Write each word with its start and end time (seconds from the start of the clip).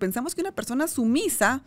Pensamos 0.00 0.34
que 0.34 0.40
una 0.40 0.50
persona 0.50 0.88
sumisa 0.88 1.62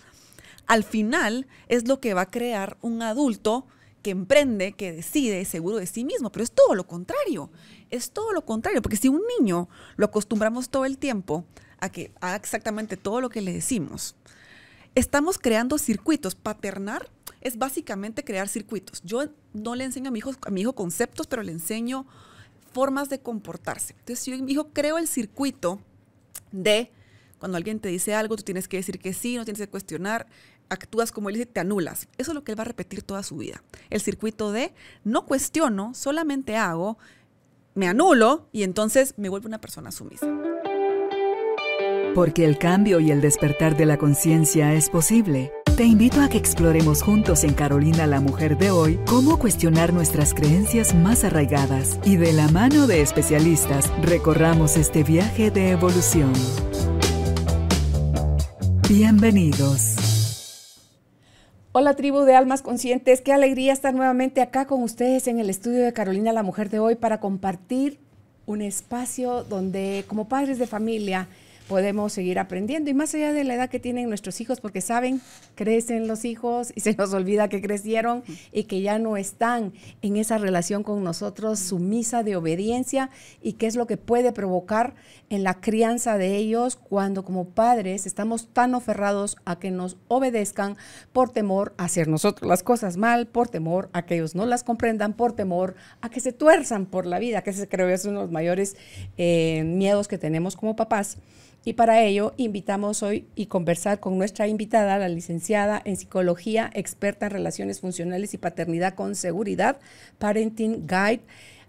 al 0.68 0.84
final 0.84 1.48
es 1.70 1.88
lo 1.88 2.02
que 2.02 2.14
va 2.14 2.22
a 2.22 2.30
crear 2.30 2.78
un 2.82 3.02
adulto 3.02 3.66
que 4.02 4.12
emprende, 4.12 4.74
que 4.74 4.92
decide, 4.92 5.46
seguro 5.46 5.78
de 5.78 5.88
sí 5.88 6.04
mismo, 6.04 6.32
pero 6.32 6.44
es 6.44 6.52
todo 6.52 6.76
lo 6.76 6.86
contrario, 6.86 7.50
es 7.90 8.12
todo 8.12 8.34
lo 8.34 8.44
contrario, 8.44 8.82
porque 8.82 8.98
si 8.98 9.08
un 9.08 9.22
niño 9.40 9.70
lo 9.96 10.08
acostumbramos 10.08 10.70
todo 10.70 10.84
el 10.84 10.98
tiempo 10.98 11.46
a 11.80 11.90
que 11.90 12.12
haga 12.20 12.36
exactamente 12.36 12.98
todo 12.98 13.22
lo 13.22 13.30
que 13.30 13.42
le 13.42 13.54
decimos, 13.54 14.16
estamos 14.96 15.38
creando 15.38 15.78
circuitos. 15.78 16.36
Paternar 16.36 17.10
es 17.40 17.58
básicamente 17.58 18.24
crear 18.24 18.50
circuitos. 18.50 19.02
Yo 19.04 19.30
no 19.54 19.76
le 19.76 19.86
enseño 19.86 20.10
a 20.10 20.12
mi 20.12 20.20
hijo, 20.20 20.34
a 20.42 20.50
mi 20.50 20.62
hijo 20.62 20.74
conceptos, 20.74 21.28
pero 21.28 21.44
le 21.44 21.52
enseño 21.52 22.06
formas 22.74 23.10
de 23.10 23.20
comportarse. 23.20 23.96
Entonces, 24.00 24.26
yo 24.26 24.38
mi 24.44 24.52
hijo 24.52 24.70
creo 24.74 24.98
el 24.98 25.08
circuito 25.08 25.80
de 26.52 26.92
cuando 27.44 27.58
alguien 27.58 27.82
te 27.82 27.90
dice 27.90 28.16
algo, 28.16 28.38
tú 28.38 28.44
tienes 28.44 28.70
que 28.70 28.78
decir 28.78 29.00
que 29.00 29.12
sí, 29.12 29.36
no 29.36 29.44
tienes 29.44 29.60
que 29.60 29.68
cuestionar, 29.68 30.28
actúas 30.70 31.12
como 31.12 31.28
él 31.28 31.36
dice, 31.36 31.46
te 31.46 31.60
anulas. 31.60 32.08
Eso 32.18 32.32
es 32.32 32.36
lo 32.36 32.46
que 32.46 32.54
él 32.54 32.58
va 32.58 32.62
a 32.62 32.68
repetir 32.68 33.04
toda 33.04 33.22
su 33.22 33.36
vida. 33.36 33.62
El 33.90 34.00
circuito 34.00 34.54
de 34.54 34.74
no 35.04 35.26
cuestiono, 35.26 35.94
solamente 35.94 36.56
hago, 36.56 36.98
me 37.76 37.90
anulo 37.90 38.48
y 38.54 38.64
entonces 38.64 39.16
me 39.18 39.28
vuelvo 39.28 39.50
una 39.50 39.60
persona 39.60 39.92
sumisa. 39.92 40.26
Porque 42.16 42.46
el 42.46 42.58
cambio 42.58 43.02
y 43.02 43.12
el 43.12 43.20
despertar 43.20 43.76
de 43.76 43.88
la 43.88 43.98
conciencia 43.98 44.74
es 44.74 44.90
posible. 44.90 45.52
Te 45.76 45.84
invito 45.84 46.22
a 46.22 46.30
que 46.30 46.38
exploremos 46.38 47.02
juntos 47.02 47.44
en 47.44 47.56
Carolina 47.56 48.08
la 48.08 48.22
Mujer 48.22 48.58
de 48.58 48.72
hoy 48.72 49.02
cómo 49.06 49.38
cuestionar 49.38 49.92
nuestras 49.92 50.34
creencias 50.34 50.96
más 50.96 51.26
arraigadas 51.26 52.00
y 52.06 52.16
de 52.16 52.32
la 52.32 52.48
mano 52.48 52.88
de 52.88 53.02
especialistas 53.02 53.92
recorramos 54.02 54.78
este 54.78 55.04
viaje 55.04 55.52
de 55.52 55.72
evolución. 55.72 56.32
Bienvenidos. 58.90 59.96
Hola 61.72 61.96
tribu 61.96 62.22
de 62.22 62.36
almas 62.36 62.62
conscientes, 62.62 63.22
qué 63.22 63.32
alegría 63.32 63.72
estar 63.72 63.94
nuevamente 63.94 64.42
acá 64.42 64.66
con 64.66 64.84
ustedes 64.84 65.28
en 65.28 65.40
el 65.40 65.50
estudio 65.50 65.84
de 65.84 65.94
Carolina 65.94 66.34
la 66.34 66.44
Mujer 66.44 66.70
de 66.70 66.80
hoy 66.80 66.96
para 66.96 67.22
compartir 67.22 68.00
un 68.46 68.62
espacio 68.62 69.46
donde 69.46 70.04
como 70.08 70.28
padres 70.28 70.60
de 70.60 70.68
familia 70.68 71.30
podemos 71.68 72.14
seguir 72.14 72.40
aprendiendo 72.40 72.90
y 72.90 72.94
más 72.94 73.14
allá 73.16 73.34
de 73.34 73.44
la 73.44 73.56
edad 73.56 73.70
que 73.70 73.80
tienen 73.80 74.10
nuestros 74.10 74.42
hijos, 74.42 74.60
porque 74.60 74.82
saben, 74.82 75.22
crecen 75.56 76.08
los 76.08 76.26
hijos 76.26 76.72
y 76.76 76.80
se 76.82 76.96
nos 76.96 77.14
olvida 77.14 77.48
que 77.48 77.62
crecieron 77.62 78.24
y 78.52 78.66
que 78.66 78.82
ya 78.82 79.00
no 79.00 79.18
están 79.18 79.74
en 80.02 80.18
esa 80.18 80.38
relación 80.38 80.84
con 80.84 81.04
nosotros 81.04 81.60
sumisa 81.60 82.24
de 82.24 82.36
obediencia 82.36 83.10
y 83.42 83.54
qué 83.54 83.68
es 83.68 83.76
lo 83.76 83.88
que 83.88 83.98
puede 83.98 84.32
provocar 84.32 84.96
en 85.30 85.44
la 85.44 85.62
crianza 85.62 86.18
de 86.18 86.36
ellos 86.36 86.76
cuando 86.76 87.24
como 87.24 87.50
padres 87.50 88.06
estamos 88.06 88.48
tan 88.54 88.76
aferrados 88.76 89.38
a 89.46 89.60
que 89.60 89.72
nos 89.72 89.98
obedezcan 90.08 90.78
por 91.12 91.32
temor 91.32 91.74
a 91.78 91.86
hacer 91.86 92.08
nosotros 92.08 92.48
las 92.48 92.64
cosas 92.64 92.98
mal, 92.98 93.28
por 93.28 93.48
temor 93.48 93.90
a 93.94 94.06
que 94.06 94.16
ellos 94.16 94.36
no 94.36 94.46
las 94.46 94.64
comprendan, 94.64 95.14
por 95.14 95.34
temor 95.34 95.76
a 96.02 96.10
que 96.10 96.20
se 96.20 96.34
tuerzan 96.34 96.86
por 96.86 97.06
la 97.06 97.20
vida, 97.20 97.42
que 97.42 97.52
ese 97.52 97.68
creo 97.68 97.88
que 97.88 97.94
es 97.94 98.06
uno 98.06 98.20
de 98.20 98.26
los 98.26 98.32
mayores 98.32 98.76
eh, 99.18 99.64
miedos 99.66 100.08
que 100.08 100.18
tenemos 100.18 100.56
como 100.56 100.76
papás. 100.76 101.18
Y 101.66 101.74
para 101.74 102.02
ello 102.02 102.34
invitamos 102.36 103.04
hoy 103.04 103.26
y 103.36 103.46
conversar 103.46 104.02
con 104.02 104.18
nuestra 104.18 104.48
invitada, 104.48 104.98
la 104.98 105.08
licenciada 105.08 105.82
en 105.86 105.96
psicología, 105.96 106.70
experta 106.74 107.28
en 107.28 107.32
relaciones 107.32 107.80
funcionales 107.80 108.34
y 108.34 108.38
paternidad 108.38 108.96
con 108.96 109.16
seguridad, 109.16 109.80
Parenting 110.20 110.86
Guide, 110.88 111.22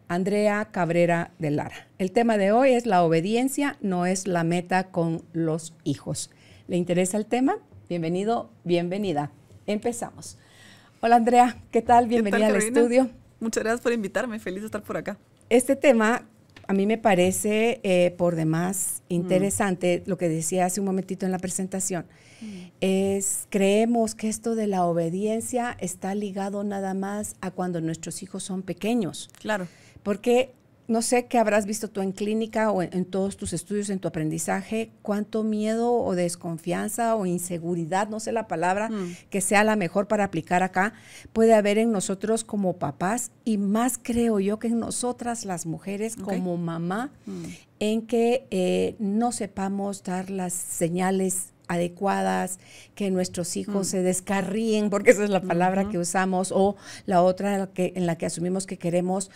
Andrea 0.09 0.69
Cabrera 0.73 1.31
de 1.39 1.53
Lara. 1.53 1.89
El 1.99 2.11
tema 2.11 2.37
de 2.39 2.51
hoy 2.51 2.73
es 2.73 2.87
la 2.87 3.05
obediencia 3.05 3.77
no 3.81 4.05
es 4.05 4.27
la 4.27 4.43
meta 4.43 4.89
con 4.89 5.23
los 5.33 5.75
hijos. 5.85 6.31
¿Le 6.67 6.77
interesa 6.77 7.17
el 7.17 7.27
tema? 7.27 7.59
Bienvenido, 7.89 8.51
bienvenida. 8.65 9.31
Empezamos. 9.67 10.39
Hola 11.01 11.17
Andrea, 11.17 11.63
¿qué 11.71 11.83
tal? 11.83 12.09
Bienvenida 12.09 12.49
al 12.49 12.57
estudio. 12.57 13.11
Muchas 13.39 13.63
gracias 13.63 13.81
por 13.81 13.93
invitarme, 13.93 14.41
feliz 14.41 14.63
de 14.63 14.67
estar 14.67 14.83
por 14.83 14.97
acá. 14.97 15.19
Este 15.51 15.77
tema 15.77 16.27
a 16.67 16.73
mí 16.73 16.87
me 16.87 16.99
parece 16.99 17.81
eh, 17.83 18.15
por 18.17 18.37
demás 18.37 19.03
interesante 19.09 20.03
lo 20.07 20.17
que 20.17 20.29
decía 20.29 20.67
hace 20.67 20.81
un 20.81 20.87
momentito 20.87 21.27
en 21.27 21.33
la 21.33 21.39
presentación. 21.39 22.07
Es, 22.81 23.47
creemos 23.49 24.15
que 24.15 24.29
esto 24.29 24.55
de 24.55 24.67
la 24.67 24.85
obediencia 24.85 25.77
está 25.81 26.15
ligado 26.15 26.63
nada 26.63 26.93
más 26.93 27.37
a 27.41 27.51
cuando 27.51 27.81
nuestros 27.81 28.23
hijos 28.23 28.43
son 28.43 28.63
pequeños. 28.63 29.31
Claro. 29.41 29.67
Porque 30.03 30.53
no 30.87 31.01
sé 31.01 31.27
qué 31.27 31.39
habrás 31.39 31.65
visto 31.65 31.89
tú 31.89 32.03
en 32.03 32.13
clínica 32.13 32.71
o 32.71 32.83
en, 32.83 33.05
todos 33.07 33.37
tus 33.37 33.53
estudios, 33.53 33.89
en 33.89 34.01
tu 34.01 34.09
aprendizaje, 34.09 34.91
cuánto 35.03 35.43
miedo 35.43 35.93
o 35.93 36.15
desconfianza 36.15 37.17
o 37.17 37.25
inseguridad, 37.27 38.09
no 38.09 38.21
sé 38.21 38.33
la 38.33 38.49
palabra 38.49 38.91
mm. 38.91 39.17
que 39.31 39.41
sea 39.41 39.65
la 39.65 39.77
mejor 39.77 40.09
para 40.09 40.25
aplicar 40.25 40.63
acá, 40.63 40.93
puede 41.33 41.55
haber 41.55 41.79
en 41.79 41.91
nosotros 41.91 42.45
como 42.45 42.75
papás 42.75 43.31
y 43.45 43.57
más 43.57 43.99
creo 44.03 44.41
yo 44.41 44.59
que 44.59 44.69
en 44.69 44.79
nosotras 44.79 45.45
las 45.45 45.65
mujeres 45.65 46.17
como 46.17 46.57
mamá, 46.57 47.13
mm. 47.25 47.45
en 47.81 48.07
que 48.07 48.47
eh, 48.51 48.97
no 48.99 49.33
sepamos 49.33 50.03
dar 50.03 50.29
las 50.29 50.53
señales 50.53 51.55
adecuadas, 51.67 52.59
que 52.95 53.11
nuestros 53.11 53.57
hijos 53.57 53.87
mm. 53.87 53.91
se 53.91 54.03
descarríen, 54.03 54.91
porque 54.91 55.13
esa 55.13 55.25
es 55.25 55.31
la 55.31 55.41
palabra 55.41 55.89
que 55.89 55.99
usamos, 55.99 56.53
o 56.53 56.77
la 57.07 57.23
otra 57.23 57.69
que, 57.69 57.95
en 57.97 58.07
la 58.07 58.17
que 58.17 58.27
asumimos 58.27 58.67
que 58.67 58.77
queremos 58.77 59.31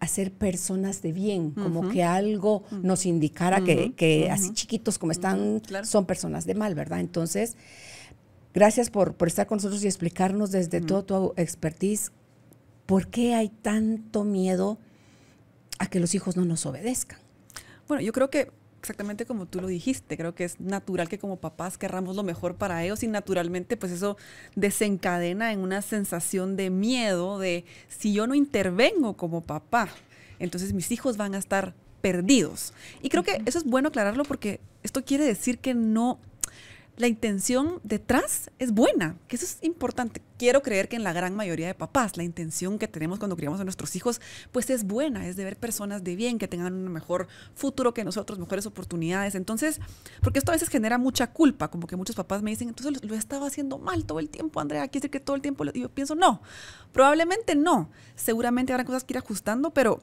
a 0.00 0.06
ser 0.06 0.32
personas 0.32 1.02
de 1.02 1.12
bien, 1.12 1.50
como 1.50 1.88
que 1.88 2.04
algo 2.04 2.62
nos 2.70 3.04
indicara 3.04 3.62
que, 3.62 4.28
así 4.30 4.52
chiquitos 4.52 4.98
como 4.98 5.12
están 5.12 5.62
son 5.84 6.06
personas 6.06 6.46
de 6.46 6.54
mal, 6.54 6.74
¿verdad? 6.74 7.00
Entonces, 7.00 7.56
gracias 8.54 8.90
por, 8.90 9.16
estar 9.26 9.46
con 9.46 9.56
nosotros 9.56 9.82
y 9.82 9.86
explicarnos 9.86 10.50
desde 10.52 10.80
todo 10.80 11.04
tu 11.04 11.34
expertise 11.36 12.12
por 12.86 13.08
qué 13.08 13.34
hay 13.34 13.48
tanto 13.48 14.24
miedo 14.24 14.78
a 15.78 15.86
que 15.86 16.00
los 16.00 16.14
hijos 16.14 16.36
no 16.36 16.44
nos 16.44 16.64
obedezcan. 16.64 17.18
Bueno, 17.88 18.02
yo 18.02 18.12
creo 18.12 18.30
que 18.30 18.50
exactamente 18.80 19.26
como 19.26 19.46
tú 19.46 19.60
lo 19.60 19.66
dijiste, 19.66 20.16
creo 20.16 20.34
que 20.34 20.44
es 20.44 20.60
natural 20.60 21.08
que 21.08 21.18
como 21.18 21.36
papás 21.36 21.78
querramos 21.78 22.16
lo 22.16 22.22
mejor 22.22 22.54
para 22.54 22.84
ellos 22.84 23.02
y 23.02 23.08
naturalmente 23.08 23.76
pues 23.76 23.92
eso 23.92 24.16
desencadena 24.54 25.52
en 25.52 25.60
una 25.60 25.82
sensación 25.82 26.56
de 26.56 26.70
miedo 26.70 27.38
de 27.38 27.64
si 27.88 28.12
yo 28.12 28.26
no 28.26 28.34
intervengo 28.34 29.14
como 29.14 29.42
papá, 29.42 29.88
entonces 30.38 30.72
mis 30.72 30.90
hijos 30.90 31.16
van 31.16 31.34
a 31.34 31.38
estar 31.38 31.74
perdidos. 32.00 32.72
Y 33.02 33.08
creo 33.08 33.24
que 33.24 33.42
eso 33.46 33.58
es 33.58 33.64
bueno 33.64 33.88
aclararlo 33.88 34.24
porque 34.24 34.60
esto 34.82 35.04
quiere 35.04 35.24
decir 35.24 35.58
que 35.58 35.74
no 35.74 36.18
la 36.98 37.06
intención 37.06 37.80
detrás 37.84 38.50
es 38.58 38.72
buena, 38.72 39.16
que 39.28 39.36
eso 39.36 39.44
es 39.44 39.58
importante. 39.62 40.20
Quiero 40.36 40.62
creer 40.62 40.88
que 40.88 40.96
en 40.96 41.04
la 41.04 41.12
gran 41.12 41.34
mayoría 41.34 41.68
de 41.68 41.74
papás 41.74 42.16
la 42.16 42.24
intención 42.24 42.78
que 42.78 42.88
tenemos 42.88 43.18
cuando 43.18 43.36
criamos 43.36 43.60
a 43.60 43.64
nuestros 43.64 43.94
hijos 43.96 44.20
pues 44.52 44.68
es 44.70 44.84
buena, 44.84 45.26
es 45.26 45.36
de 45.36 45.44
ver 45.44 45.56
personas 45.56 46.02
de 46.02 46.16
bien, 46.16 46.38
que 46.38 46.48
tengan 46.48 46.74
un 46.74 46.92
mejor 46.92 47.28
futuro 47.54 47.94
que 47.94 48.04
nosotros, 48.04 48.38
mejores 48.38 48.66
oportunidades. 48.66 49.36
Entonces, 49.36 49.80
porque 50.22 50.40
esto 50.40 50.50
a 50.50 50.54
veces 50.54 50.68
genera 50.68 50.98
mucha 50.98 51.28
culpa, 51.32 51.68
como 51.68 51.86
que 51.86 51.96
muchos 51.96 52.16
papás 52.16 52.42
me 52.42 52.50
dicen, 52.50 52.68
entonces 52.68 53.02
lo, 53.02 53.14
he 53.14 53.18
estaba 53.18 53.46
haciendo 53.46 53.78
mal 53.78 54.04
todo 54.04 54.18
el 54.18 54.28
tiempo, 54.28 54.60
Andrea, 54.60 54.82
quiere 54.88 55.02
decir 55.02 55.10
que 55.10 55.20
todo 55.20 55.36
el 55.36 55.42
tiempo, 55.42 55.64
y 55.72 55.80
yo 55.80 55.88
pienso, 55.88 56.14
no, 56.14 56.42
probablemente 56.92 57.54
no. 57.54 57.90
Seguramente 58.16 58.72
habrá 58.72 58.84
cosas 58.84 59.04
que 59.04 59.12
ir 59.14 59.18
ajustando, 59.18 59.70
pero 59.70 60.02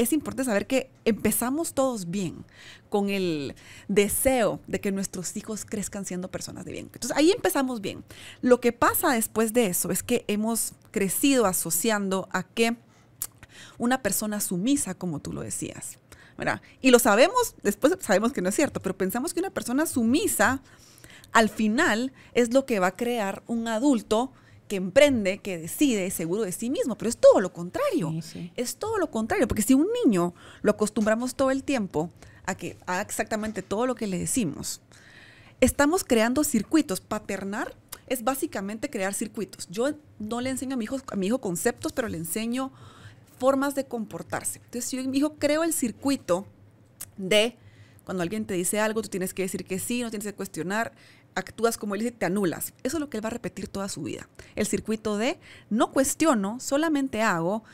es 0.00 0.14
importante 0.14 0.44
saber 0.44 0.66
que 0.66 0.90
empezamos 1.04 1.74
todos 1.74 2.10
bien, 2.10 2.46
con 2.88 3.10
el 3.10 3.54
deseo 3.86 4.58
de 4.66 4.80
que 4.80 4.92
nuestros 4.92 5.36
hijos 5.36 5.66
crezcan 5.66 6.06
siendo 6.06 6.30
personas 6.30 6.64
de 6.64 6.72
bien. 6.72 6.90
Entonces 6.92 7.16
ahí 7.16 7.30
empezamos 7.30 7.82
bien. 7.82 8.02
Lo 8.40 8.60
que 8.62 8.72
pasa 8.72 9.12
después 9.12 9.52
de 9.52 9.66
eso 9.66 9.90
es 9.90 10.02
que 10.02 10.24
hemos 10.26 10.72
crecido 10.90 11.44
asociando 11.44 12.28
a 12.32 12.44
que 12.44 12.76
una 13.76 14.00
persona 14.00 14.40
sumisa, 14.40 14.94
como 14.94 15.20
tú 15.20 15.34
lo 15.34 15.42
decías, 15.42 15.98
¿verdad? 16.38 16.62
Y 16.80 16.90
lo 16.90 16.98
sabemos, 16.98 17.54
después 17.62 17.94
sabemos 18.00 18.32
que 18.32 18.40
no 18.40 18.48
es 18.48 18.54
cierto, 18.54 18.80
pero 18.80 18.96
pensamos 18.96 19.34
que 19.34 19.40
una 19.40 19.50
persona 19.50 19.84
sumisa 19.84 20.62
al 21.32 21.50
final 21.50 22.12
es 22.32 22.54
lo 22.54 22.64
que 22.64 22.80
va 22.80 22.88
a 22.88 22.96
crear 22.96 23.42
un 23.46 23.68
adulto 23.68 24.32
que 24.70 24.76
emprende, 24.76 25.38
que 25.38 25.58
decide, 25.58 26.08
seguro 26.12 26.42
de 26.42 26.52
sí 26.52 26.70
mismo, 26.70 26.96
pero 26.96 27.08
es 27.08 27.16
todo 27.16 27.40
lo 27.40 27.52
contrario. 27.52 28.14
Es 28.54 28.76
todo 28.76 28.98
lo 28.98 29.10
contrario, 29.10 29.48
porque 29.48 29.62
si 29.62 29.74
un 29.74 29.88
niño 30.04 30.32
lo 30.62 30.70
acostumbramos 30.70 31.34
todo 31.34 31.50
el 31.50 31.64
tiempo 31.64 32.08
a 32.46 32.54
que 32.54 32.76
haga 32.86 33.02
exactamente 33.02 33.62
todo 33.62 33.88
lo 33.88 33.96
que 33.96 34.06
le 34.06 34.16
decimos, 34.16 34.80
estamos 35.60 36.04
creando 36.04 36.44
circuitos. 36.44 37.00
Paternar 37.00 37.74
es 38.06 38.22
básicamente 38.22 38.90
crear 38.90 39.12
circuitos. 39.12 39.66
Yo 39.70 39.94
no 40.20 40.40
le 40.40 40.50
enseño 40.50 40.74
a 40.74 40.76
mi 40.76 40.84
hijo, 40.84 41.00
a 41.10 41.16
mi 41.16 41.26
hijo 41.26 41.40
conceptos, 41.40 41.92
pero 41.92 42.06
le 42.06 42.18
enseño 42.18 42.70
formas 43.40 43.74
de 43.74 43.86
comportarse. 43.86 44.60
Entonces, 44.66 44.92
yo 44.92 45.02
mi 45.02 45.18
hijo 45.18 45.34
creo 45.34 45.64
el 45.64 45.72
circuito 45.72 46.46
de 47.16 47.56
cuando 48.04 48.22
alguien 48.22 48.44
te 48.44 48.54
dice 48.54 48.78
algo, 48.78 49.02
tú 49.02 49.08
tienes 49.08 49.34
que 49.34 49.42
decir 49.42 49.64
que 49.64 49.80
sí, 49.80 50.02
no 50.02 50.10
tienes 50.10 50.26
que 50.26 50.34
cuestionar 50.34 50.92
actúas 51.34 51.78
como 51.78 51.94
él 51.94 52.02
dice, 52.02 52.12
te 52.12 52.26
anulas. 52.26 52.74
Eso 52.82 52.96
es 52.96 53.00
lo 53.00 53.10
que 53.10 53.18
él 53.18 53.24
va 53.24 53.28
a 53.28 53.30
repetir 53.32 53.68
toda 53.68 53.88
su 53.88 54.02
vida. 54.02 54.28
El 54.56 54.66
circuito 54.66 55.16
de 55.16 55.38
no 55.68 55.92
cuestiono, 55.92 56.58
solamente 56.60 57.22
hago, 57.22 57.64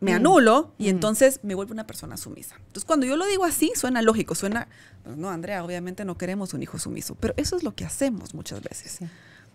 me 0.00 0.14
anulo 0.14 0.72
y 0.78 0.88
entonces 0.88 1.40
me 1.42 1.54
vuelvo 1.54 1.72
una 1.72 1.86
persona 1.86 2.16
sumisa. 2.16 2.56
Entonces, 2.58 2.84
cuando 2.84 3.06
yo 3.06 3.16
lo 3.16 3.26
digo 3.26 3.44
así, 3.44 3.72
suena 3.74 4.00
lógico, 4.02 4.34
suena, 4.34 4.66
pues, 5.04 5.16
no, 5.16 5.28
Andrea, 5.28 5.62
obviamente 5.62 6.04
no 6.04 6.16
queremos 6.16 6.54
un 6.54 6.62
hijo 6.62 6.78
sumiso, 6.78 7.14
pero 7.16 7.34
eso 7.36 7.56
es 7.56 7.62
lo 7.62 7.74
que 7.74 7.84
hacemos 7.84 8.34
muchas 8.34 8.62
veces. 8.62 9.00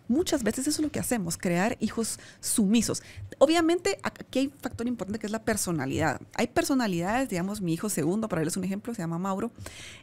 Muchas 0.08 0.44
veces 0.44 0.68
eso 0.68 0.82
es 0.82 0.86
lo 0.86 0.92
que 0.92 1.00
hacemos, 1.00 1.38
crear 1.38 1.78
hijos 1.80 2.20
sumisos. 2.40 3.02
Obviamente 3.40 3.98
aquí 4.04 4.40
hay 4.40 4.48
un 4.48 4.54
factor 4.54 4.88
importante 4.88 5.20
que 5.20 5.26
es 5.26 5.32
la 5.32 5.44
personalidad. 5.44 6.22
Hay 6.36 6.48
personalidades, 6.48 7.30
digamos, 7.30 7.62
mi 7.62 7.74
hijo 7.74 7.90
segundo, 7.90 8.30
para 8.30 8.42
él 8.44 8.48
es 8.48 8.58
un 8.58 8.64
ejemplo, 8.64 8.94
se 8.94 9.02
llama 9.02 9.18
Mauro. 9.18 9.52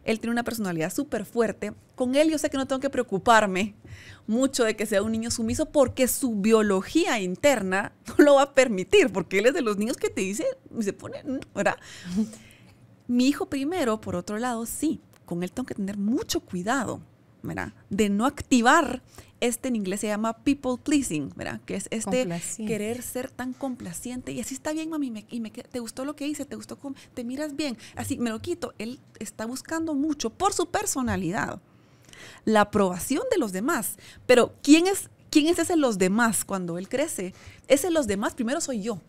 Él 0.04 0.18
tiene 0.18 0.32
una 0.32 0.42
personalidad 0.42 0.92
súper 0.92 1.24
fuerte. 1.24 1.72
Con 1.94 2.16
él 2.16 2.30
yo 2.30 2.38
sé 2.38 2.50
que 2.50 2.56
no 2.56 2.66
tengo 2.66 2.80
que 2.80 2.90
preocuparme 2.90 3.74
mucho 4.26 4.64
de 4.64 4.74
que 4.74 4.86
sea 4.86 5.02
un 5.02 5.12
niño 5.12 5.30
sumiso 5.30 5.66
porque 5.66 6.08
su 6.08 6.36
biología 6.36 7.20
interna 7.20 7.92
no 8.18 8.24
lo 8.24 8.34
va 8.36 8.42
a 8.42 8.54
permitir, 8.54 9.12
porque 9.12 9.38
él 9.38 9.46
es 9.46 9.54
de 9.54 9.62
los 9.62 9.76
niños 9.76 9.96
que 9.96 10.10
te 10.10 10.22
dice, 10.22 10.44
y 10.76 10.82
se 10.82 10.92
pone, 10.92 11.22
¿verdad? 11.54 11.76
Mi 13.06 13.28
hijo 13.28 13.46
primero, 13.46 14.00
por 14.00 14.16
otro 14.16 14.38
lado, 14.38 14.66
sí, 14.66 15.00
con 15.24 15.42
él 15.42 15.52
tengo 15.52 15.66
que 15.66 15.74
tener 15.74 15.98
mucho 15.98 16.40
cuidado, 16.40 17.00
¿verdad? 17.42 17.72
De 17.90 18.08
no 18.08 18.26
activar 18.26 19.02
este 19.42 19.68
en 19.68 19.76
inglés 19.76 20.00
se 20.00 20.06
llama 20.06 20.34
people 20.38 20.76
pleasing, 20.82 21.32
¿verdad? 21.34 21.60
Que 21.66 21.74
es 21.74 21.88
este 21.90 22.28
querer 22.56 23.02
ser 23.02 23.28
tan 23.28 23.52
complaciente. 23.52 24.30
Y 24.30 24.40
así 24.40 24.54
está 24.54 24.72
bien, 24.72 24.88
mami, 24.88 25.26
y 25.30 25.40
me, 25.40 25.50
te 25.50 25.80
gustó 25.80 26.04
lo 26.04 26.14
que 26.14 26.28
hice, 26.28 26.46
te 26.46 26.54
gustó, 26.54 26.78
cómo, 26.78 26.94
te 27.12 27.24
miras 27.24 27.56
bien. 27.56 27.76
Así 27.96 28.18
me 28.18 28.30
lo 28.30 28.38
quito. 28.38 28.72
Él 28.78 29.00
está 29.18 29.44
buscando 29.44 29.94
mucho 29.94 30.30
por 30.30 30.52
su 30.52 30.66
personalidad 30.66 31.60
la 32.44 32.62
aprobación 32.62 33.24
de 33.32 33.38
los 33.38 33.50
demás. 33.50 33.96
Pero 34.26 34.54
¿quién 34.62 34.86
es, 34.86 35.10
quién 35.28 35.48
es 35.48 35.58
ese 35.58 35.76
los 35.76 35.98
demás 35.98 36.44
cuando 36.44 36.78
él 36.78 36.88
crece? 36.88 37.34
Ese 37.66 37.90
los 37.90 38.06
demás 38.06 38.34
primero 38.34 38.60
soy 38.60 38.80
yo. 38.80 39.00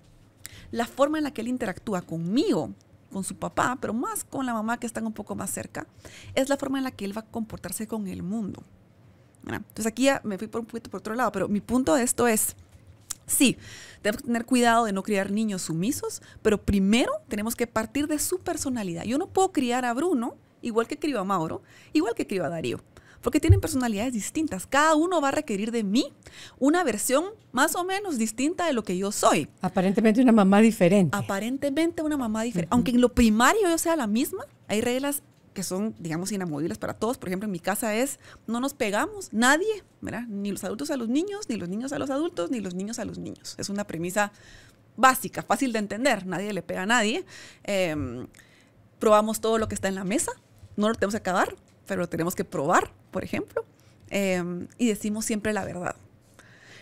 La 0.72 0.88
forma 0.88 1.20
en 1.20 1.26
la 1.26 1.32
que 1.32 1.42
él 1.42 1.48
interactúa 1.48 2.02
conmigo, 2.02 2.72
con 3.12 3.24
su 3.24 3.36
papá, 3.36 3.78
pero 3.80 3.94
más 3.94 4.24
con 4.24 4.48
la 4.48 4.54
mamá 4.54 4.80
que 4.80 4.88
están 4.88 5.06
un 5.06 5.14
poco 5.14 5.36
más 5.36 5.52
cerca, 5.52 5.86
es 6.34 6.50
la 6.50 6.58
forma 6.58 6.80
en 6.80 6.86
la 6.86 6.92
que 6.92 7.06
él 7.06 7.16
va 7.16 7.22
a 7.22 7.26
comportarse 7.26 7.86
con 7.86 8.08
el 8.08 8.24
mundo. 8.24 8.64
Entonces 9.46 9.86
aquí 9.86 10.04
ya 10.04 10.22
me 10.24 10.38
fui 10.38 10.48
por 10.48 10.62
un 10.62 10.68
poquito 10.68 10.90
por 10.90 11.00
otro 11.00 11.16
lado, 11.16 11.32
pero 11.32 11.48
mi 11.48 11.62
punto 11.62 11.96
de 11.96 12.04
esto 12.04 12.28
es, 12.28 12.56
sí, 13.26 13.58
tenemos 14.02 14.22
que 14.22 14.28
tener 14.28 14.46
cuidado 14.46 14.86
de 14.86 14.94
no 14.94 15.04
criar 15.04 15.32
niños 15.32 15.64
sumisos, 15.64 16.22
pero 16.42 16.62
primero 16.62 17.12
tenemos 17.28 17.56
que 17.56 17.68
partir 17.68 18.08
de 18.08 18.20
su 18.20 18.40
personalidad. 18.40 19.04
Yo 19.04 19.18
no 19.18 19.28
puedo 19.28 19.52
criar 19.52 19.86
a 19.86 19.94
Bruno 19.94 20.36
igual 20.62 20.88
que 20.88 20.98
crió 20.98 21.20
a 21.20 21.24
Mauro, 21.24 21.62
igual 21.92 22.16
que 22.16 22.26
crió 22.26 22.46
a 22.46 22.50
Darío, 22.50 22.80
porque 23.22 23.40
tienen 23.40 23.60
personalidades 23.60 24.14
distintas. 24.14 24.66
Cada 24.66 24.96
uno 24.96 25.22
va 25.22 25.30
a 25.30 25.32
requerir 25.32 25.72
de 25.72 25.84
mí 25.84 26.14
una 26.58 26.84
versión 26.84 27.26
más 27.52 27.76
o 27.76 27.84
menos 27.84 28.18
distinta 28.18 28.66
de 28.66 28.74
lo 28.74 28.84
que 28.84 28.98
yo 28.98 29.12
soy. 29.12 29.50
Aparentemente 29.62 30.22
una 30.22 30.32
mamá 30.32 30.62
diferente. 30.62 31.16
Aparentemente 31.16 32.02
una 32.02 32.18
mamá 32.18 32.44
diferente. 32.44 32.74
Aunque 32.74 32.92
en 32.92 33.02
lo 33.02 33.14
primario 33.14 33.62
yo 33.70 33.78
sea 33.78 33.96
la 33.96 34.08
misma, 34.08 34.46
hay 34.68 34.82
reglas 34.82 35.22
que 35.54 35.64
son, 35.64 35.96
digamos, 36.00 36.32
inamovibles 36.32 36.78
para 36.78 36.94
todos. 36.94 37.18
Por 37.18 37.30
ejemplo, 37.30 37.46
en 37.46 37.52
mi 37.52 37.60
casa 37.60 37.96
es, 37.96 38.20
no 38.48 38.60
nos 38.60 38.74
pegamos, 38.74 39.32
nadie, 39.32 39.84
¿verdad? 40.02 40.24
Ni 40.28 40.52
los 40.52 40.64
adultos 40.64 40.92
a 40.92 40.98
los 40.98 41.10
niños, 41.10 41.48
ni 41.50 41.56
los 41.56 41.70
niños 41.70 41.94
a 41.94 42.00
los 42.00 42.10
adultos, 42.10 42.52
ni 42.52 42.60
los 42.60 42.74
niños 42.74 43.00
a 43.00 43.06
los 43.06 43.18
niños. 43.18 43.56
Es 43.58 43.70
una 43.70 43.86
premisa 43.86 44.32
básica, 44.98 45.42
fácil 45.42 45.72
de 45.74 45.80
entender, 45.80 46.26
nadie 46.26 46.54
le 46.54 46.62
pega 46.62 46.84
a 46.84 46.86
nadie. 46.86 47.26
Em, 47.64 48.28
probamos 49.00 49.42
todo 49.42 49.58
lo 49.58 49.68
que 49.68 49.76
está 49.76 49.88
en 49.88 49.96
la 49.96 50.04
mesa, 50.04 50.32
no 50.76 50.90
lo 50.90 50.96
tenemos 50.96 51.14
que 51.14 51.20
acabar, 51.20 51.56
pero 51.86 52.02
lo 52.02 52.10
tenemos 52.10 52.36
que 52.36 52.46
probar, 52.46 52.92
por 53.12 53.24
ejemplo. 53.24 53.66
Em, 54.10 54.68
y 54.78 54.88
decimos 54.88 55.26
siempre 55.26 55.54
la 55.54 55.66
verdad. 55.66 55.96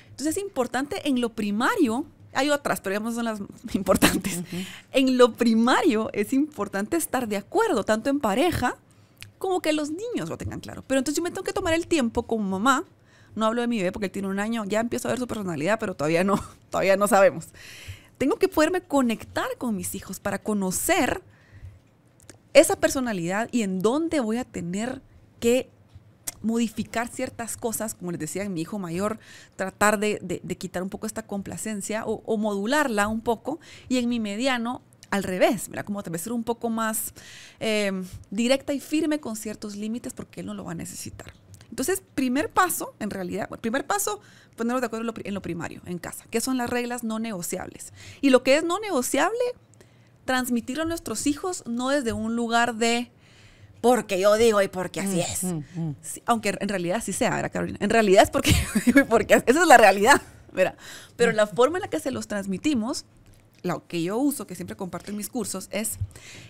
Entonces 0.09 0.37
es 0.37 0.43
importante 0.43 1.07
en 1.07 1.21
lo 1.21 1.29
primario 1.29 2.05
hay 2.33 2.49
otras, 2.49 2.81
pero 2.81 2.93
digamos 2.93 3.15
son 3.15 3.25
las 3.25 3.39
importantes. 3.73 4.41
En 4.91 5.17
lo 5.17 5.33
primario 5.33 6.09
es 6.13 6.33
importante 6.33 6.97
estar 6.97 7.27
de 7.27 7.37
acuerdo, 7.37 7.83
tanto 7.83 8.09
en 8.09 8.19
pareja 8.19 8.77
como 9.37 9.59
que 9.61 9.73
los 9.73 9.89
niños 9.89 10.29
lo 10.29 10.37
tengan 10.37 10.59
claro. 10.59 10.83
Pero 10.87 10.99
entonces 10.99 11.17
yo 11.17 11.23
me 11.23 11.31
tengo 11.31 11.43
que 11.43 11.53
tomar 11.53 11.73
el 11.73 11.87
tiempo 11.87 12.23
como 12.23 12.47
mamá. 12.47 12.85
No 13.35 13.45
hablo 13.45 13.61
de 13.61 13.67
mi 13.67 13.77
bebé 13.77 13.91
porque 13.91 14.05
él 14.05 14.11
tiene 14.11 14.27
un 14.27 14.39
año, 14.39 14.65
ya 14.65 14.79
empiezo 14.79 15.07
a 15.07 15.11
ver 15.11 15.19
su 15.19 15.27
personalidad, 15.27 15.79
pero 15.79 15.95
todavía 15.95 16.23
no, 16.23 16.39
todavía 16.69 16.95
no 16.95 17.07
sabemos. 17.07 17.47
Tengo 18.17 18.37
que 18.37 18.47
poderme 18.47 18.81
conectar 18.81 19.47
con 19.57 19.75
mis 19.75 19.95
hijos 19.95 20.19
para 20.19 20.39
conocer 20.39 21.23
esa 22.53 22.75
personalidad 22.75 23.49
y 23.51 23.63
en 23.63 23.81
dónde 23.81 24.19
voy 24.19 24.37
a 24.37 24.43
tener 24.43 25.01
que 25.39 25.69
modificar 26.41 27.07
ciertas 27.07 27.57
cosas, 27.57 27.95
como 27.95 28.11
les 28.11 28.19
decía 28.19 28.43
en 28.43 28.53
mi 28.53 28.61
hijo 28.61 28.79
mayor, 28.79 29.19
tratar 29.55 29.99
de, 29.99 30.41
quitar 30.57 30.83
un 30.83 30.89
poco 30.89 31.07
esta 31.07 31.25
complacencia 31.25 32.03
o, 32.05 32.37
modularla 32.37 33.07
un 33.07 33.21
poco, 33.21 33.59
y 33.89 33.97
en 33.97 34.09
mi 34.09 34.19
mediano 34.19 34.81
al 35.09 35.23
revés, 35.23 35.67
mira, 35.69 35.83
como 35.83 36.01
tal 36.03 36.13
vez 36.13 36.21
ser 36.21 36.31
un 36.31 36.43
poco 36.43 36.69
más 36.69 37.13
em, 37.59 38.05
directa 38.29 38.73
y 38.73 38.79
firme 38.79 39.19
con 39.19 39.35
ciertos 39.35 39.75
límites 39.75 40.13
porque 40.13 40.39
él 40.39 40.45
no 40.45 40.53
lo 40.53 40.63
va 40.63 40.71
a 40.71 40.75
necesitar. 40.75 41.33
Entonces, 41.69 42.01
primer 42.15 42.49
paso, 42.49 42.95
en 42.99 43.09
realidad, 43.09 43.49
primer 43.59 43.85
paso, 43.85 44.21
ponernos 44.55 44.81
de 44.81 44.87
acuerdo 44.87 45.01
en 45.01 45.07
lo, 45.07 45.13
en 45.23 45.33
lo 45.33 45.41
primario, 45.41 45.81
en 45.85 45.97
casa, 45.97 46.25
que 46.29 46.39
son 46.39 46.57
las 46.57 46.69
reglas 46.69 47.03
no 47.03 47.19
negociables. 47.19 47.91
Y 48.21 48.29
lo 48.29 48.41
que 48.41 48.55
es 48.55 48.63
no 48.63 48.79
negociable, 48.79 49.39
transmitirlo 50.25 50.83
a 50.83 50.85
nuestros 50.85 51.27
hijos 51.27 51.63
no 51.65 51.89
desde 51.89 52.13
un 52.13 52.35
lugar 52.35 52.75
de 52.75 53.11
porque 53.81 54.19
yo 54.19 54.35
digo 54.35 54.61
y 54.61 54.67
porque 54.67 55.01
así 55.01 55.17
mm, 55.17 55.19
es. 55.19 55.43
Mm, 55.43 55.63
mm. 55.75 55.95
aunque 56.25 56.55
en 56.59 56.69
realidad 56.69 57.01
sí 57.03 57.13
sea, 57.13 57.31
¿verdad, 57.31 57.51
Carolina? 57.51 57.79
En 57.81 57.89
realidad 57.89 58.23
es 58.23 58.29
porque 58.29 58.53
porque 59.09 59.33
esa 59.33 59.61
es 59.61 59.67
la 59.67 59.77
realidad, 59.77 60.21
¿verdad? 60.53 60.75
Pero 61.15 61.31
la 61.31 61.47
forma 61.47 61.79
en 61.79 61.81
la 61.81 61.89
que 61.89 61.99
se 61.99 62.11
los 62.11 62.27
transmitimos, 62.27 63.05
lo 63.63 63.87
que 63.87 64.01
yo 64.03 64.17
uso, 64.17 64.47
que 64.47 64.55
siempre 64.55 64.75
comparto 64.75 65.11
en 65.11 65.17
mis 65.17 65.29
cursos, 65.29 65.67
es, 65.71 65.97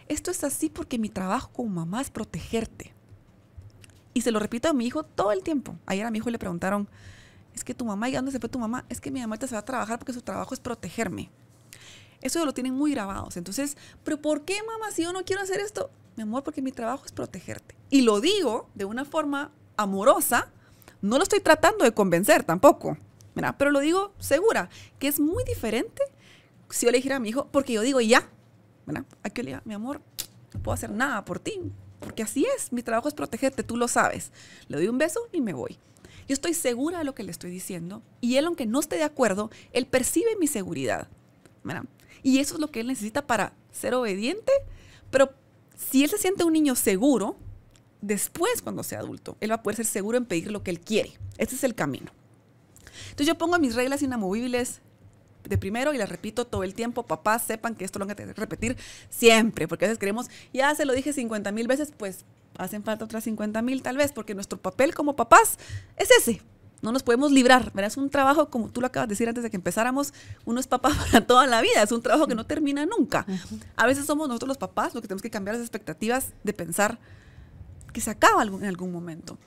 esto 0.07 0.29
es 0.29 0.43
así 0.43 0.69
porque 0.69 0.99
mi 0.99 1.09
trabajo 1.09 1.49
como 1.53 1.69
mamá 1.69 2.01
es 2.01 2.09
protegerte. 2.09 2.93
Y 4.13 4.21
se 4.21 4.31
lo 4.31 4.39
repito 4.39 4.67
a 4.67 4.73
mi 4.73 4.85
hijo 4.85 5.03
todo 5.03 5.31
el 5.31 5.41
tiempo. 5.41 5.77
Ayer 5.85 6.05
a 6.05 6.11
mi 6.11 6.17
hijo 6.17 6.29
le 6.29 6.37
preguntaron, 6.37 6.89
es 7.55 7.63
que 7.63 7.73
tu 7.73 7.85
mamá, 7.85 8.09
¿y 8.09 8.13
dónde 8.13 8.31
se 8.31 8.39
fue 8.39 8.49
tu 8.49 8.59
mamá? 8.59 8.85
Es 8.89 8.99
que 8.99 9.09
mi 9.09 9.21
mamá 9.21 9.37
se 9.37 9.47
va 9.47 9.59
a 9.59 9.65
trabajar 9.65 9.99
porque 9.99 10.13
su 10.13 10.21
trabajo 10.21 10.53
es 10.53 10.59
protegerme. 10.59 11.29
Eso 12.21 12.45
lo 12.45 12.53
tienen 12.53 12.73
muy 12.73 12.91
grabados. 12.91 13.37
Entonces, 13.37 13.77
¿pero 14.03 14.21
por 14.21 14.43
qué, 14.43 14.57
mamá, 14.63 14.91
si 14.91 15.03
yo 15.03 15.13
no 15.13 15.23
quiero 15.23 15.41
hacer 15.41 15.59
esto? 15.59 15.89
Mi 16.15 16.23
amor, 16.23 16.43
porque 16.43 16.61
mi 16.61 16.71
trabajo 16.71 17.05
es 17.05 17.11
protegerte. 17.11 17.75
Y 17.89 18.01
lo 18.01 18.21
digo 18.21 18.69
de 18.75 18.85
una 18.85 19.05
forma 19.05 19.51
amorosa. 19.77 20.51
No 21.01 21.17
lo 21.17 21.23
estoy 21.23 21.39
tratando 21.39 21.83
de 21.83 21.93
convencer 21.93 22.43
tampoco, 22.43 22.95
¿verdad? 23.33 23.55
pero 23.57 23.71
lo 23.71 23.79
digo 23.79 24.13
segura, 24.19 24.69
que 24.99 25.07
es 25.07 25.19
muy 25.19 25.43
diferente 25.43 26.03
si 26.69 26.85
yo 26.85 26.91
le 26.91 26.99
dijera 26.99 27.15
a 27.15 27.19
mi 27.19 27.29
hijo, 27.29 27.47
porque 27.51 27.73
yo 27.73 27.81
digo 27.81 27.99
ya, 28.01 28.29
¿verdad? 28.85 29.03
Aquí 29.23 29.41
le 29.41 29.47
diga, 29.47 29.61
mi 29.65 29.73
amor, 29.73 29.99
no 30.53 30.61
puedo 30.61 30.73
hacer 30.73 30.91
nada 30.91 31.25
por 31.25 31.39
ti, 31.39 31.59
porque 31.99 32.21
así 32.21 32.45
es, 32.55 32.71
mi 32.71 32.83
trabajo 32.83 33.07
es 33.07 33.15
protegerte, 33.15 33.63
tú 33.63 33.77
lo 33.77 33.87
sabes. 33.87 34.31
Le 34.67 34.77
doy 34.77 34.87
un 34.87 34.99
beso 34.99 35.21
y 35.31 35.41
me 35.41 35.53
voy. 35.53 35.79
Yo 36.27 36.33
estoy 36.33 36.53
segura 36.53 36.99
de 36.99 37.03
lo 37.03 37.15
que 37.15 37.23
le 37.23 37.31
estoy 37.31 37.49
diciendo 37.49 38.03
y 38.21 38.35
él, 38.35 38.45
aunque 38.45 38.67
no 38.67 38.79
esté 38.79 38.97
de 38.97 39.03
acuerdo, 39.03 39.49
él 39.73 39.87
percibe 39.87 40.35
mi 40.39 40.45
seguridad. 40.45 41.07
¿verdad? 41.63 41.83
Y 42.23 42.39
eso 42.39 42.55
es 42.55 42.61
lo 42.61 42.71
que 42.71 42.81
él 42.81 42.87
necesita 42.87 43.25
para 43.25 43.53
ser 43.71 43.93
obediente, 43.93 44.51
pero 45.09 45.33
si 45.75 46.03
él 46.03 46.09
se 46.09 46.17
siente 46.17 46.43
un 46.43 46.53
niño 46.53 46.75
seguro, 46.75 47.35
después 48.01 48.61
cuando 48.61 48.83
sea 48.83 48.99
adulto, 48.99 49.37
él 49.39 49.51
va 49.51 49.55
a 49.55 49.63
poder 49.63 49.77
ser 49.77 49.85
seguro 49.85 50.17
en 50.17 50.25
pedir 50.25 50.51
lo 50.51 50.63
que 50.63 50.71
él 50.71 50.79
quiere. 50.79 51.13
Este 51.37 51.55
es 51.55 51.63
el 51.63 51.75
camino. 51.75 52.11
Entonces 53.03 53.27
yo 53.27 53.37
pongo 53.37 53.57
mis 53.59 53.75
reglas 53.75 54.01
inamovibles 54.01 54.81
de 55.43 55.57
primero 55.57 55.93
y 55.93 55.97
las 55.97 56.09
repito 56.09 56.45
todo 56.45 56.63
el 56.63 56.73
tiempo. 56.73 57.03
Papás 57.03 57.43
sepan 57.43 57.75
que 57.75 57.85
esto 57.85 57.99
lo 57.99 58.05
van 58.05 58.11
a 58.11 58.15
tener 58.15 58.35
que 58.35 58.41
repetir 58.41 58.77
siempre, 59.09 59.67
porque 59.67 59.85
a 59.85 59.87
veces 59.87 59.99
queremos, 59.99 60.27
ya 60.53 60.73
se 60.75 60.85
lo 60.85 60.93
dije 60.93 61.13
50 61.13 61.51
mil 61.51 61.67
veces, 61.67 61.93
pues 61.95 62.25
hacen 62.57 62.83
falta 62.83 63.05
otras 63.05 63.23
50 63.23 63.61
mil 63.61 63.81
tal 63.81 63.97
vez, 63.97 64.11
porque 64.11 64.35
nuestro 64.35 64.59
papel 64.59 64.93
como 64.93 65.15
papás 65.15 65.57
es 65.97 66.09
ese, 66.11 66.41
no 66.81 66.91
nos 66.91 67.03
podemos 67.03 67.31
librar, 67.31 67.71
¿verdad? 67.73 67.87
Es 67.87 67.97
un 67.97 68.09
trabajo, 68.09 68.49
como 68.49 68.69
tú 68.69 68.81
lo 68.81 68.87
acabas 68.87 69.07
de 69.07 69.13
decir 69.13 69.29
antes 69.29 69.43
de 69.43 69.49
que 69.49 69.57
empezáramos, 69.57 70.13
uno 70.45 70.59
es 70.59 70.67
papá 70.67 70.89
para 71.11 71.25
toda 71.25 71.47
la 71.47 71.61
vida, 71.61 71.83
es 71.83 71.91
un 71.91 72.01
trabajo 72.01 72.27
que 72.27 72.35
no 72.35 72.45
termina 72.45 72.85
nunca. 72.85 73.25
A 73.75 73.85
veces 73.85 74.05
somos 74.05 74.27
nosotros 74.27 74.47
los 74.47 74.57
papás 74.57 74.93
los 74.93 75.01
que 75.01 75.07
tenemos 75.07 75.21
que 75.21 75.29
cambiar 75.29 75.55
las 75.55 75.63
expectativas 75.63 76.33
de 76.43 76.53
pensar 76.53 76.99
que 77.93 78.01
se 78.01 78.09
acaba 78.09 78.43
en 78.43 78.65
algún 78.65 78.91
momento. 78.91 79.37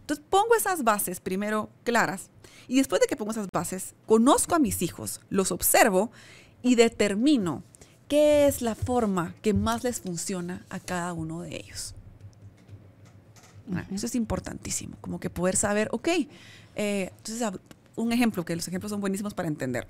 Entonces 0.00 0.24
pongo 0.28 0.54
esas 0.56 0.84
bases 0.84 1.20
primero 1.20 1.68
claras 1.84 2.30
y 2.66 2.76
después 2.76 3.00
de 3.00 3.06
que 3.06 3.16
pongo 3.16 3.32
esas 3.32 3.48
bases, 3.52 3.94
conozco 4.06 4.54
a 4.54 4.58
mis 4.58 4.82
hijos, 4.82 5.20
los 5.28 5.52
observo 5.52 6.10
y 6.62 6.74
determino 6.74 7.62
qué 8.08 8.46
es 8.46 8.62
la 8.62 8.74
forma 8.74 9.34
que 9.42 9.52
más 9.54 9.84
les 9.84 10.00
funciona 10.00 10.64
a 10.70 10.80
cada 10.80 11.12
uno 11.12 11.42
de 11.42 11.56
ellos. 11.56 11.94
Eso 13.92 14.06
es 14.06 14.14
importantísimo, 14.14 14.96
como 15.00 15.20
que 15.20 15.28
poder 15.28 15.56
saber, 15.56 15.88
ok, 15.92 16.08
eh, 16.78 17.10
entonces 17.18 17.60
un 17.96 18.12
ejemplo, 18.12 18.44
que 18.44 18.56
los 18.56 18.66
ejemplos 18.66 18.90
son 18.90 19.00
buenísimos 19.00 19.34
para 19.34 19.48
entender. 19.48 19.86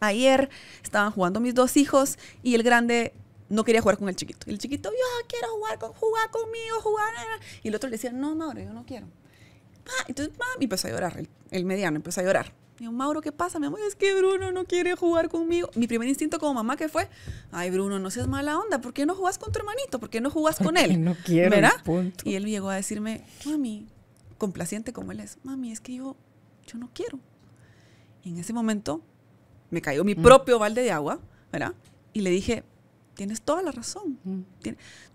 Ayer 0.00 0.48
estaban 0.82 1.12
jugando 1.12 1.38
mis 1.38 1.54
dos 1.54 1.76
hijos 1.76 2.18
y 2.42 2.54
el 2.54 2.62
grande 2.62 3.12
no 3.48 3.64
quería 3.64 3.82
jugar 3.82 3.98
con 3.98 4.08
el 4.08 4.16
chiquito. 4.16 4.50
El 4.50 4.58
chiquito, 4.58 4.90
yo 4.90 5.26
quiero 5.28 5.48
jugar, 5.54 5.78
con, 5.78 5.92
jugar 5.92 6.30
conmigo, 6.30 6.80
jugar. 6.80 7.12
Y 7.62 7.68
el 7.68 7.74
otro 7.74 7.88
le 7.88 7.96
decía, 7.96 8.12
no, 8.12 8.34
madre, 8.34 8.64
yo 8.64 8.72
no 8.72 8.84
quiero. 8.84 9.06
Ah, 9.86 10.04
entonces, 10.08 10.34
y 10.58 10.64
empezó 10.64 10.88
a 10.88 10.90
llorar, 10.90 11.22
el, 11.50 11.64
mediano 11.64 11.96
empezó 11.96 12.20
a 12.20 12.24
llorar. 12.24 12.52
Digo, 12.78 12.92
Mauro, 12.92 13.20
¿qué 13.20 13.32
pasa? 13.32 13.58
Mi 13.58 13.66
amor, 13.66 13.80
es 13.86 13.94
que 13.94 14.14
Bruno 14.14 14.52
no 14.52 14.64
quiere 14.64 14.94
jugar 14.96 15.28
conmigo. 15.28 15.70
Mi 15.76 15.86
primer 15.86 16.08
instinto 16.08 16.38
como 16.38 16.54
mamá 16.54 16.76
que 16.76 16.88
fue, 16.88 17.08
ay, 17.52 17.70
Bruno, 17.70 17.98
no 17.98 18.10
seas 18.10 18.26
mala 18.26 18.58
onda, 18.58 18.80
¿por 18.80 18.92
qué 18.92 19.06
no 19.06 19.14
jugás 19.14 19.38
con 19.38 19.52
tu 19.52 19.58
hermanito? 19.58 19.98
¿Por 19.98 20.10
qué 20.10 20.20
no 20.20 20.30
jugás 20.30 20.58
con 20.58 20.76
él? 20.76 21.02
no 21.02 21.16
quiero. 21.24 21.50
¿Verdad? 21.50 21.72
Y 22.24 22.34
él 22.34 22.44
llegó 22.44 22.68
a 22.68 22.76
decirme, 22.76 23.24
mami, 23.46 23.86
complaciente 24.38 24.92
como 24.92 25.12
él 25.12 25.20
es, 25.20 25.38
mami, 25.42 25.72
es 25.72 25.80
que 25.80 25.94
yo, 25.94 26.16
yo 26.66 26.78
no 26.78 26.90
quiero. 26.92 27.18
Y 28.22 28.30
en 28.30 28.38
ese 28.38 28.52
momento 28.52 29.02
me 29.70 29.82
cayó 29.82 30.04
mi 30.04 30.14
mm. 30.14 30.22
propio 30.22 30.58
balde 30.58 30.82
de 30.82 30.92
agua, 30.92 31.20
¿verdad? 31.52 31.74
Y 32.12 32.20
le 32.20 32.30
dije, 32.30 32.64
tienes 33.14 33.42
toda 33.42 33.62
la 33.62 33.72
razón. 33.72 34.18
Mm. 34.24 34.40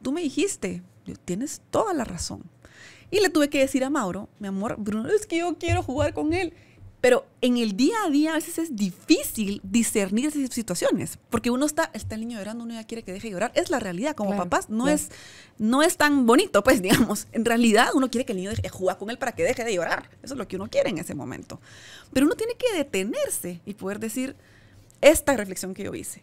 Tú 0.01 0.11
me 0.11 0.21
dijiste, 0.21 0.83
tienes 1.25 1.61
toda 1.69 1.93
la 1.93 2.03
razón. 2.03 2.43
Y 3.09 3.19
le 3.19 3.29
tuve 3.29 3.49
que 3.49 3.59
decir 3.59 3.83
a 3.83 3.89
Mauro, 3.89 4.29
mi 4.39 4.47
amor, 4.47 4.77
Bruno, 4.79 5.09
es 5.09 5.27
que 5.27 5.39
yo 5.39 5.57
quiero 5.57 5.83
jugar 5.83 6.13
con 6.13 6.33
él. 6.33 6.53
Pero 7.01 7.25
en 7.41 7.57
el 7.57 7.75
día 7.75 7.95
a 8.05 8.09
día 8.11 8.31
a 8.31 8.35
veces 8.35 8.59
es 8.59 8.75
difícil 8.75 9.59
discernir 9.63 10.27
esas 10.27 10.53
situaciones, 10.53 11.17
porque 11.31 11.49
uno 11.49 11.65
está, 11.65 11.89
está 11.95 12.13
el 12.13 12.21
niño 12.21 12.37
llorando, 12.37 12.63
uno 12.63 12.75
ya 12.75 12.83
quiere 12.83 13.01
que 13.01 13.11
deje 13.11 13.27
de 13.27 13.33
llorar. 13.33 13.51
Es 13.55 13.71
la 13.71 13.79
realidad, 13.79 14.15
como 14.15 14.37
papás, 14.37 14.69
no, 14.69 14.87
es, 14.87 15.09
no 15.57 15.81
es 15.81 15.97
tan 15.97 16.27
bonito, 16.27 16.63
pues 16.63 16.79
digamos. 16.83 17.27
En 17.31 17.43
realidad 17.43 17.89
uno 17.95 18.11
quiere 18.11 18.23
que 18.23 18.33
el 18.33 18.37
niño 18.37 18.51
deje, 18.51 18.69
jugar 18.69 18.99
con 18.99 19.09
él 19.09 19.17
para 19.17 19.31
que 19.31 19.43
deje 19.43 19.63
de 19.63 19.73
llorar. 19.73 20.11
Eso 20.21 20.35
es 20.35 20.37
lo 20.37 20.47
que 20.47 20.57
uno 20.57 20.69
quiere 20.69 20.91
en 20.91 20.99
ese 20.99 21.15
momento. 21.15 21.59
Pero 22.13 22.27
uno 22.27 22.35
tiene 22.35 22.53
que 22.53 22.77
detenerse 22.77 23.61
y 23.65 23.73
poder 23.73 23.99
decir 23.99 24.35
esta 25.01 25.35
reflexión 25.35 25.73
que 25.73 25.83
yo 25.83 25.95
hice. 25.95 26.21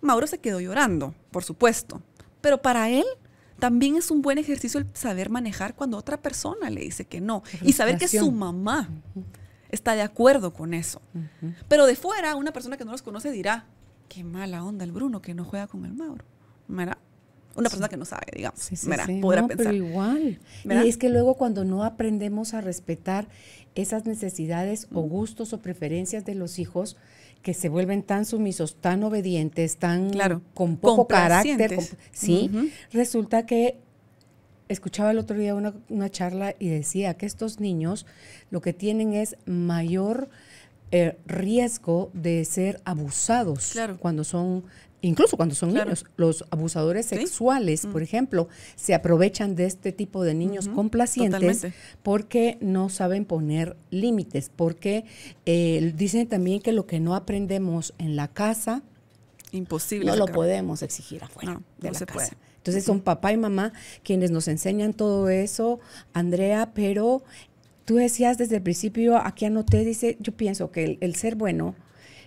Mauro 0.00 0.26
se 0.26 0.38
quedó 0.38 0.58
llorando, 0.60 1.14
por 1.30 1.44
supuesto, 1.44 2.02
pero 2.40 2.60
para 2.60 2.90
él 2.90 3.06
también 3.60 3.96
es 3.96 4.10
un 4.10 4.22
buen 4.22 4.38
ejercicio 4.38 4.80
el 4.80 4.86
saber 4.92 5.30
manejar 5.30 5.74
cuando 5.74 5.96
otra 5.96 6.20
persona 6.20 6.68
le 6.68 6.82
dice 6.82 7.06
que 7.06 7.20
no 7.20 7.42
y 7.62 7.72
saber 7.72 7.96
que 7.96 8.06
su 8.06 8.30
mamá 8.30 8.90
está 9.76 9.94
de 9.94 10.02
acuerdo 10.02 10.52
con 10.52 10.74
eso. 10.74 11.00
Pero 11.68 11.86
de 11.86 11.94
fuera, 11.94 12.34
una 12.34 12.52
persona 12.52 12.76
que 12.76 12.84
no 12.84 12.90
los 12.90 13.02
conoce 13.02 13.30
dirá, 13.30 13.66
qué 14.08 14.24
mala 14.24 14.64
onda 14.64 14.84
el 14.84 14.90
Bruno 14.90 15.22
que 15.22 15.34
no 15.34 15.44
juega 15.44 15.68
con 15.68 15.84
el 15.84 15.92
Mauro. 15.92 16.24
Una 16.68 17.70
persona 17.70 17.88
que 17.88 17.96
no 17.96 18.04
sabe, 18.04 18.26
digamos. 18.34 18.60
Sí, 18.60 18.76
podrá 19.22 19.46
pensar. 19.46 19.72
Pero 19.72 19.86
igual. 19.86 20.40
Y 20.64 20.88
es 20.88 20.96
que 20.96 21.08
luego 21.08 21.34
cuando 21.34 21.64
no 21.64 21.84
aprendemos 21.84 22.52
a 22.52 22.60
respetar 22.60 23.28
esas 23.74 24.04
necesidades 24.04 24.88
o 24.92 25.02
gustos 25.02 25.52
o 25.52 25.62
preferencias 25.62 26.24
de 26.24 26.34
los 26.34 26.58
hijos, 26.58 26.96
que 27.42 27.54
se 27.54 27.68
vuelven 27.68 28.02
tan 28.02 28.24
sumisos, 28.24 28.76
tan 28.80 29.04
obedientes, 29.04 29.76
tan 29.76 30.10
con 30.52 30.76
poco 30.78 31.06
carácter, 31.06 31.78
sí, 32.10 32.50
resulta 32.92 33.46
que 33.46 33.78
escuchaba 34.68 35.10
el 35.10 35.18
otro 35.18 35.36
día 35.36 35.54
una, 35.54 36.10
charla 36.10 36.54
y 36.58 36.68
decía 36.68 37.14
que 37.14 37.26
estos 37.26 37.60
niños 37.60 38.06
lo 38.50 38.60
que 38.60 38.72
tienen 38.72 39.12
es 39.12 39.36
mayor 39.46 40.28
eh, 40.92 41.16
riesgo 41.26 42.10
de 42.12 42.44
ser 42.44 42.80
abusados 42.84 43.74
cuando 43.98 44.22
son 44.22 44.64
incluso 45.00 45.36
cuando 45.36 45.54
son 45.54 45.74
niños. 45.74 46.04
Los 46.16 46.44
abusadores 46.50 47.06
sexuales, 47.06 47.86
por 47.86 48.00
mm. 48.00 48.04
ejemplo, 48.04 48.48
se 48.74 48.94
aprovechan 48.94 49.54
de 49.54 49.66
este 49.66 49.92
tipo 49.92 50.24
de 50.24 50.34
niños 50.34 50.68
complacientes 50.68 51.66
porque 52.02 52.58
no 52.60 52.88
saben 52.88 53.24
poner 53.24 53.76
límites, 53.90 54.50
porque 54.54 55.04
eh, 55.44 55.92
dicen 55.96 56.26
también 56.28 56.60
que 56.60 56.72
lo 56.72 56.86
que 56.86 57.00
no 57.00 57.14
aprendemos 57.14 57.94
en 57.98 58.16
la 58.16 58.28
casa, 58.28 58.82
imposible. 59.52 60.06
No 60.06 60.16
lo 60.16 60.26
podemos 60.26 60.82
exigir 60.82 61.22
afuera 61.24 61.60
de 61.78 61.90
la 61.92 62.00
casa. 62.00 62.36
Entonces 62.66 62.84
son 62.84 63.00
papá 63.00 63.32
y 63.32 63.36
mamá 63.36 63.72
quienes 64.02 64.32
nos 64.32 64.48
enseñan 64.48 64.92
todo 64.92 65.28
eso, 65.28 65.78
Andrea, 66.12 66.72
pero 66.74 67.22
tú 67.84 67.94
decías 67.94 68.38
desde 68.38 68.56
el 68.56 68.62
principio, 68.62 69.18
aquí 69.18 69.44
anoté, 69.44 69.84
dice, 69.84 70.16
yo 70.18 70.32
pienso 70.32 70.72
que 70.72 70.98
el 71.00 71.14
ser 71.14 71.36
bueno 71.36 71.76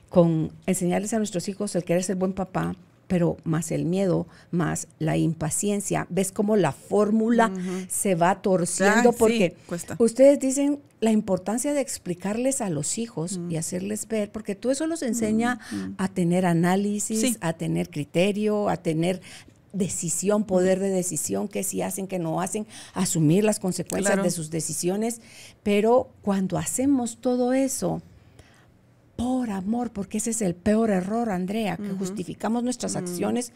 con 0.07 0.53
enseñarles 0.65 1.13
a 1.13 1.17
nuestros 1.17 1.49
hijos 1.49 1.75
el 1.75 1.83
querer 1.83 2.05
ser 2.05 2.15
buen 2.15 2.31
papá, 2.31 2.77
pero 3.07 3.35
más 3.43 3.71
el 3.71 3.83
miedo, 3.83 4.27
más 4.51 4.87
la 4.99 5.17
impaciencia. 5.17 6.07
¿Ves 6.09 6.31
cómo 6.31 6.55
la 6.55 6.71
fórmula 6.71 7.51
se 7.89 8.15
va 8.15 8.41
torciendo? 8.41 9.11
porque 9.11 9.57
ustedes 9.97 10.39
dicen 10.39 10.79
la 11.01 11.11
importancia 11.11 11.73
de 11.73 11.81
explicarles 11.81 12.61
a 12.61 12.69
los 12.69 12.97
hijos 12.97 13.41
y 13.49 13.57
hacerles 13.57 14.07
ver, 14.07 14.31
porque 14.31 14.55
todo 14.55 14.71
eso 14.71 14.85
los 14.87 15.01
enseña 15.01 15.59
a 15.97 16.07
tener 16.07 16.45
análisis, 16.45 17.37
a 17.41 17.53
tener 17.53 17.89
criterio, 17.89 18.69
a 18.69 18.77
tener 18.77 19.21
decisión, 19.73 20.43
poder 20.43 20.79
de 20.79 20.89
decisión, 20.89 21.47
que 21.47 21.63
si 21.63 21.81
hacen, 21.81 22.07
que 22.07 22.19
no 22.19 22.41
hacen, 22.41 22.67
asumir 22.93 23.43
las 23.43 23.59
consecuencias 23.59 24.21
de 24.21 24.31
sus 24.31 24.49
decisiones. 24.49 25.21
Pero 25.63 26.09
cuando 26.21 26.57
hacemos 26.57 27.17
todo 27.21 27.53
eso, 27.53 28.01
por 29.15 29.49
amor, 29.49 29.91
porque 29.91 30.19
ese 30.19 30.31
es 30.31 30.41
el 30.41 30.55
peor 30.55 30.89
error, 30.89 31.29
Andrea, 31.29 31.77
que 31.77 31.89
justificamos 31.89 32.63
nuestras 32.63 32.95
acciones 32.95 33.51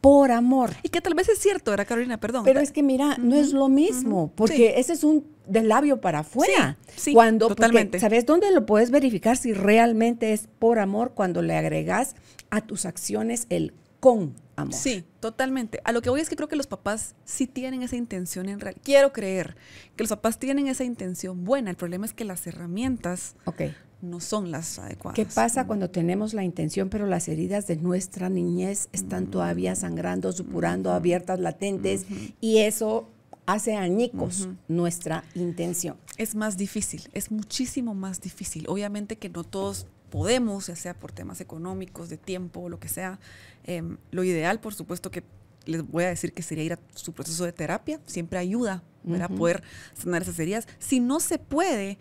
por 0.00 0.30
amor. 0.32 0.72
Y 0.82 0.88
que 0.88 1.00
tal 1.00 1.14
vez 1.14 1.28
es 1.28 1.38
cierto, 1.38 1.72
era 1.72 1.84
Carolina, 1.84 2.18
perdón. 2.18 2.44
Pero 2.44 2.60
es 2.60 2.72
que 2.72 2.82
mira, 2.82 3.16
no 3.18 3.36
es 3.36 3.52
lo 3.52 3.68
mismo, 3.68 4.30
porque 4.34 4.74
ese 4.78 4.92
es 4.92 5.04
un 5.04 5.26
del 5.46 5.68
labio 5.68 6.00
para 6.00 6.20
afuera. 6.20 6.78
Sí, 6.96 7.12
cuando, 7.12 7.48
totalmente. 7.48 8.00
¿Sabes 8.00 8.26
dónde 8.26 8.50
lo 8.50 8.66
puedes 8.66 8.90
verificar 8.90 9.36
si 9.36 9.52
realmente 9.52 10.32
es 10.32 10.48
por 10.58 10.78
amor 10.78 11.12
cuando 11.14 11.42
le 11.42 11.56
agregas 11.56 12.16
a 12.50 12.60
tus 12.60 12.86
acciones 12.86 13.46
el 13.50 13.72
con 14.04 14.34
amor? 14.56 14.74
Sí, 14.74 15.02
totalmente. 15.18 15.80
A 15.82 15.92
lo 15.92 16.02
que 16.02 16.10
voy 16.10 16.20
es 16.20 16.28
que 16.28 16.36
creo 16.36 16.46
que 16.46 16.56
los 16.56 16.66
papás 16.66 17.14
sí 17.24 17.46
tienen 17.46 17.82
esa 17.82 17.96
intención 17.96 18.50
en 18.50 18.60
realidad. 18.60 18.82
Quiero 18.84 19.14
creer 19.14 19.56
que 19.96 20.02
los 20.02 20.10
papás 20.10 20.38
tienen 20.38 20.66
esa 20.66 20.84
intención 20.84 21.46
buena. 21.46 21.70
El 21.70 21.76
problema 21.76 22.04
es 22.04 22.12
que 22.12 22.26
las 22.26 22.46
herramientas 22.46 23.34
okay 23.46 23.74
no 24.02 24.20
son 24.20 24.50
las 24.50 24.78
adecuadas. 24.78 25.16
¿Qué 25.16 25.24
pasa 25.24 25.66
cuando 25.66 25.88
tenemos 25.88 26.34
la 26.34 26.44
intención, 26.44 26.90
pero 26.90 27.06
las 27.06 27.28
heridas 27.28 27.66
de 27.66 27.76
nuestra 27.76 28.28
niñez 28.28 28.90
están 28.92 29.28
todavía 29.28 29.74
sangrando, 29.74 30.30
supurando, 30.32 30.92
abiertas, 30.92 31.40
latentes, 31.40 32.04
y 32.42 32.58
eso 32.58 33.08
hace 33.46 33.74
añicos 33.76 34.50
nuestra 34.68 35.24
intención? 35.34 35.96
Es 36.18 36.34
más 36.34 36.58
difícil, 36.58 37.08
es 37.14 37.30
muchísimo 37.30 37.94
más 37.94 38.20
difícil. 38.20 38.66
Obviamente 38.68 39.16
que 39.16 39.30
no 39.30 39.44
todos 39.44 39.86
podemos, 40.14 40.68
ya 40.68 40.76
sea 40.76 40.94
por 40.94 41.10
temas 41.10 41.40
económicos, 41.40 42.08
de 42.08 42.16
tiempo, 42.16 42.68
lo 42.68 42.78
que 42.78 42.86
sea. 42.86 43.18
Em, 43.64 43.96
lo 44.12 44.22
ideal, 44.22 44.60
por 44.60 44.72
supuesto, 44.72 45.10
que 45.10 45.24
les 45.64 45.84
voy 45.84 46.04
a 46.04 46.08
decir 46.08 46.32
que 46.32 46.40
sería 46.40 46.62
ir 46.62 46.72
a 46.74 46.78
su 46.94 47.12
proceso 47.12 47.44
de 47.44 47.50
terapia, 47.50 47.98
siempre 48.06 48.38
ayuda 48.38 48.84
para 49.08 49.28
poder 49.28 49.64
sanar 49.92 50.22
esas 50.22 50.38
heridas. 50.38 50.68
Si 50.78 51.00
no 51.00 51.18
se 51.18 51.40
puede, 51.40 51.98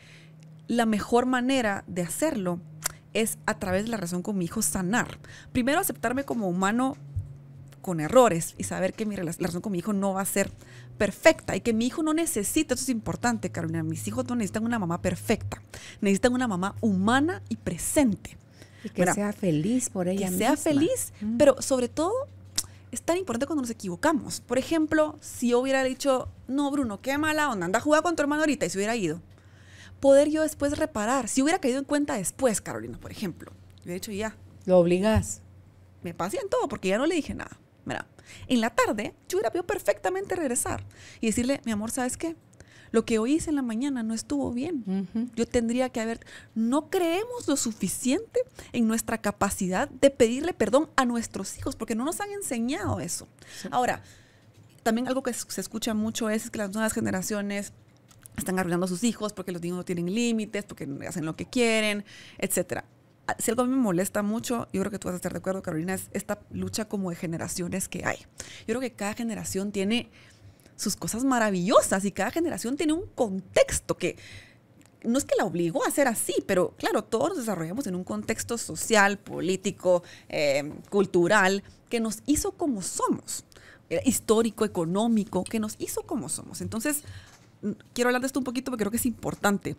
la 0.68 0.86
mejor 0.86 1.26
manera 1.26 1.84
de 1.88 2.04
hacerlo 2.04 2.60
es 3.14 3.40
a 3.48 3.58
través 3.58 3.86
de 3.86 3.90
la 3.90 3.98
relación 3.98 4.22
con 4.22 4.38
mi 4.38 4.46
hijo 4.46 4.62
sanar. 4.62 5.18
Primero 5.52 5.80
aceptarme 5.80 6.24
como 6.24 6.48
humano 6.48 6.96
con 7.82 8.00
errores 8.00 8.54
y 8.60 8.66
saber 8.66 8.94
que 8.94 9.08
mi 9.08 9.16
relación 9.16 9.60
con 9.64 9.72
mi 9.72 9.80
hijo 9.80 9.92
no 9.92 10.14
va 10.14 10.22
a 10.22 10.26
ser 10.26 10.52
perfecta 10.94 11.56
y 11.56 11.62
que 11.62 11.74
mi 11.74 11.88
hijo 11.88 12.04
no 12.04 12.14
necesita, 12.14 12.74
eso 12.74 12.84
es 12.84 12.90
importante, 12.90 13.52
Carolina, 13.52 13.84
mis 13.84 14.08
hijos 14.08 14.26
no 14.28 14.36
necesitan 14.36 14.66
una 14.66 14.80
mamá 14.80 15.02
perfecta, 15.02 15.62
necesitan 16.02 16.34
una 16.34 16.48
mamá 16.48 16.76
humana 16.82 17.42
y 17.50 17.58
presente. 17.58 18.38
Y 18.84 18.90
que 18.90 19.06
sea 19.14 19.32
feliz 19.32 19.90
por 19.90 20.08
ella 20.08 20.30
que 20.30 20.38
sea 20.38 20.58
feliz, 20.58 21.14
pero 21.38 21.62
sobre 21.62 21.88
todo 21.88 22.14
es 22.92 23.02
tan 23.02 23.18
importante 23.18 23.48
cuando 23.48 23.62
nos 23.62 23.70
equivocamos. 23.70 24.42
Por 24.42 24.58
ejemplo, 24.58 25.18
si 25.22 25.50
yo 25.50 25.60
hubiera 25.60 25.84
dicho, 25.84 26.28
no, 26.48 26.70
Bruno, 26.70 27.02
qué 27.02 27.18
mala 27.18 27.50
onda, 27.50 27.66
anda 27.66 27.80
a 27.80 27.82
jugar 27.82 28.04
con 28.04 28.16
tu 28.16 28.22
hermano 28.22 28.42
ahorita 28.42 28.66
y 28.66 28.70
se 28.70 28.78
hubiera 28.78 28.96
ido 28.96 29.22
poder 30.04 30.30
yo 30.30 30.42
después 30.42 30.78
reparar. 30.78 31.30
Si 31.30 31.42
hubiera 31.42 31.60
caído 31.60 31.80
en 31.80 31.86
cuenta 31.86 32.16
después, 32.16 32.60
Carolina, 32.60 32.98
por 33.00 33.10
ejemplo, 33.10 33.54
hubiera 33.84 33.94
dicho 33.94 34.12
ya. 34.12 34.36
Lo 34.66 34.78
obligas. 34.78 35.42
Me 36.02 36.14
pasé 36.14 36.40
en 36.40 36.50
todo 36.50 36.68
porque 36.68 36.90
ya 36.90 36.98
no 36.98 37.06
le 37.06 37.16
dije 37.16 37.34
nada. 37.34 37.58
Mira, 37.86 38.06
en 38.48 38.62
la 38.62 38.70
tarde 38.70 39.14
yo 39.28 39.38
hubiera 39.38 39.50
podido 39.50 39.66
perfectamente 39.66 40.36
regresar 40.36 40.84
y 41.22 41.28
decirle, 41.28 41.62
mi 41.66 41.72
amor, 41.72 41.92
¿sabes 41.92 42.18
qué? 42.18 42.36
Lo 42.92 43.06
que 43.06 43.18
hoy 43.18 43.34
hice 43.34 43.50
en 43.50 43.56
la 43.56 43.64
mañana 43.64 44.04
no 44.04 44.14
estuvo 44.14 44.52
bien. 44.52 45.10
Yo 45.36 45.48
tendría 45.48 45.90
que 45.90 46.00
haber... 46.00 46.20
No 46.54 46.92
creemos 46.92 47.48
lo 47.48 47.58
suficiente 47.58 48.40
en 48.72 48.88
nuestra 48.88 49.18
capacidad 49.18 49.90
de 49.90 50.12
pedirle 50.12 50.54
perdón 50.54 50.90
a 50.96 51.04
nuestros 51.04 51.58
hijos 51.58 51.76
porque 51.76 51.96
no 51.96 52.06
nos 52.06 52.22
han 52.22 52.30
enseñado 52.30 53.00
eso. 53.00 53.28
Ahora, 53.72 54.04
también 54.84 55.08
algo 55.08 55.24
que 55.24 55.34
se 55.34 55.60
escucha 55.60 55.96
mucho 55.96 56.30
es 56.30 56.52
que 56.52 56.60
las 56.60 56.72
nuevas 56.72 56.94
generaciones 56.94 57.74
están 58.38 58.60
arruinando 58.60 58.86
a 58.86 58.90
sus 58.90 59.04
hijos 59.04 59.34
porque 59.34 59.52
los 59.52 59.62
niños 59.64 59.78
no 59.78 59.86
tienen 59.86 60.14
límites, 60.14 60.66
porque 60.66 60.88
hacen 61.08 61.26
lo 61.26 61.36
que 61.36 61.46
quieren, 61.46 62.06
etc. 62.38 62.84
Si 63.40 63.52
algo 63.52 63.64
a 63.64 63.66
mí 63.66 63.72
me 63.72 63.82
molesta 63.82 64.22
mucho, 64.22 64.68
yo 64.74 64.82
creo 64.82 64.92
que 64.92 65.00
tú 65.00 65.08
vas 65.08 65.14
a 65.14 65.16
estar 65.16 65.32
de 65.32 65.40
acuerdo, 65.40 65.62
Carolina, 65.62 65.94
es 65.94 66.10
esta 66.12 66.40
lucha 66.52 66.86
como 66.86 67.10
de 67.10 67.16
generaciones 67.16 67.88
que 67.88 68.06
hay. 68.06 68.18
Yo 68.18 68.66
creo 68.68 68.80
que 68.82 68.94
cada 68.94 69.14
generación 69.14 69.72
tiene 69.72 70.10
sus 70.76 70.96
cosas 70.96 71.24
maravillosas 71.24 72.04
y 72.06 72.12
cada 72.12 72.32
generación 72.32 72.76
tiene 72.76 72.94
un 72.94 73.08
contexto 73.16 73.98
que 73.98 74.18
no 75.04 75.18
es 75.18 75.26
que 75.26 75.36
la 75.38 75.46
obligó 75.46 75.86
a 75.86 75.92
ser 75.92 76.08
así, 76.08 76.36
pero 76.46 76.74
claro, 76.78 77.04
todos 77.04 77.30
nos 77.30 77.38
desarrollamos 77.40 77.88
en 77.88 77.96
un 77.96 78.04
contexto 78.04 78.58
social, 78.58 79.18
político, 79.20 80.04
eh, 80.30 80.72
cultural, 80.90 81.64
que 81.90 82.00
nos 82.00 82.20
hizo 82.26 82.54
como 82.54 82.82
somos, 82.82 83.46
eh, 83.90 84.02
histórico, 84.06 84.66
económico, 84.66 85.44
que 85.44 85.60
nos 85.60 85.76
hizo 85.78 86.04
como 86.04 86.30
somos. 86.30 86.62
Entonces, 86.62 87.04
quiero 87.94 88.10
hablar 88.10 88.22
de 88.22 88.28
esto 88.28 88.40
un 88.40 88.46
poquito 88.46 88.72
porque 88.72 88.84
creo 88.84 88.92
que 88.92 88.98
es 88.98 89.06
importante. 89.06 89.76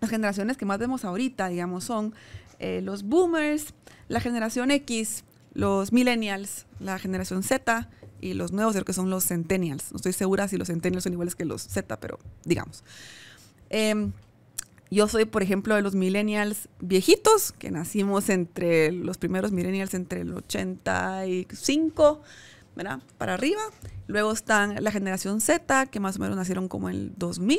Las 0.00 0.10
generaciones 0.10 0.56
que 0.56 0.64
más 0.64 0.78
vemos 0.78 1.04
ahorita, 1.04 1.48
digamos, 1.48 1.84
son 1.84 2.14
eh, 2.58 2.80
los 2.82 3.02
boomers, 3.02 3.74
la 4.08 4.20
generación 4.20 4.70
X, 4.70 5.24
los 5.54 5.92
millennials, 5.92 6.66
la 6.80 6.98
generación 6.98 7.42
Z 7.42 7.88
y 8.20 8.34
los 8.34 8.52
nuevos, 8.52 8.76
que 8.84 8.92
son 8.92 9.10
los 9.10 9.24
centennials. 9.26 9.92
No 9.92 9.96
estoy 9.96 10.12
segura 10.12 10.48
si 10.48 10.56
los 10.56 10.68
centennials 10.68 11.04
son 11.04 11.12
iguales 11.12 11.34
que 11.34 11.44
los 11.44 11.62
Z, 11.62 11.98
pero 12.00 12.18
digamos. 12.44 12.84
Em, 13.70 14.12
yo 14.90 15.06
soy, 15.06 15.26
por 15.26 15.42
ejemplo, 15.42 15.74
de 15.74 15.82
los 15.82 15.94
millennials 15.94 16.68
viejitos, 16.80 17.52
que 17.52 17.70
nacimos 17.70 18.28
entre 18.30 18.90
los 18.92 19.18
primeros 19.18 19.52
millennials 19.52 19.92
entre 19.94 20.22
el 20.22 20.34
85, 20.34 22.22
¿verdad? 22.74 23.00
Para 23.18 23.34
arriba. 23.34 23.60
Luego 24.06 24.32
están 24.32 24.82
la 24.82 24.90
generación 24.90 25.40
Z, 25.40 25.86
que 25.86 26.00
más 26.00 26.16
o 26.16 26.20
menos 26.20 26.36
nacieron 26.36 26.68
como 26.68 26.88
el 26.88 27.12
2000, 27.16 27.58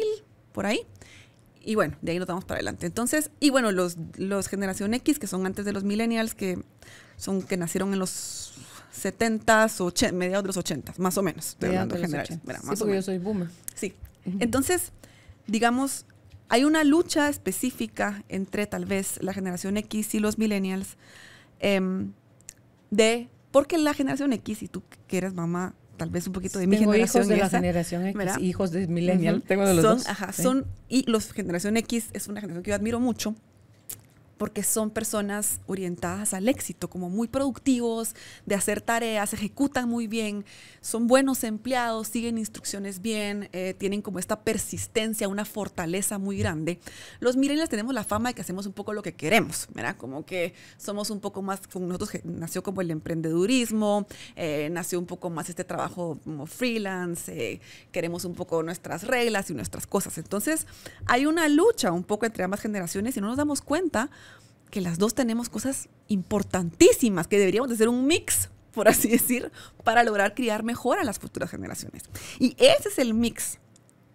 por 0.52 0.66
ahí. 0.66 0.88
Y 1.62 1.76
bueno, 1.76 1.98
de 2.02 2.14
ahí 2.14 2.20
nos 2.20 2.28
vamos 2.28 2.46
para 2.46 2.58
adelante. 2.58 2.86
Entonces, 2.86 3.32
y 3.40 3.50
bueno, 3.50 3.72
los, 3.72 3.98
los 4.18 4.48
generación 4.48 4.94
X, 4.94 5.20
que 5.20 5.28
son 5.28 5.46
antes 5.46 5.66
de 5.66 5.74
los 5.74 5.84
millennials, 5.84 6.36
que 6.36 6.60
son 7.18 7.42
que 7.42 7.58
nacieron 7.58 7.94
en 7.94 8.00
los 8.00 8.54
70s, 8.96 10.12
mediados 10.14 10.44
de 10.44 10.48
los 10.48 10.58
80s, 10.58 10.98
más 10.98 11.18
o 11.18 11.24
menos. 11.24 11.50
Estoy 11.50 11.70
hablando 11.70 11.96
de 11.96 12.02
general. 12.02 12.28
sí, 12.28 12.40
porque 12.78 12.96
yo 12.96 13.02
soy 13.02 13.18
boomer. 13.18 13.50
Sí. 13.76 13.94
Entonces, 14.40 14.92
digamos, 15.48 16.06
hay 16.50 16.64
una 16.64 16.84
lucha 16.84 17.30
específica 17.30 18.24
entre 18.28 18.68
tal 18.68 18.86
vez 18.86 19.22
la 19.22 19.34
generación 19.34 19.78
X 19.78 20.16
y 20.16 20.20
los 20.20 20.38
millennials 20.38 20.98
em, 21.60 22.12
de, 22.90 23.30
porque 23.52 23.78
la 23.78 23.94
generación 23.94 24.34
X, 24.34 24.64
y 24.64 24.68
tú 24.68 24.84
que 25.08 25.18
eres 25.18 25.34
mamá, 25.34 25.76
tal 26.00 26.10
vez 26.10 26.26
un 26.26 26.34
poquito 26.34 26.58
de 26.58 26.66
mi 26.66 26.78
generación. 26.78 27.24
hijos 27.24 27.28
de 27.28 27.38
la 27.38 27.50
generación 27.50 28.08
X, 28.08 28.38
hijos 28.40 28.72
de 28.72 28.88
millennial, 28.88 29.44
tengo 29.44 29.68
de 29.68 29.76
los 29.76 29.84
son, 29.84 29.98
dos. 29.98 30.08
Ajá, 30.08 30.34
son, 30.34 30.66
y 30.88 31.04
los 31.12 31.32
generación 31.32 31.78
X 31.78 32.10
es 32.14 32.28
una 32.28 32.42
generación 32.42 32.64
que 32.64 32.72
yo 32.72 32.76
admiro 32.76 33.00
mucho, 33.00 33.36
porque 34.40 34.64
son 34.64 34.90
personas 34.90 35.60
orientadas 35.68 36.34
al 36.34 36.48
éxito, 36.48 36.90
como 36.90 37.10
muy 37.10 37.28
productivos, 37.28 38.16
de 38.46 38.56
hacer 38.56 38.80
tareas, 38.80 39.34
ejecutan 39.34 39.90
muy 39.90 40.08
bien, 40.08 40.46
son 40.80 41.08
buenos 41.08 41.44
empleados, 41.44 42.08
siguen 42.08 42.38
instrucciones 42.38 43.02
bien, 43.02 43.50
eh, 43.52 43.76
tienen 43.78 44.02
como 44.02 44.18
esta 44.18 44.40
persistencia, 44.40 45.28
una 45.28 45.44
fortaleza 45.44 46.18
muy 46.18 46.38
grande. 46.38 46.80
Los 47.20 47.36
millennials 47.36 47.70
tenemos 47.70 47.94
la 47.94 48.06
fama 48.06 48.30
de 48.30 48.36
que 48.36 48.42
hacemos 48.42 48.66
un 48.66 48.72
poco 48.72 48.94
lo 48.94 49.04
que 49.04 49.14
queremos, 49.14 49.68
¿verdad? 49.74 49.98
Como 49.98 50.26
que 50.26 50.54
somos 50.78 51.10
un 51.10 51.20
poco 51.20 51.42
más, 51.42 51.68
con 51.68 51.90
nosotros 51.90 52.12
nació 52.24 52.64
como 52.64 52.80
el 52.80 52.92
emprendedurismo, 52.92 54.08
eh, 54.38 54.70
nació 54.72 55.00
un 55.00 55.06
poco 55.06 55.30
más 55.30 55.50
este 55.50 55.66
trabajo 55.66 56.18
como 56.24 56.46
freelance, 56.46 57.30
eh, 57.30 57.62
queremos 57.92 58.24
un 58.24 58.36
poco 58.36 58.64
nuestras 58.64 59.04
reglas 59.04 59.50
y 59.50 59.54
nuestras 59.54 59.86
cosas. 59.86 60.18
Entonces, 60.18 60.66
hay 61.08 61.26
una 61.26 61.50
lucha 61.50 61.92
un 61.92 62.06
poco 62.06 62.26
entre 62.26 62.46
ambas 62.46 62.62
generaciones 62.62 63.18
y 63.18 63.20
no 63.20 63.28
nos 63.28 63.36
damos 63.36 63.62
cuenta 63.62 64.10
que 64.70 64.82
las 64.82 65.00
dos 65.00 65.14
tenemos 65.14 65.50
cosas 65.50 65.90
importantísimas 66.08 67.28
que 67.28 67.40
deberíamos 67.40 67.70
de 67.70 67.78
ser 67.78 67.90
un 67.90 68.06
mix, 68.06 68.50
por 68.72 68.88
así 68.88 69.08
decir, 69.08 69.52
para 69.84 70.04
lograr 70.04 70.36
criar 70.36 70.64
mejor 70.64 71.00
a 71.00 71.04
las 71.04 71.20
futuras 71.20 71.50
generaciones. 71.50 72.04
Y 72.40 72.56
ese 72.58 72.90
es 72.90 73.00
el 73.00 73.14
mix 73.14 73.60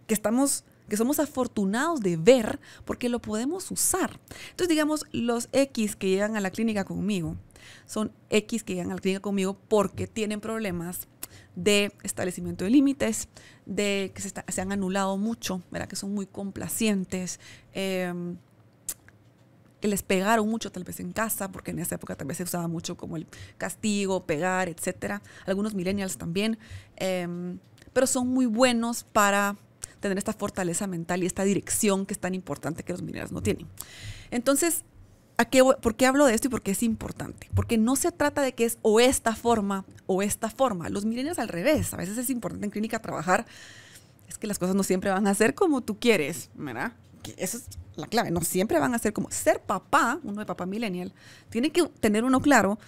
que 0.07 0.15
estamos 0.15 0.65
que 0.89 0.99
somos 0.99 1.19
afortunados 1.19 2.01
de 2.01 2.19
ver 2.19 2.61
porque 2.85 3.09
lo 3.09 3.19
podemos 3.19 3.71
usar. 3.71 4.21
Entonces, 4.51 4.69
digamos, 4.69 5.07
los 5.13 5.49
X 5.53 5.97
que 5.97 6.09
llegan 6.09 6.37
a 6.37 6.41
la 6.41 6.51
clínica 6.51 6.85
conmigo 6.85 7.37
son 7.87 8.13
X 8.29 8.65
que 8.65 8.75
llegan 8.75 8.91
a 8.91 8.97
la 8.97 9.01
clínica 9.01 9.21
conmigo 9.21 9.59
porque 9.69 10.07
tienen 10.07 10.41
problemas 10.41 11.09
de 11.57 11.93
establecimiento 12.03 12.65
de 12.65 12.71
límites, 12.71 13.29
de 13.65 14.13
que 14.15 14.23
se, 14.23 14.61
han 14.61 14.73
anulado 14.73 15.17
mucho, 15.17 15.63
¿verdad? 15.71 15.89
que 15.89 15.97
son 15.97 16.13
muy 16.13 16.27
complacientes, 16.27 17.41
eh, 17.73 18.13
que 19.85 19.89
les 19.89 20.03
pegaron 20.03 20.49
mucho 20.49 20.73
tal 20.73 20.83
vez 20.83 20.99
en 20.99 21.13
casa, 21.13 21.53
porque 21.53 21.73
en 21.73 21.79
esa 21.79 21.97
época 21.97 22.17
tal 22.17 22.27
vez 22.27 22.39
se 22.39 22.43
usaba 22.43 22.67
mucho 22.69 22.97
como 22.97 23.19
el 23.19 23.27
castigo, 23.59 24.25
pegar, 24.25 24.71
etcétera. 24.71 25.21
Algunos 25.45 25.75
millennials 25.75 26.17
también, 26.17 26.57
em, 26.97 27.59
pero 27.93 28.07
son 28.07 28.29
muy 28.29 28.47
buenos 28.47 29.05
para 29.05 29.59
tener 30.01 30.17
esta 30.17 30.33
fortaleza 30.33 30.87
mental 30.87 31.23
y 31.23 31.27
esta 31.27 31.45
dirección 31.45 32.07
que 32.07 32.15
es 32.15 32.19
tan 32.19 32.35
importante 32.35 32.83
que 32.83 32.95
los 32.95 33.03
millennials 33.03 33.31
no 33.31 33.43
tienen. 33.43 33.67
Entonces, 34.31 34.85
¿a 35.37 35.45
qué, 35.45 35.63
¿por 35.63 35.97
qué 35.97 36.07
hablo 36.07 36.25
de 36.25 36.33
esto 36.33 36.49
y 36.49 36.51
por 36.51 36.63
qué 36.63 36.71
es 36.71 36.83
importante? 36.83 37.51
Porque 37.55 37.77
no 37.77 37.95
se 37.95 38.11
trata 38.11 38.41
de 38.41 38.55
que 38.55 38.65
es 38.65 38.79
o 38.81 39.01
esta 39.01 39.37
forma 39.37 39.85
o 40.07 40.23
esta 40.23 40.49
forma. 40.49 40.89
Los 40.89 41.05
millennials 41.05 41.39
al 41.39 41.49
revés. 41.49 41.93
A 41.93 41.99
veces 41.99 42.17
es 42.17 42.31
importante 42.31 42.65
en 42.65 42.71
clínica 42.71 43.03
trabajar. 43.03 43.45
Es 44.31 44.39
que 44.39 44.47
las 44.47 44.59
cosas 44.59 44.77
no 44.77 44.83
siempre 44.83 45.11
van 45.11 45.27
a 45.27 45.35
ser 45.35 45.55
como 45.55 45.83
tú 45.83 45.99
quieres, 45.99 46.49
¿verdad? 46.55 46.95
Eso 47.37 47.59
es 47.59 47.67
la 47.97 48.07
clave. 48.07 48.31
No 48.31 48.41
siempre 48.43 48.79
van 48.79 48.95
a 48.95 48.99
ser 48.99 49.13
como 49.13 49.31
ser 49.31 49.61
papá, 49.61 50.21
uno 50.23 50.41
de 50.41 50.47
papá 50.47 50.67
millennial, 50.67 51.13
tiene 51.49 51.71
que 51.71 51.85
tener 52.01 52.25
uno 52.25 52.41
claro 52.41 52.79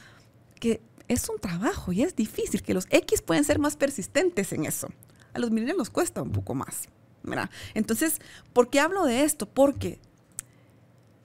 que 0.61 0.81
es 1.09 1.29
un 1.29 1.39
trabajo 1.39 1.93
y 1.93 2.03
es 2.03 2.17
difícil, 2.17 2.63
que 2.63 2.75
los 2.75 2.87
X 2.91 3.23
pueden 3.23 3.45
ser 3.45 3.59
más 3.59 3.77
persistentes 3.77 4.53
en 4.53 4.65
eso. 4.65 4.89
A 5.35 5.39
los 5.39 5.51
millennials 5.51 5.79
nos 5.79 5.91
cuesta 5.91 6.23
un 6.23 6.33
poco 6.33 6.55
más. 6.55 6.89
Entonces, 7.75 8.21
¿por 8.53 8.71
qué 8.71 8.81
hablo 8.81 9.05
de 9.05 9.25
esto? 9.25 9.49
Porque 9.49 9.99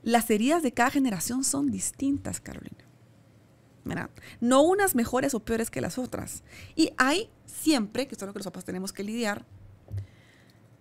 las 0.04 0.30
heridas 0.30 0.64
de 0.64 0.72
cada 0.72 0.90
generación 0.90 1.44
son 1.44 1.72
distintas, 1.72 2.40
Carolina. 2.40 2.78
No 4.40 4.62
unas 4.62 4.96
mejores 4.96 5.34
o 5.34 5.40
peores 5.40 5.70
que 5.70 5.82
las 5.82 5.98
otras. 5.98 6.44
Y 6.76 6.92
hay 6.98 7.30
siempre, 7.46 8.08
que 8.08 8.16
esto 8.16 8.26
es 8.26 8.28
lo 8.28 8.34
que 8.34 8.40
los 8.40 8.46
papás 8.46 8.66
tenemos 8.66 8.94
que 8.94 9.04
lidiar, 9.04 9.46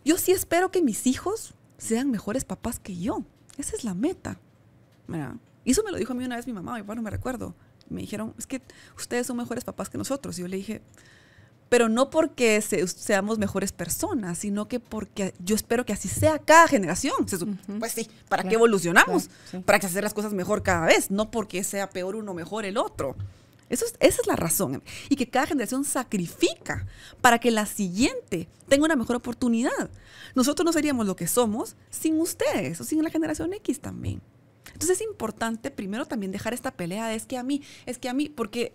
yo 0.04 0.16
sí 0.16 0.32
espero 0.32 0.70
que 0.70 0.82
mis 0.82 1.06
hijos 1.06 1.54
sean 1.80 2.10
mejores 2.10 2.44
papás 2.44 2.78
que 2.78 2.96
yo. 2.96 3.24
Esa 3.58 3.74
es 3.74 3.84
la 3.84 3.94
meta. 3.94 4.38
Y 5.64 5.72
eso 5.72 5.82
me 5.82 5.90
lo 5.90 5.98
dijo 5.98 6.12
a 6.12 6.16
mí 6.16 6.24
una 6.24 6.36
vez 6.36 6.46
mi 6.46 6.52
mamá, 6.52 6.74
mi 6.74 6.82
papá 6.82 6.94
no 6.94 7.02
me 7.02 7.10
recuerdo. 7.10 7.54
Me 7.88 8.02
dijeron, 8.02 8.34
es 8.38 8.46
que 8.46 8.62
ustedes 8.96 9.26
son 9.26 9.36
mejores 9.36 9.64
papás 9.64 9.90
que 9.90 9.98
nosotros. 9.98 10.38
Y 10.38 10.42
yo 10.42 10.48
le 10.48 10.56
dije, 10.56 10.82
pero 11.68 11.88
no 11.88 12.10
porque 12.10 12.60
seamos 12.60 13.38
mejores 13.38 13.72
personas, 13.72 14.38
sino 14.38 14.68
que 14.68 14.78
porque 14.80 15.34
yo 15.38 15.54
espero 15.54 15.84
que 15.86 15.92
así 15.92 16.08
sea 16.08 16.38
cada 16.38 16.68
generación. 16.68 17.26
Pues 17.78 17.92
sí, 17.92 18.08
¿para 18.28 18.44
qué 18.44 18.54
evolucionamos? 18.54 19.30
Para 19.64 19.78
que 19.78 19.86
hacer 19.86 20.04
las 20.04 20.14
cosas 20.14 20.32
mejor 20.32 20.62
cada 20.62 20.86
vez, 20.86 21.10
no 21.10 21.30
porque 21.30 21.64
sea 21.64 21.90
peor 21.90 22.16
uno 22.16 22.34
mejor 22.34 22.64
el 22.64 22.76
otro. 22.76 23.16
Eso 23.70 23.86
esa 23.86 24.20
es 24.20 24.26
la 24.26 24.36
razón. 24.36 24.82
Y 25.08 25.16
que 25.16 25.30
cada 25.30 25.46
generación 25.46 25.84
sacrifica 25.84 26.86
para 27.20 27.38
que 27.38 27.50
la 27.50 27.64
siguiente 27.64 28.48
tenga 28.68 28.84
una 28.84 28.96
mejor 28.96 29.16
oportunidad. 29.16 29.90
Nosotros 30.34 30.64
no 30.64 30.72
seríamos 30.72 31.06
lo 31.06 31.16
que 31.16 31.26
somos 31.26 31.76
sin 31.88 32.20
ustedes 32.20 32.80
o 32.80 32.84
sin 32.84 33.02
la 33.02 33.10
generación 33.10 33.54
X 33.54 33.80
también. 33.80 34.20
Entonces 34.66 35.00
es 35.00 35.06
importante 35.06 35.70
primero 35.70 36.04
también 36.04 36.32
dejar 36.32 36.52
esta 36.52 36.70
pelea 36.70 37.14
es 37.14 37.26
que 37.26 37.38
a 37.38 37.42
mí, 37.42 37.62
es 37.86 37.98
que 37.98 38.08
a 38.08 38.14
mí, 38.14 38.28
porque 38.28 38.72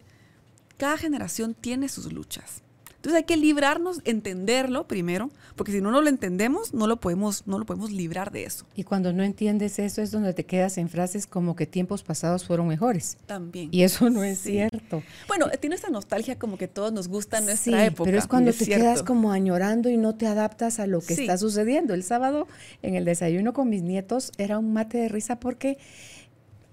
cada 0.77 0.97
generación 0.97 1.53
tiene 1.53 1.89
sus 1.89 2.11
luchas. 2.11 2.64
Entonces 3.05 3.21
hay 3.21 3.25
que 3.25 3.37
librarnos, 3.37 4.01
entenderlo 4.03 4.87
primero, 4.87 5.29
porque 5.55 5.71
si 5.71 5.79
no, 5.79 5.91
no 5.91 6.01
lo 6.01 6.09
entendemos, 6.09 6.73
no 6.73 6.87
lo 6.87 6.99
podemos, 6.99 7.45
no 7.45 7.59
lo 7.59 7.65
podemos 7.65 7.91
librar 7.91 8.31
de 8.31 8.45
eso. 8.45 8.65
Y 8.75 8.83
cuando 8.83 9.13
no 9.13 9.21
entiendes 9.21 9.77
eso 9.77 10.01
es 10.01 10.09
donde 10.09 10.33
te 10.33 10.43
quedas 10.43 10.79
en 10.79 10.89
frases 10.89 11.27
como 11.27 11.55
que 11.55 11.67
tiempos 11.67 12.01
pasados 12.01 12.45
fueron 12.45 12.67
mejores. 12.67 13.17
También. 13.27 13.69
Y 13.71 13.83
eso 13.83 14.09
no 14.09 14.23
es 14.23 14.39
cierto. 14.39 15.03
Bueno, 15.27 15.51
tiene 15.61 15.75
esa 15.75 15.89
nostalgia 15.89 16.39
como 16.39 16.57
que 16.57 16.67
todos 16.67 16.93
nos 16.93 17.07
gusta 17.07 17.41
nuestra 17.41 17.79
sí, 17.79 17.85
época. 17.85 18.05
Pero 18.05 18.17
es 18.17 18.25
cuando 18.25 18.51
te 18.51 18.65
quedas 18.65 19.03
como 19.03 19.31
añorando 19.31 19.87
y 19.89 19.97
no 19.97 20.15
te 20.15 20.25
adaptas 20.25 20.79
a 20.79 20.87
lo 20.87 20.99
que 20.99 21.13
está 21.13 21.37
sucediendo. 21.37 21.93
El 21.93 22.01
sábado 22.01 22.47
en 22.81 22.95
el 22.95 23.05
desayuno 23.05 23.53
con 23.53 23.69
mis 23.69 23.83
nietos 23.83 24.31
era 24.39 24.57
un 24.57 24.73
mate 24.73 24.97
de 24.97 25.09
risa 25.09 25.39
porque 25.39 25.77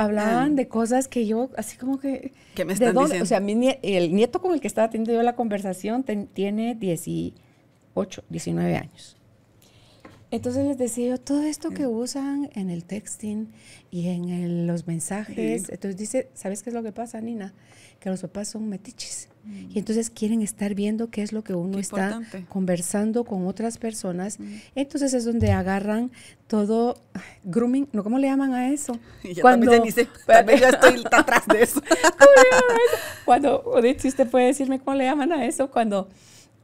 hablaban 0.03 0.57
de 0.57 0.69
cosas 0.69 1.09
que 1.09 1.27
yo, 1.27 1.51
así 1.57 1.77
como 1.77 1.99
que... 1.99 2.33
¿Qué 2.55 2.65
me 2.65 2.73
están 2.73 2.95
diciendo? 2.97 3.23
O 3.23 3.27
sea, 3.27 3.39
el 3.39 4.15
nieto 4.15 4.41
con 4.41 4.55
el 4.55 4.61
que 4.61 4.69
estaba 4.69 4.91
teniendo 4.91 5.13
yo 5.13 5.23
la 5.23 5.37
conversación 5.37 6.05
tiene 6.33 6.75
18, 6.75 8.25
19 8.29 8.77
años. 8.77 9.17
Entonces 10.31 10.67
les 10.67 10.79
decía 10.79 11.09
yo, 11.09 11.19
todo 11.19 11.43
esto 11.43 11.71
que 11.71 11.87
usan 11.87 12.49
en 12.55 12.71
el 12.71 12.85
texting 12.85 13.53
y 13.91 14.09
en 14.09 14.67
los 14.67 14.87
mensajes, 14.87 15.69
entonces 15.69 15.97
dice, 15.99 16.31
¿sabes 16.33 16.63
qué 16.63 16.71
es 16.71 16.75
lo 16.75 16.83
que 16.83 16.93
pasa, 16.93 17.21
Nina? 17.21 17.53
Que 18.01 18.09
los 18.09 18.23
papás 18.23 18.49
son 18.49 18.69
metiches. 18.69 19.29
Y 19.45 19.79
entonces 19.79 20.09
quieren 20.11 20.41
estar 20.41 20.75
viendo 20.75 21.11
qué 21.11 21.23
es 21.23 21.33
lo 21.33 21.43
que 21.43 21.55
uno 21.55 21.79
está 21.79 22.21
conversando 22.49 23.25
con 23.25 23.47
otras 23.47 23.79
personas. 23.79 24.39
Entonces 24.75 25.15
es 25.15 25.25
donde 25.25 25.51
agarran 25.53 26.13
todo 26.47 26.97
grooming, 27.45 27.89
¿no? 27.93 28.05
¿Cómo 28.05 28.19
le 28.19 28.29
llaman 28.29 28.53
a 28.53 28.71
eso? 28.71 28.99
Cuando, 29.41 29.81
dice, 29.83 30.07
yo 30.29 30.69
estoy 30.69 31.03
atrás 31.13 31.47
de 31.49 31.63
eso. 31.63 31.83
Cuando, 33.25 33.65
si 33.99 34.09
usted 34.09 34.29
puede 34.29 34.47
decirme 34.47 34.79
cómo 34.79 34.97
le 34.97 35.05
llaman 35.05 35.33
a 35.33 35.47
eso, 35.47 35.71
cuando 35.71 36.09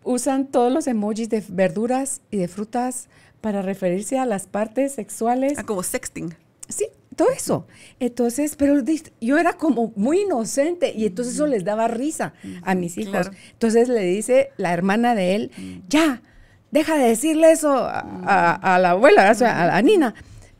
usan 0.05 0.47
todos 0.47 0.73
los 0.73 0.87
emojis 0.87 1.29
de 1.29 1.43
verduras 1.49 2.21
y 2.31 2.37
de 2.39 2.49
frutas 2.49 3.09
para 3.41 3.63
referirse 3.63 4.19
a 4.19 4.27
las 4.27 4.47
partes 4.47 4.93
sexuales. 4.93 5.59
Ah, 5.59 5.65
como 5.65 5.83
sexting. 5.83 6.35
Sí, 6.69 6.87
todo 7.19 7.29
eso. 7.31 7.67
Entonces, 7.99 8.55
pero 8.57 8.81
yo 9.21 9.39
era 9.39 9.55
como 9.55 9.93
muy 9.97 10.21
inocente 10.21 10.95
y 10.97 11.05
entonces 11.05 11.35
eso 11.35 11.49
les 11.49 11.65
daba 11.65 11.89
risa 11.89 12.33
a 12.63 12.75
mis 12.77 12.97
hijos. 12.97 13.31
Entonces 13.53 13.89
le 13.89 14.03
dice 14.05 14.51
la 14.57 14.73
hermana 14.73 15.17
de 15.17 15.35
él, 15.35 15.51
ya, 15.89 16.23
deja 16.71 16.97
de 16.97 17.09
decirle 17.09 17.51
eso 17.51 17.75
a, 17.75 18.79
la 18.81 18.91
abuela, 18.91 19.31
a, 19.31 19.77
a 19.77 19.83
Nina. 19.83 20.15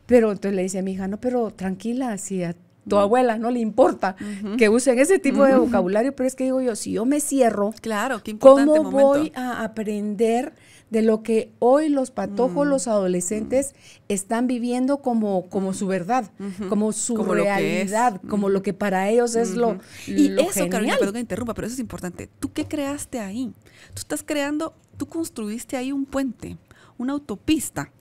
Pero 0.05 0.31
entonces 0.31 0.55
le 0.55 0.63
dice 0.63 0.79
a 0.79 0.81
mi 0.81 0.91
hija, 0.91 1.07
no, 1.07 1.17
pero 1.17 1.51
tranquila, 1.51 2.17
si 2.17 2.43
a 2.43 2.53
tu 2.87 2.97
abuela 2.97 3.37
no 3.37 3.51
le 3.51 3.59
importa 3.59 4.15
que 4.57 4.67
usen 4.67 4.99
ese 4.99 5.19
tipo 5.19 5.45
de 5.45 5.55
vocabulario, 5.55 6.13
pero 6.13 6.27
es 6.27 6.35
que 6.35 6.43
digo 6.45 6.59
yo, 6.59 6.75
si 6.75 6.91
yo 6.91 7.05
me 7.05 7.21
cierro, 7.21 7.73
claro, 7.79 8.21
qué 8.21 8.31
importante 8.31 8.79
¿cómo 8.79 8.91
voy 8.91 9.31
a 9.35 9.63
aprender 9.63 10.53
de 10.89 11.01
lo 11.01 11.21
que 11.23 11.51
hoy 11.59 11.89
los 11.89 12.11
patojos, 12.11 12.65
mm. 12.65 12.69
los 12.69 12.87
adolescentes 12.87 13.75
están 14.07 14.47
viviendo 14.47 15.01
como, 15.01 15.49
como 15.49 15.73
su 15.73 15.87
verdad, 15.87 16.31
como 16.67 16.91
su 16.91 17.15
realidad, 17.23 18.21
como 18.27 18.49
lo 18.49 18.61
que 18.61 18.73
para 18.73 19.09
ellos 19.09 19.35
es 19.35 19.51
lo 19.51 19.79
Y 20.07 20.39
eso, 20.39 20.67
Carolina, 20.69 20.97
perdón 20.97 21.13
que 21.15 21.19
interrumpa, 21.19 21.53
pero 21.53 21.67
eso 21.67 21.75
es 21.75 21.79
importante. 21.79 22.29
¿Tú 22.39 22.51
qué 22.51 22.65
creaste 22.65 23.19
ahí? 23.19 23.53
Tú 23.93 23.99
estás 23.99 24.23
creando, 24.23 24.73
tú 24.97 25.07
construiste 25.07 25.77
ahí 25.77 25.91
un 25.91 26.05
puente, 26.05 26.57
una 26.97 27.13
autopista. 27.13 27.91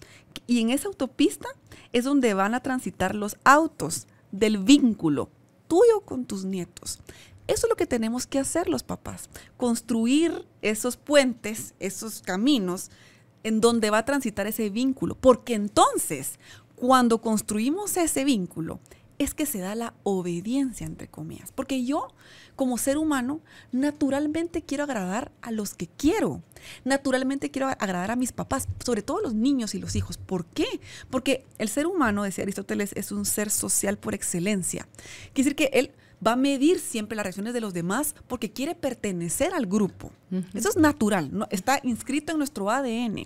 Y 0.46 0.60
en 0.60 0.70
esa 0.70 0.88
autopista 0.88 1.48
es 1.92 2.04
donde 2.04 2.34
van 2.34 2.54
a 2.54 2.62
transitar 2.62 3.14
los 3.14 3.36
autos 3.44 4.06
del 4.32 4.58
vínculo 4.58 5.30
tuyo 5.68 6.00
con 6.04 6.24
tus 6.24 6.44
nietos. 6.44 6.98
Eso 7.48 7.66
es 7.66 7.70
lo 7.70 7.76
que 7.76 7.86
tenemos 7.86 8.26
que 8.26 8.38
hacer 8.38 8.68
los 8.68 8.82
papás, 8.84 9.28
construir 9.56 10.46
esos 10.62 10.96
puentes, 10.96 11.74
esos 11.80 12.22
caminos 12.22 12.90
en 13.42 13.60
donde 13.60 13.90
va 13.90 13.98
a 13.98 14.04
transitar 14.04 14.46
ese 14.46 14.68
vínculo, 14.70 15.16
porque 15.16 15.54
entonces, 15.54 16.38
cuando 16.76 17.20
construimos 17.20 17.96
ese 17.96 18.24
vínculo, 18.24 18.80
es 19.18 19.34
que 19.34 19.46
se 19.46 19.58
da 19.58 19.74
la 19.74 19.94
obediencia, 20.04 20.86
entre 20.86 21.08
comillas. 21.08 21.50
Porque 21.52 21.84
yo, 21.84 22.08
como 22.54 22.78
ser 22.78 22.98
humano, 22.98 23.40
naturalmente 23.72 24.62
quiero 24.62 24.84
agradar 24.84 25.32
a 25.42 25.50
los 25.50 25.74
que 25.74 25.88
quiero. 25.88 26.42
Naturalmente 26.84 27.50
quiero 27.50 27.66
agradar 27.68 28.12
a 28.12 28.16
mis 28.16 28.32
papás, 28.32 28.68
sobre 28.84 29.02
todo 29.02 29.20
los 29.20 29.34
niños 29.34 29.74
y 29.74 29.80
los 29.80 29.96
hijos. 29.96 30.18
¿Por 30.18 30.44
qué? 30.46 30.80
Porque 31.10 31.44
el 31.58 31.68
ser 31.68 31.86
humano, 31.86 32.22
decía 32.22 32.44
Aristóteles, 32.44 32.92
es 32.94 33.10
un 33.10 33.24
ser 33.24 33.50
social 33.50 33.98
por 33.98 34.14
excelencia. 34.14 34.86
Quiere 35.32 35.50
decir 35.50 35.56
que 35.56 35.70
él 35.72 35.90
va 36.26 36.32
a 36.32 36.36
medir 36.36 36.80
siempre 36.80 37.16
las 37.16 37.24
reacciones 37.24 37.54
de 37.54 37.60
los 37.60 37.74
demás 37.74 38.14
porque 38.26 38.50
quiere 38.50 38.74
pertenecer 38.74 39.54
al 39.54 39.66
grupo. 39.66 40.12
Eso 40.54 40.68
es 40.68 40.76
natural, 40.76 41.30
¿no? 41.32 41.46
está 41.50 41.80
inscrito 41.82 42.32
en 42.32 42.38
nuestro 42.38 42.70
ADN. 42.70 43.24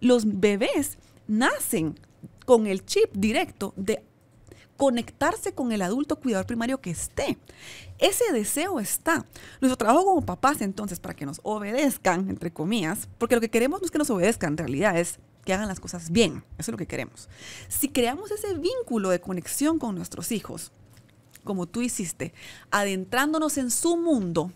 Los 0.00 0.24
bebés 0.40 0.98
nacen 1.26 1.98
con 2.44 2.66
el 2.66 2.84
chip 2.84 3.12
directo 3.12 3.72
de 3.76 4.02
conectarse 4.76 5.52
con 5.52 5.72
el 5.72 5.82
adulto 5.82 6.16
cuidador 6.16 6.46
primario 6.46 6.80
que 6.80 6.90
esté. 6.90 7.38
Ese 7.98 8.32
deseo 8.32 8.78
está. 8.78 9.24
Nuestro 9.60 9.76
trabajo 9.76 10.04
como 10.04 10.20
papás, 10.22 10.60
entonces, 10.60 11.00
para 11.00 11.14
que 11.14 11.26
nos 11.26 11.40
obedezcan, 11.42 12.28
entre 12.28 12.52
comillas, 12.52 13.08
porque 13.18 13.34
lo 13.34 13.40
que 13.40 13.48
queremos 13.48 13.80
no 13.80 13.86
es 13.86 13.90
que 13.90 13.98
nos 13.98 14.10
obedezcan, 14.10 14.52
en 14.52 14.58
realidad 14.58 14.98
es 14.98 15.18
que 15.44 15.54
hagan 15.54 15.68
las 15.68 15.80
cosas 15.80 16.10
bien. 16.10 16.44
Eso 16.58 16.70
es 16.70 16.72
lo 16.72 16.76
que 16.76 16.86
queremos. 16.86 17.28
Si 17.68 17.88
creamos 17.88 18.30
ese 18.30 18.54
vínculo 18.54 19.08
de 19.10 19.20
conexión 19.20 19.78
con 19.78 19.94
nuestros 19.94 20.30
hijos, 20.32 20.72
como 21.46 21.66
tú 21.66 21.80
hiciste, 21.80 22.34
adentrándonos 22.70 23.56
en 23.56 23.70
su 23.70 23.96
mundo, 23.96 24.52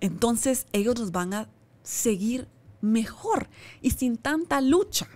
entonces 0.00 0.66
ellos 0.72 0.98
nos 0.98 1.12
van 1.12 1.34
a 1.34 1.48
seguir 1.82 2.48
mejor 2.80 3.50
y 3.82 3.90
sin 3.90 4.16
tanta 4.16 4.62
lucha. 4.62 5.06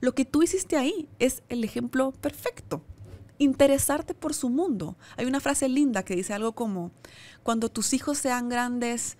Lo 0.00 0.14
que 0.14 0.26
tú 0.26 0.42
hiciste 0.42 0.76
ahí 0.76 1.08
es 1.18 1.42
el 1.48 1.64
ejemplo 1.64 2.12
perfecto 2.12 2.82
interesarte 3.38 4.14
por 4.14 4.34
su 4.34 4.50
mundo. 4.50 4.96
Hay 5.16 5.26
una 5.26 5.40
frase 5.40 5.68
linda 5.68 6.04
que 6.04 6.16
dice 6.16 6.34
algo 6.34 6.52
como, 6.52 6.90
cuando 7.42 7.68
tus 7.68 7.94
hijos 7.94 8.18
sean 8.18 8.48
grandes 8.48 9.16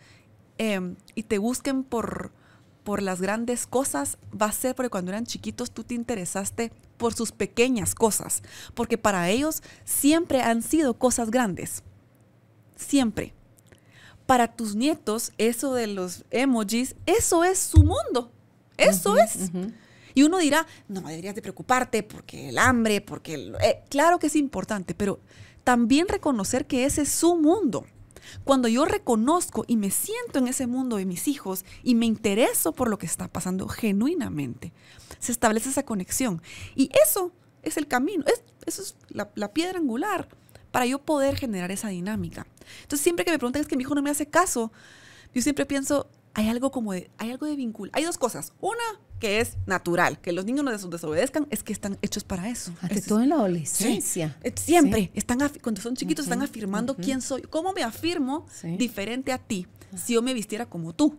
em, 0.58 0.96
y 1.14 1.22
te 1.22 1.38
busquen 1.38 1.84
por, 1.84 2.32
por 2.88 3.02
las 3.02 3.20
grandes 3.20 3.66
cosas, 3.66 4.16
va 4.32 4.46
a 4.46 4.52
ser 4.52 4.74
porque 4.74 4.88
cuando 4.88 5.10
eran 5.10 5.26
chiquitos 5.26 5.70
tú 5.70 5.84
te 5.84 5.92
interesaste 5.92 6.72
por 6.96 7.12
sus 7.12 7.32
pequeñas 7.32 7.94
cosas, 7.94 8.42
porque 8.72 8.96
para 8.96 9.28
ellos 9.28 9.62
siempre 9.84 10.40
han 10.40 10.62
sido 10.62 10.94
cosas 10.94 11.30
grandes. 11.30 11.82
Siempre. 12.76 13.34
Para 14.24 14.56
tus 14.56 14.74
nietos, 14.74 15.32
eso 15.36 15.74
de 15.74 15.86
los 15.86 16.24
emojis, 16.30 16.96
eso 17.04 17.44
es 17.44 17.58
su 17.58 17.84
mundo. 17.84 18.32
Eso 18.78 19.18
es. 19.18 19.50
Y 20.14 20.22
uno 20.22 20.38
dirá, 20.38 20.66
no, 20.88 21.02
deberías 21.02 21.34
de 21.34 21.42
preocuparte 21.42 22.02
porque 22.02 22.48
el 22.48 22.56
hambre, 22.56 23.02
porque... 23.02 23.52
Eh, 23.60 23.82
claro 23.90 24.18
que 24.18 24.28
es 24.28 24.34
importante, 24.34 24.94
pero 24.94 25.20
también 25.62 26.08
reconocer 26.08 26.66
que 26.66 26.86
ese 26.86 27.02
es 27.02 27.10
su 27.10 27.36
mundo. 27.36 27.84
Cuando 28.44 28.68
yo 28.68 28.84
reconozco 28.84 29.64
y 29.66 29.76
me 29.76 29.90
siento 29.90 30.38
en 30.38 30.48
ese 30.48 30.66
mundo 30.66 30.96
de 30.96 31.06
mis 31.06 31.28
hijos 31.28 31.64
y 31.82 31.94
me 31.94 32.06
intereso 32.06 32.72
por 32.72 32.88
lo 32.88 32.98
que 32.98 33.06
está 33.06 33.28
pasando 33.28 33.68
genuinamente, 33.68 34.72
se 35.18 35.32
establece 35.32 35.70
esa 35.70 35.84
conexión. 35.84 36.42
Y 36.74 36.90
eso 37.04 37.32
es 37.62 37.76
el 37.76 37.88
camino, 37.88 38.24
es, 38.26 38.42
eso 38.66 38.82
es 38.82 38.96
la, 39.08 39.30
la 39.34 39.52
piedra 39.52 39.78
angular 39.78 40.28
para 40.70 40.86
yo 40.86 40.98
poder 41.00 41.36
generar 41.36 41.70
esa 41.70 41.88
dinámica. 41.88 42.46
Entonces, 42.82 43.00
siempre 43.00 43.24
que 43.24 43.30
me 43.30 43.38
preguntan 43.38 43.62
es 43.62 43.68
que 43.68 43.76
mi 43.76 43.82
hijo 43.82 43.94
no 43.94 44.02
me 44.02 44.10
hace 44.10 44.26
caso, 44.26 44.72
yo 45.34 45.42
siempre 45.42 45.66
pienso, 45.66 46.08
hay 46.38 46.48
algo 46.48 46.70
como 46.70 46.92
de, 46.92 47.10
hay 47.18 47.32
algo 47.32 47.46
de 47.46 47.56
vínculo. 47.56 47.90
Hay 47.94 48.04
dos 48.04 48.16
cosas. 48.16 48.52
Una, 48.60 48.84
que 49.18 49.40
es 49.40 49.56
natural, 49.66 50.20
que 50.20 50.30
los 50.30 50.44
niños 50.44 50.64
no 50.64 50.70
desobedezcan, 50.70 51.48
es 51.50 51.64
que 51.64 51.72
están 51.72 51.98
hechos 52.00 52.22
para 52.22 52.48
eso. 52.48 52.72
Ante 52.80 53.02
todo 53.02 53.20
en 53.22 53.30
la 53.30 53.34
adolescencia. 53.34 54.36
Eh, 54.44 54.54
siempre, 54.54 55.10
están 55.14 55.40
cuando 55.60 55.80
son 55.80 55.96
chiquitos 55.96 56.26
están 56.26 56.42
afirmando 56.42 56.94
quién 56.94 57.22
soy. 57.22 57.42
¿Cómo 57.42 57.72
me 57.72 57.82
afirmo 57.82 58.46
diferente 58.78 59.32
a 59.32 59.38
ti 59.38 59.66
si 59.96 60.14
yo 60.14 60.22
me 60.22 60.32
vistiera 60.32 60.66
como 60.66 60.94
tú? 60.94 61.18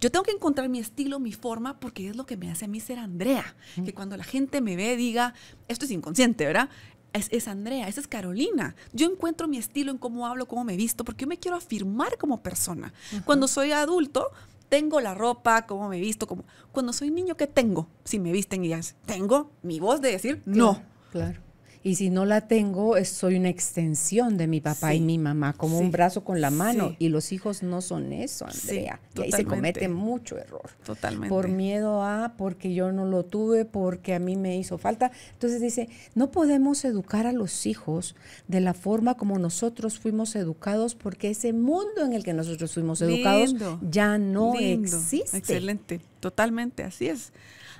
Yo 0.00 0.10
tengo 0.10 0.22
que 0.24 0.30
encontrar 0.30 0.68
mi 0.68 0.78
estilo, 0.78 1.20
mi 1.20 1.32
forma, 1.32 1.78
porque 1.78 2.08
es 2.08 2.16
lo 2.16 2.24
que 2.24 2.36
me 2.36 2.50
hace 2.50 2.64
a 2.64 2.68
mí 2.68 2.80
ser 2.80 2.98
Andrea. 2.98 3.54
Que 3.84 3.92
cuando 3.94 4.16
la 4.16 4.24
gente 4.24 4.60
me 4.60 4.74
ve, 4.74 4.96
diga, 4.96 5.34
esto 5.68 5.84
es 5.84 5.90
inconsciente, 5.90 6.44
¿verdad? 6.46 6.70
Es, 7.12 7.28
es, 7.32 7.48
Andrea, 7.48 7.88
esa 7.88 8.00
es 8.00 8.06
Carolina. 8.06 8.74
Yo 8.92 9.10
encuentro 9.10 9.48
mi 9.48 9.58
estilo 9.58 9.90
en 9.90 9.98
cómo 9.98 10.26
hablo, 10.26 10.46
cómo 10.46 10.64
me 10.64 10.76
visto, 10.76 11.04
porque 11.04 11.22
yo 11.24 11.28
me 11.28 11.38
quiero 11.38 11.56
afirmar 11.56 12.16
como 12.18 12.40
persona. 12.40 12.92
Cuando 13.24 13.48
soy 13.48 13.72
adulto, 13.72 14.30
tengo 14.68 15.00
la 15.00 15.14
ropa, 15.14 15.66
cómo 15.66 15.88
me 15.88 16.00
visto, 16.00 16.26
como 16.26 16.44
cuando 16.72 16.92
soy 16.92 17.10
niño, 17.10 17.36
¿qué 17.36 17.46
tengo? 17.46 17.88
Si 18.04 18.18
me 18.18 18.32
visten 18.32 18.64
y 18.64 18.68
ya 18.68 18.80
tengo 19.06 19.50
mi 19.62 19.80
voz 19.80 20.00
de 20.00 20.12
decir 20.12 20.42
no. 20.46 20.80
Claro. 21.10 21.40
Y 21.82 21.94
si 21.94 22.10
no 22.10 22.26
la 22.26 22.42
tengo, 22.42 23.02
soy 23.04 23.36
una 23.36 23.48
extensión 23.48 24.36
de 24.36 24.46
mi 24.46 24.60
papá 24.60 24.94
y 24.94 25.00
mi 25.00 25.16
mamá, 25.16 25.54
como 25.54 25.78
un 25.78 25.90
brazo 25.90 26.24
con 26.24 26.40
la 26.40 26.50
mano. 26.50 26.94
Y 26.98 27.08
los 27.08 27.32
hijos 27.32 27.62
no 27.62 27.80
son 27.80 28.12
eso, 28.12 28.46
Andrea. 28.46 29.00
y 29.16 29.22
ahí 29.22 29.32
se 29.32 29.44
comete 29.46 29.88
mucho 29.88 30.36
error. 30.36 30.70
Totalmente. 30.84 31.28
Por 31.30 31.48
miedo 31.48 32.02
a, 32.02 32.34
porque 32.36 32.74
yo 32.74 32.92
no 32.92 33.06
lo 33.06 33.24
tuve, 33.24 33.64
porque 33.64 34.14
a 34.14 34.18
mí 34.18 34.36
me 34.36 34.58
hizo 34.58 34.76
falta. 34.76 35.10
Entonces 35.32 35.62
dice, 35.62 35.88
no 36.14 36.30
podemos 36.30 36.84
educar 36.84 37.26
a 37.26 37.32
los 37.32 37.64
hijos 37.64 38.14
de 38.46 38.60
la 38.60 38.74
forma 38.74 39.16
como 39.16 39.38
nosotros 39.38 39.98
fuimos 39.98 40.36
educados, 40.36 40.94
porque 40.94 41.30
ese 41.30 41.54
mundo 41.54 42.04
en 42.04 42.12
el 42.12 42.24
que 42.24 42.34
nosotros 42.34 42.74
fuimos 42.74 43.00
educados 43.00 43.54
ya 43.88 44.18
no 44.18 44.54
existe. 44.58 45.38
Excelente, 45.38 46.00
totalmente, 46.20 46.82
así 46.82 47.08
es. 47.08 47.32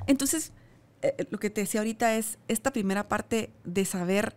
Entonces, 0.07 0.53
eh, 1.03 1.15
eh, 1.19 1.27
lo 1.31 1.39
que 1.39 1.51
te 1.51 1.63
decía 1.63 1.81
ahorita 1.81 2.17
es 2.17 2.39
esta 2.49 2.73
primera 2.73 3.09
parte 3.09 3.51
de 3.65 3.85
saber 3.85 4.37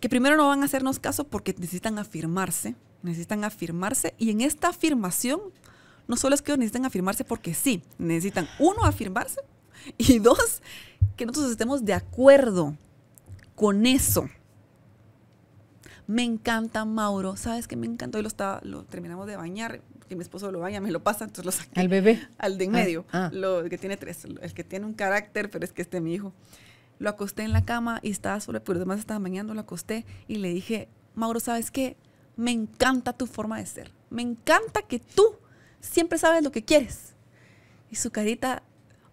que 0.00 0.08
primero 0.08 0.36
no 0.36 0.48
van 0.48 0.62
a 0.62 0.66
hacernos 0.66 0.98
caso 0.98 1.24
porque 1.24 1.54
necesitan 1.58 1.98
afirmarse, 1.98 2.76
necesitan 3.02 3.44
afirmarse 3.44 4.14
y 4.18 4.30
en 4.30 4.40
esta 4.40 4.68
afirmación 4.68 5.40
no 6.06 6.16
solo 6.16 6.34
es 6.34 6.42
que 6.42 6.56
necesitan 6.56 6.84
afirmarse 6.84 7.24
porque 7.24 7.54
sí, 7.54 7.82
necesitan 7.98 8.48
uno 8.58 8.84
afirmarse 8.84 9.40
y 9.98 10.18
dos 10.18 10.62
que 11.16 11.26
nosotros 11.26 11.50
estemos 11.50 11.84
de 11.84 11.94
acuerdo 11.94 12.76
con 13.54 13.86
eso. 13.86 14.28
Me 16.08 16.24
encanta 16.24 16.86
Mauro, 16.86 17.36
¿sabes 17.36 17.68
qué 17.68 17.76
me 17.76 17.86
encantó? 17.86 18.16
Hoy 18.16 18.22
lo, 18.22 18.28
estaba, 18.28 18.60
lo 18.64 18.82
terminamos 18.84 19.26
de 19.26 19.36
bañar, 19.36 19.82
que 20.08 20.16
mi 20.16 20.22
esposo 20.22 20.50
lo 20.50 20.58
vaya, 20.58 20.80
me 20.80 20.90
lo 20.90 21.02
pasa, 21.02 21.26
entonces 21.26 21.44
lo 21.44 21.52
saqué. 21.52 21.78
¿Al 21.78 21.88
bebé? 21.88 22.26
Al 22.38 22.56
de 22.56 22.64
en 22.64 22.70
ah, 22.74 22.78
medio, 22.78 23.04
ah. 23.12 23.30
Lo, 23.30 23.60
el 23.60 23.68
que 23.68 23.76
tiene 23.76 23.98
tres, 23.98 24.24
el 24.24 24.54
que 24.54 24.64
tiene 24.64 24.86
un 24.86 24.94
carácter, 24.94 25.50
pero 25.50 25.66
es 25.66 25.72
que 25.72 25.82
este 25.82 25.98
es 25.98 26.02
mi 26.02 26.14
hijo. 26.14 26.32
Lo 26.98 27.10
acosté 27.10 27.42
en 27.42 27.52
la 27.52 27.66
cama 27.66 28.00
y 28.02 28.10
estaba 28.10 28.40
solo, 28.40 28.64
pero 28.64 28.78
además 28.78 29.00
estaba 29.00 29.20
bañando, 29.20 29.52
lo 29.52 29.60
acosté 29.60 30.06
y 30.28 30.36
le 30.36 30.48
dije, 30.48 30.88
Mauro, 31.14 31.40
¿sabes 31.40 31.70
qué? 31.70 31.98
Me 32.36 32.52
encanta 32.52 33.12
tu 33.12 33.26
forma 33.26 33.58
de 33.58 33.66
ser. 33.66 33.92
Me 34.08 34.22
encanta 34.22 34.80
que 34.80 35.00
tú 35.00 35.36
siempre 35.80 36.18
sabes 36.18 36.42
lo 36.42 36.50
que 36.50 36.64
quieres. 36.64 37.16
Y 37.90 37.96
su 37.96 38.10
carita, 38.10 38.62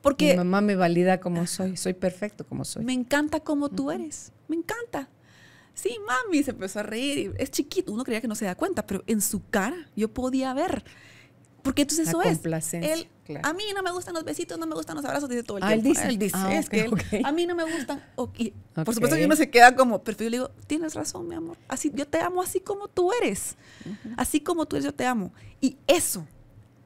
porque... 0.01 0.31
Mi 0.31 0.37
mamá 0.37 0.61
me 0.61 0.77
valida 0.77 1.19
como 1.19 1.45
soy, 1.45 1.75
soy 1.75 1.93
perfecto 1.93 2.45
como 2.47 2.63
soy. 2.63 2.85
Me 2.85 2.93
encanta 2.93 3.41
como 3.41 3.67
tú 3.67 3.91
eres, 3.91 4.31
me 4.47 4.55
encanta 4.55 5.09
sí, 5.75 5.97
mami, 6.07 6.41
se 6.41 6.51
empezó 6.51 6.79
a 6.79 6.83
reír. 6.83 7.35
Es 7.37 7.51
chiquito, 7.51 7.93
uno 7.93 8.03
creía 8.03 8.21
que 8.21 8.27
no 8.27 8.35
se 8.35 8.45
da 8.45 8.55
cuenta, 8.55 8.87
pero 8.87 9.03
en 9.05 9.21
su 9.21 9.47
cara 9.49 9.87
yo 9.95 10.11
podía 10.11 10.53
ver. 10.55 10.83
Porque 11.65 11.81
entonces 11.81 12.07
eso 12.07 12.21
es. 12.21 12.39
Él, 12.73 13.07
A 13.41 13.51
mí 13.53 13.63
no 13.75 13.81
me 13.81 13.91
gustan 13.91 14.13
los 14.13 14.23
besitos, 14.23 14.59
no 14.59 14.67
me 14.67 14.75
gustan 14.75 14.97
los 14.97 15.03
abrazos, 15.03 15.27
dice 15.27 15.41
todo 15.41 15.57
el 15.57 15.63
ah, 15.63 15.69
tiempo. 15.69 15.99
Él 15.99 16.19
dice. 16.19 16.37
Ah, 16.37 16.55
es 16.55 16.69
que 16.69 16.87
a 17.23 17.31
mí 17.31 17.47
no 17.47 17.55
me 17.55 17.63
gustan. 17.63 18.03
Por 18.15 18.93
supuesto 18.93 19.17
que 19.17 19.25
uno 19.25 19.35
se 19.35 19.49
queda 19.49 19.75
como, 19.75 20.03
pero 20.03 20.15
yo 20.19 20.25
le 20.25 20.37
digo, 20.37 20.51
tienes 20.67 20.93
razón, 20.93 21.27
mi 21.27 21.33
amor. 21.33 21.57
Así, 21.67 21.91
yo 21.95 22.07
te 22.07 22.19
amo 22.19 22.43
así 22.43 22.59
como 22.59 22.87
tú 22.87 23.11
eres. 23.13 23.55
Así 24.15 24.41
como 24.41 24.67
tú 24.67 24.75
eres, 24.75 24.85
yo 24.85 24.93
te 24.93 25.07
amo. 25.07 25.33
Y 25.59 25.77
eso, 25.87 26.27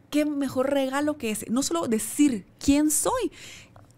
qué 0.10 0.24
mejor 0.24 0.72
regalo 0.72 1.18
que 1.18 1.32
ese. 1.32 1.46
No 1.50 1.62
solo 1.62 1.90
decir 1.90 2.46
quién 2.58 2.90
soy, 2.90 3.34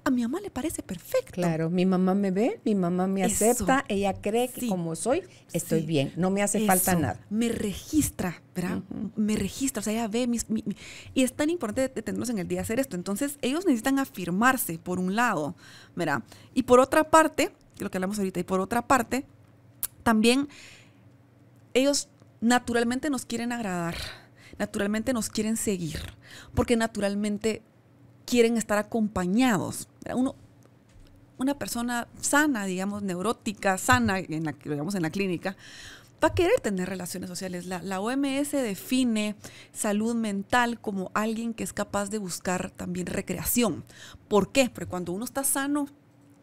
a 0.04 0.10
mi 0.10 0.24
mamá 0.24 0.42
le 0.42 0.50
parece 0.50 0.82
perfecto. 0.82 1.34
Claro, 1.34 1.70
mi 1.70 1.86
mamá 1.86 2.16
me 2.16 2.32
ve, 2.32 2.60
mi 2.66 2.74
mamá 2.74 3.08
me 3.08 3.24
acepta, 3.24 3.86
ella 3.88 4.14
cree 4.14 4.50
que 4.50 4.68
como 4.68 4.96
soy, 4.96 5.24
estoy 5.54 5.82
bien, 5.82 6.12
no 6.16 6.32
me 6.32 6.42
hace 6.42 6.66
falta 6.66 6.96
nada. 6.96 7.20
Me 7.30 7.50
registra, 7.50 8.42
¿verdad? 8.56 8.82
Me 9.16 9.36
registra, 9.36 9.82
o 9.82 9.84
sea, 9.84 9.94
ella 9.94 10.08
ve 10.08 10.28
mis, 10.28 10.46
Y 11.14 11.24
es 11.24 11.34
tan 11.34 11.50
importante 11.50 12.02
tenerlos 12.02 12.30
en 12.30 12.40
el 12.40 12.48
día 12.48 12.62
hacer 12.62 12.80
esto. 12.80 12.96
Entonces, 12.96 13.38
ellos 13.42 13.66
necesitan 13.66 14.00
afirmarse, 14.00 14.80
por 14.80 15.00
un 15.00 15.16
lado, 15.16 15.56
¿verdad? 15.96 16.24
Y 16.54 16.64
por 16.64 16.80
otra 16.80 17.04
parte, 17.04 17.52
lo 17.78 17.92
que 17.92 17.98
hablamos 17.98 18.18
ahorita, 18.18 18.40
y 18.40 18.44
por 18.44 18.60
otra 18.60 18.88
parte, 18.88 19.26
también 20.04 20.48
ellos 21.74 22.10
naturalmente 22.42 23.12
nos 23.12 23.26
quieren 23.26 23.52
agradar, 23.52 23.96
naturalmente 24.58 25.14
nos 25.14 25.30
quieren 25.30 25.58
seguir, 25.58 26.00
porque 26.56 26.76
naturalmente 26.76 27.62
quieren 28.32 28.56
estar 28.56 28.78
acompañados. 28.78 29.90
Uno, 30.16 30.36
una 31.38 31.60
persona 31.60 32.08
sana, 32.22 32.64
digamos, 32.64 33.04
neurótica, 33.04 33.78
sana, 33.78 34.20
en 34.20 34.46
la, 34.46 34.54
digamos, 34.54 34.96
en 34.96 35.02
la 35.02 35.10
clínica, 35.10 35.58
va 36.24 36.30
a 36.30 36.34
querer 36.34 36.62
tener 36.62 36.88
relaciones 36.88 37.30
sociales. 37.30 37.66
La, 37.66 37.82
la, 37.82 38.00
OMS 38.00 38.52
define 38.52 39.36
salud 39.74 40.16
mental 40.16 40.80
como 40.80 41.12
alguien 41.14 41.54
que 41.54 41.66
es 41.66 41.74
capaz 41.74 42.10
de 42.10 42.20
buscar 42.20 42.72
también 42.72 43.06
recreación. 43.06 43.84
¿Por 44.30 44.54
qué? 44.54 44.72
Porque 44.74 44.88
cuando 44.88 45.12
uno 45.12 45.26
está 45.26 45.44
sano 45.44 45.90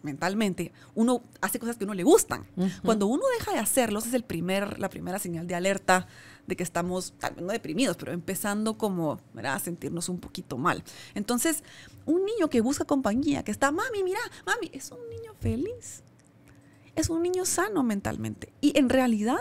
mentalmente, 0.02 0.72
uno 0.94 1.22
hace 1.40 1.58
cosas 1.58 1.78
que 1.78 1.84
a 1.84 1.86
uno 1.86 1.94
le 1.94 2.04
gustan. 2.04 2.44
Cuando 2.84 3.06
uno 3.06 3.22
deja 3.38 3.52
de 3.52 3.60
hacerlos, 3.60 4.06
es 4.06 4.12
el 4.12 4.24
primer, 4.24 4.78
la 4.78 4.90
primera 4.90 5.18
señal 5.18 5.46
de 5.46 5.54
alerta 5.54 6.06
de 6.48 6.56
que 6.56 6.62
estamos, 6.62 7.12
tal 7.18 7.34
vez 7.34 7.44
no 7.44 7.52
deprimidos, 7.52 7.96
pero 7.96 8.12
empezando 8.12 8.78
como 8.78 9.20
a 9.36 9.58
sentirnos 9.58 10.08
un 10.08 10.18
poquito 10.18 10.56
mal. 10.56 10.82
Entonces, 11.14 11.62
un 12.06 12.24
niño 12.24 12.48
que 12.48 12.62
busca 12.62 12.84
compañía, 12.86 13.44
que 13.44 13.52
está, 13.52 13.70
mami, 13.70 14.02
mira, 14.02 14.18
mami, 14.46 14.70
es 14.72 14.90
un 14.90 15.08
niño 15.10 15.34
feliz. 15.38 16.02
Es 16.96 17.10
un 17.10 17.22
niño 17.22 17.44
sano 17.44 17.82
mentalmente. 17.82 18.50
Y 18.62 18.76
en 18.78 18.88
realidad, 18.88 19.38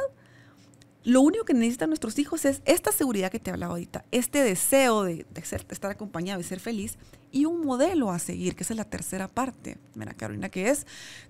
lo 1.06 1.22
único 1.22 1.46
que 1.46 1.54
necesitan 1.54 1.90
nuestros 1.90 2.20
hijos 2.20 2.44
es 2.44 2.62
esta 2.66 2.92
seguridad 2.92 3.32
que 3.32 3.40
te 3.40 3.52
hablaba 3.52 3.72
ahorita, 3.72 4.04
este 4.12 4.44
deseo 4.44 5.04
de, 5.04 5.26
ser, 5.44 5.66
estar 5.70 5.90
acompañado 5.90 6.42
y 6.42 6.44
ser 6.44 6.60
feliz 6.60 6.98
y 7.32 7.46
un 7.46 7.66
modelo 7.66 8.12
a 8.12 8.20
seguir, 8.20 8.56
que 8.56 8.64
esa 8.64 8.74
es 8.74 8.78
la 8.78 8.84
tercera 8.84 9.30
parte. 9.30 9.78
Mira, 9.96 10.14
Carolina, 10.14 10.50
que 10.50 10.70
es, 10.70 10.86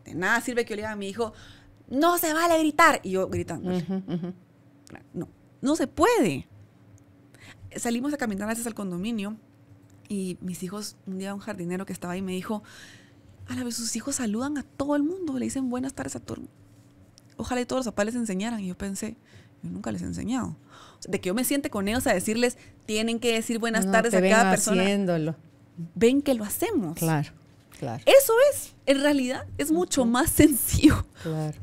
de 0.05 0.15
nada 0.15 0.41
sirve 0.41 0.65
que 0.65 0.71
yo 0.71 0.77
le 0.77 0.81
diga 0.81 0.91
a 0.93 0.95
mi 0.95 1.07
hijo, 1.07 1.33
no 1.87 2.17
se 2.17 2.33
vale 2.33 2.57
gritar. 2.57 2.99
Y 3.03 3.11
yo 3.11 3.27
gritando. 3.27 3.71
No, 5.13 5.27
no 5.61 5.75
se 5.75 5.87
puede. 5.87 6.47
Salimos 7.75 8.13
a 8.13 8.17
caminar 8.17 8.47
a 8.47 8.51
veces 8.51 8.67
al 8.67 8.73
condominio 8.73 9.37
y 10.09 10.37
mis 10.41 10.63
hijos, 10.63 10.95
un 11.05 11.17
día 11.17 11.33
un 11.33 11.39
jardinero 11.39 11.85
que 11.85 11.93
estaba 11.93 12.13
ahí 12.13 12.21
me 12.21 12.31
dijo, 12.31 12.63
a 13.47 13.55
la 13.55 13.63
vez 13.63 13.75
sus 13.75 13.95
hijos 13.95 14.15
saludan 14.15 14.57
a 14.57 14.63
todo 14.63 14.95
el 14.95 15.03
mundo, 15.03 15.37
le 15.37 15.45
dicen 15.45 15.69
buenas 15.69 15.93
tardes 15.93 16.15
a 16.15 16.19
todo 16.19 16.41
Ojalá 17.37 17.61
y 17.61 17.65
todos 17.65 17.85
los 17.85 17.93
papás 17.93 18.07
les 18.07 18.15
enseñaran. 18.15 18.59
Y 18.61 18.67
yo 18.67 18.77
pensé, 18.77 19.15
yo 19.61 19.69
nunca 19.69 19.91
les 19.91 20.01
he 20.01 20.05
enseñado. 20.05 20.55
de 21.07 21.21
que 21.21 21.27
yo 21.27 21.35
me 21.35 21.43
siente 21.43 21.69
con 21.69 21.87
ellos 21.87 22.07
a 22.07 22.13
decirles, 22.13 22.57
tienen 22.85 23.19
que 23.19 23.33
decir 23.33 23.59
buenas 23.59 23.89
tardes 23.91 24.13
a 24.13 24.21
cada 24.21 24.49
persona. 24.49 24.81
Haciéndolo. 24.81 25.35
Ven 25.93 26.23
que 26.23 26.33
lo 26.33 26.43
hacemos. 26.43 26.97
Claro, 26.97 27.29
claro. 27.79 28.03
Eso 28.07 28.33
es, 28.51 28.73
en 28.87 29.01
realidad, 29.01 29.45
es 29.59 29.71
mucho 29.71 30.05
más 30.05 30.31
sencillo 30.31 31.05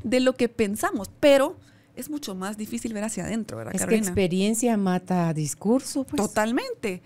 de 0.04 0.20
lo 0.20 0.34
que 0.36 0.48
pensamos, 0.48 1.10
pero 1.18 1.56
es 1.96 2.10
mucho 2.10 2.34
más 2.34 2.56
difícil 2.56 2.92
ver 2.92 3.04
hacia 3.04 3.24
adentro, 3.24 3.58
¿verdad, 3.58 3.74
es 3.74 3.86
que 3.86 3.94
experiencia 3.94 4.76
mata 4.76 5.32
discurso, 5.32 6.04
pues. 6.04 6.20
Totalmente. 6.20 7.02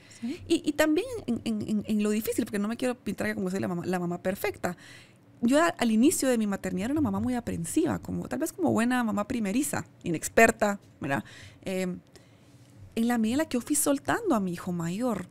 Y, 0.47 0.73
también 0.73 1.07
en, 1.27 2.03
lo 2.03 2.11
difícil, 2.11 2.45
porque 2.45 2.59
no 2.59 2.69
me 2.69 2.77
quiero 2.77 2.95
pintar 2.95 3.35
como 3.35 3.51
soy 3.51 3.61
la 3.61 3.69
mamá, 3.69 3.85
la 3.85 3.99
mamá 3.99 4.23
perfecta. 4.23 4.77
Yo 5.41 5.61
al 5.63 5.91
inicio 5.93 6.29
de 6.29 6.37
mi 6.37 6.47
maternidad 6.47 6.87
era 6.87 6.93
una 6.93 7.01
mamá 7.01 7.21
muy 7.21 7.35
aprensiva, 7.35 8.01
como 8.01 8.29
tal 8.29 8.41
vez 8.41 8.53
como 8.53 8.73
buena 8.73 9.05
mamá 9.05 9.29
primeriza, 9.29 9.85
inexperta, 10.03 10.81
¿verdad? 11.01 11.23
Em, 11.63 12.01
en 12.97 13.09
la 13.09 13.19
medida 13.19 13.35
en 13.35 13.39
la 13.39 13.45
que 13.45 13.55
yo 13.55 13.61
fui 13.61 13.77
soltando 13.77 14.35
a 14.35 14.41
mi 14.41 14.53
hijo 14.53 14.73
mayor, 14.73 15.29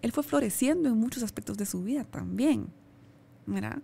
él 0.00 0.12
fue 0.12 0.22
floreciendo 0.22 0.88
en 0.88 0.96
muchos 0.96 1.22
aspectos 1.22 1.58
de 1.58 1.66
su 1.66 1.82
vida 1.82 2.04
también, 2.04 2.68
¿verdad? 3.46 3.82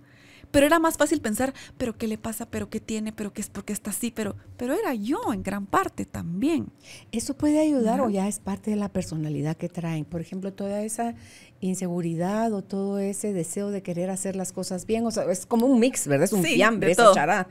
Pero 0.51 0.67
era 0.67 0.79
más 0.79 0.97
fácil 0.97 1.21
pensar, 1.21 1.53
pero 1.77 1.97
qué 1.97 2.07
le 2.07 2.17
pasa, 2.17 2.47
pero 2.47 2.71
qué 2.71 2.81
tiene, 2.81 3.13
pero 3.13 3.33
qué 3.33 3.43
es, 3.43 3.51
porque 3.51 3.73
está 3.73 3.91
así, 3.91 4.11
pero, 4.11 4.35
pero 4.57 4.75
era 4.75 4.95
yo 4.95 5.33
en 5.33 5.43
gran 5.43 5.67
parte 5.67 6.07
también. 6.07 6.69
¿Eso 7.13 7.37
puede 7.37 7.61
ayudar 7.61 8.01
o 8.01 8.09
ya 8.09 8.29
es 8.29 8.39
parte 8.39 8.71
de 8.71 8.77
la 8.77 8.89
personalidad 8.89 9.57
que 9.57 9.69
traen? 9.69 10.05
Por 10.05 10.21
ejemplo, 10.21 10.53
toda 10.53 10.83
esa 10.83 11.15
inseguridad 11.61 12.53
o 12.53 12.63
todo 12.63 12.99
ese 12.99 13.33
deseo 13.33 13.71
de 13.71 13.83
querer 13.83 14.11
hacer 14.11 14.37
las 14.37 14.53
cosas 14.53 14.87
bien, 14.87 15.05
o 15.07 15.11
sea, 15.11 15.25
es 15.31 15.45
como 15.45 15.67
un 15.67 15.81
mix, 15.81 16.07
¿verdad? 16.07 16.25
Es 16.25 16.33
un 16.33 16.43
fiambre, 16.43 16.93
esa 16.93 17.13
chará, 17.13 17.49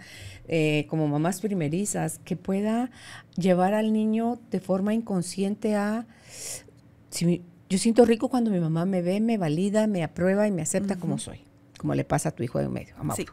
eh, 0.48 0.88
como 0.90 1.08
mamás 1.08 1.42
primerizas, 1.42 2.20
que 2.20 2.36
pueda 2.36 2.90
llevar 3.36 3.74
al 3.74 3.94
niño 3.94 4.40
de 4.50 4.60
forma 4.60 4.94
inconsciente 4.94 5.76
a... 5.76 6.08
Si, 7.10 7.44
yo 7.70 7.78
siento 7.78 8.06
rico 8.06 8.30
cuando 8.30 8.50
mi 8.50 8.60
mamá 8.60 8.86
me 8.86 9.02
ve, 9.02 9.20
me 9.20 9.38
valida, 9.38 9.88
me 9.88 10.04
aprueba 10.04 10.48
y 10.48 10.52
me 10.52 10.62
acepta 10.62 10.98
como 10.98 11.18
soy 11.18 11.47
como 11.78 11.96
le 11.96 12.04
pasa 12.04 12.30
a 12.30 12.32
tu 12.32 12.44
hijo 12.44 12.60
de 12.60 12.70
medio, 12.70 12.96
a 12.98 13.16
Sí. 13.16 13.26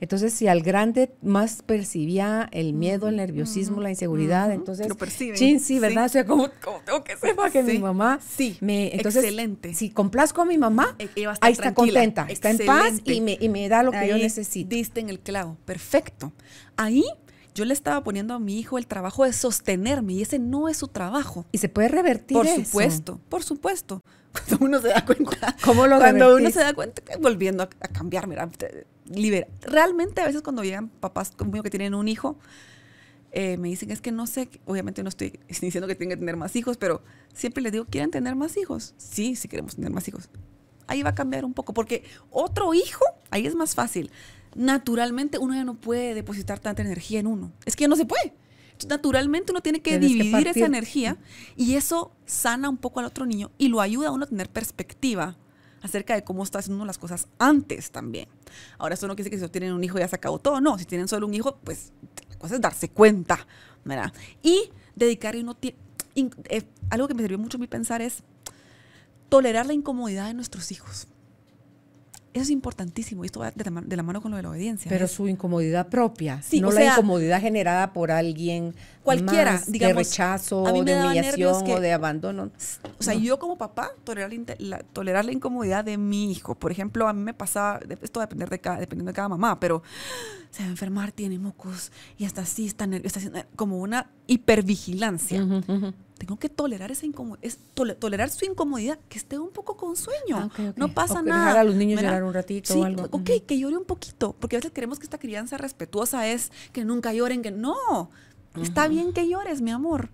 Entonces, 0.00 0.32
si 0.34 0.48
al 0.48 0.62
grande 0.62 1.12
más 1.22 1.62
percibía 1.62 2.48
el 2.52 2.72
miedo, 2.72 3.08
el 3.08 3.16
nerviosismo, 3.16 3.80
la 3.80 3.90
inseguridad, 3.90 4.52
entonces... 4.52 4.88
Lo 4.88 4.96
percibe. 4.96 5.36
Sí, 5.36 5.78
¿verdad? 5.78 6.06
O 6.06 6.08
sea, 6.08 6.26
como, 6.26 6.50
tengo 6.84 7.04
que 7.04 7.16
sepa 7.16 7.50
que 7.50 7.62
mi 7.62 7.78
mamá... 7.78 8.18
Sí, 8.36 8.58
me, 8.60 8.94
entonces, 8.94 9.24
excelente. 9.24 9.72
Si 9.72 9.90
complazco 9.90 10.42
a 10.42 10.44
mi 10.44 10.58
mamá, 10.58 10.96
e, 10.98 11.08
ahí 11.40 11.52
está 11.52 11.72
contenta, 11.72 12.26
está 12.28 12.50
en 12.50 12.58
paz 12.66 13.00
y 13.04 13.20
me, 13.20 13.38
y 13.40 13.48
me 13.48 13.68
da 13.68 13.82
lo 13.82 13.92
que 13.92 14.08
yo 14.08 14.18
necesito. 14.18 14.74
Diste 14.74 15.00
en 15.00 15.08
el 15.08 15.20
clavo, 15.20 15.56
perfecto. 15.64 16.32
Ahí 16.76 17.04
yo 17.54 17.64
le 17.64 17.72
estaba 17.72 18.02
poniendo 18.02 18.34
a 18.34 18.38
mi 18.38 18.58
hijo 18.58 18.78
el 18.78 18.86
trabajo 18.86 19.24
de 19.24 19.32
sostenerme 19.32 20.14
y 20.14 20.22
ese 20.22 20.38
no 20.38 20.68
es 20.68 20.76
su 20.76 20.88
trabajo. 20.88 21.46
Y 21.52 21.58
se 21.58 21.68
puede 21.68 21.88
revertir. 21.88 22.36
Por 22.36 22.48
supuesto, 22.48 23.20
por 23.28 23.42
supuesto. 23.44 24.00
Cuando 24.32 24.66
uno 24.66 24.80
se 24.80 24.88
da 24.88 25.04
cuenta. 25.04 25.56
¿Cómo 25.64 25.86
lo 25.86 25.98
Cuando 25.98 26.34
uno 26.34 26.50
se 26.50 26.58
da 26.58 26.74
cuenta, 26.74 27.02
volviendo 27.20 27.62
a, 27.62 27.68
cambiar, 27.68 28.26
mira, 28.26 28.48
libera. 29.06 29.46
Realmente 29.62 30.20
a 30.20 30.26
veces 30.26 30.42
cuando 30.42 30.64
llegan 30.64 30.88
papás 30.88 31.30
conmigo 31.30 31.62
que 31.62 31.70
tienen 31.70 31.94
un 31.94 32.08
hijo, 32.08 32.36
eh, 33.30 33.56
me 33.56 33.68
dicen, 33.68 33.92
es 33.92 34.00
que 34.00 34.10
no 34.10 34.26
sé, 34.26 34.48
obviamente 34.66 35.04
no 35.04 35.08
estoy 35.08 35.38
diciendo 35.60 35.86
que 35.86 35.94
tienen 35.94 36.16
que 36.16 36.20
tener 36.20 36.36
más 36.36 36.56
hijos, 36.56 36.76
pero 36.76 37.02
siempre 37.32 37.62
les 37.62 37.70
digo, 37.70 37.84
¿quieren 37.84 38.10
tener 38.10 38.34
más 38.34 38.56
hijos? 38.56 38.94
Sí, 38.96 39.36
sí 39.36 39.46
queremos 39.46 39.76
tener 39.76 39.92
más 39.92 40.08
hijos. 40.08 40.28
Ahí 40.88 41.04
va 41.04 41.10
a 41.10 41.14
cambiar 41.14 41.44
un 41.44 41.54
poco, 41.54 41.72
porque 41.72 42.02
otro 42.30 42.74
hijo, 42.74 43.04
ahí 43.30 43.46
es 43.46 43.54
más 43.54 43.76
fácil 43.76 44.10
naturalmente 44.54 45.38
uno 45.38 45.54
ya 45.54 45.64
no 45.64 45.74
puede 45.74 46.14
depositar 46.14 46.58
tanta 46.58 46.82
energía 46.82 47.20
en 47.20 47.26
uno. 47.26 47.52
Es 47.64 47.76
que 47.76 47.82
ya 47.82 47.88
no 47.88 47.96
se 47.96 48.06
puede. 48.06 48.34
Naturalmente 48.88 49.52
uno 49.52 49.60
tiene 49.60 49.80
que 49.80 49.98
dividir 49.98 50.48
esa 50.48 50.66
energía 50.66 51.16
y 51.56 51.74
eso 51.76 52.12
sana 52.26 52.68
un 52.68 52.76
poco 52.76 53.00
al 53.00 53.06
otro 53.06 53.24
niño 53.24 53.50
y 53.56 53.68
lo 53.68 53.80
ayuda 53.80 54.08
a 54.08 54.10
uno 54.10 54.24
a 54.24 54.28
tener 54.28 54.50
perspectiva 54.50 55.36
acerca 55.80 56.14
de 56.14 56.24
cómo 56.24 56.42
está 56.42 56.58
haciendo 56.58 56.84
las 56.84 56.98
cosas 56.98 57.28
antes 57.38 57.90
también. 57.90 58.26
Ahora, 58.78 58.94
eso 58.94 59.06
no 59.06 59.14
quiere 59.14 59.30
decir 59.30 59.40
que 59.40 59.46
si 59.46 59.52
tienen 59.52 59.74
un 59.74 59.84
hijo 59.84 59.98
ya 59.98 60.08
se 60.08 60.16
acabó 60.16 60.38
todo. 60.38 60.60
No, 60.60 60.78
si 60.78 60.86
tienen 60.86 61.08
solo 61.08 61.26
un 61.26 61.34
hijo, 61.34 61.58
pues 61.62 61.92
la 62.30 62.36
cosa 62.36 62.54
es 62.56 62.60
darse 62.60 62.88
cuenta, 62.88 63.46
¿verdad? 63.84 64.12
Y 64.42 64.70
dedicar 64.96 65.36
uno 65.36 65.56
eh, 65.62 66.62
algo 66.90 67.08
que 67.08 67.14
me 67.14 67.22
sirvió 67.22 67.38
mucho 67.38 67.58
a 67.58 67.60
mí 67.60 67.66
pensar 67.66 68.00
es 68.00 68.22
tolerar 69.28 69.66
la 69.66 69.74
incomodidad 69.74 70.26
de 70.26 70.34
nuestros 70.34 70.72
hijos. 70.72 71.06
Eso 72.34 72.42
es 72.42 72.50
importantísimo 72.50 73.22
y 73.22 73.26
esto 73.26 73.38
va 73.38 73.52
de 73.52 73.96
la, 73.96 74.02
mano 74.02 74.20
con 74.20 74.32
lo 74.32 74.36
de 74.36 74.42
la 74.42 74.50
obediencia. 74.50 74.88
Pero 74.88 75.06
su 75.06 75.28
incomodidad 75.28 75.88
propia, 75.88 76.42
no 76.60 76.72
la 76.72 76.84
incomodidad 76.86 77.40
generada 77.40 77.92
por 77.92 78.10
alguien 78.10 78.74
cualquiera, 79.04 79.62
digamos, 79.68 79.96
de 79.96 80.02
rechazo, 80.02 80.64
de 80.64 80.80
humillación 80.80 81.70
o 81.70 81.80
de 81.80 81.92
abandono. 81.92 82.50
O 82.98 83.02
sea, 83.04 83.14
yo 83.14 83.38
como 83.38 83.56
papá 83.56 83.92
tolerar 84.02 84.32
la, 84.58 84.80
tolerar 84.80 85.24
la 85.24 85.30
incomodidad 85.30 85.84
de 85.84 85.96
mi 85.96 86.32
hijo. 86.32 86.56
Por 86.56 86.72
ejemplo, 86.72 87.06
a 87.06 87.12
mí 87.12 87.22
me 87.22 87.34
pasaba, 87.34 87.78
esto 88.02 88.18
va 88.18 88.24
a 88.24 88.26
depender 88.26 88.50
de 88.50 88.58
cada, 88.58 88.80
dependiendo 88.80 89.10
de 89.10 89.14
cada 89.14 89.28
mamá, 89.28 89.60
pero 89.60 89.84
se 90.50 90.62
va 90.62 90.66
a 90.66 90.70
enfermar, 90.70 91.12
tiene 91.12 91.38
mocos 91.38 91.92
y 92.18 92.24
hasta 92.24 92.42
así 92.42 92.66
está, 92.66 92.84
está 92.84 93.20
haciendo 93.20 93.44
como 93.54 93.78
una 93.78 94.10
hipervigilancia 94.26 95.46
tengo 96.18 96.38
que 96.38 96.48
tolerar 96.48 96.90
esa 96.90 97.06
incomodidad, 97.06 97.56
tolerar 97.98 98.30
su 98.30 98.44
incomodidad, 98.44 98.98
que 99.08 99.18
esté 99.18 99.38
un 99.38 99.50
poco 99.50 99.76
con 99.76 99.96
sueño. 99.96 100.50
No 100.76 100.94
pasa 100.94 101.22
nada. 101.22 101.46
Dejar 101.46 101.58
a 101.58 101.64
los 101.64 101.74
niños 101.74 102.00
llorar 102.00 102.22
un 102.22 102.32
ratito 102.32 102.78
o 102.78 102.84
algo. 102.84 103.08
Ok, 103.10 103.30
que 103.46 103.58
llore 103.58 103.76
un 103.76 103.84
poquito, 103.84 104.34
porque 104.38 104.56
a 104.56 104.58
veces 104.58 104.72
queremos 104.72 104.98
que 104.98 105.04
esta 105.04 105.18
crianza 105.18 105.58
respetuosa 105.58 106.28
es 106.28 106.52
que 106.72 106.84
nunca 106.84 107.12
lloren, 107.12 107.42
que 107.42 107.50
no. 107.50 108.10
Está 108.60 108.88
bien 108.88 109.12
que 109.12 109.28
llores, 109.28 109.60
mi 109.60 109.70
amor. 109.70 110.10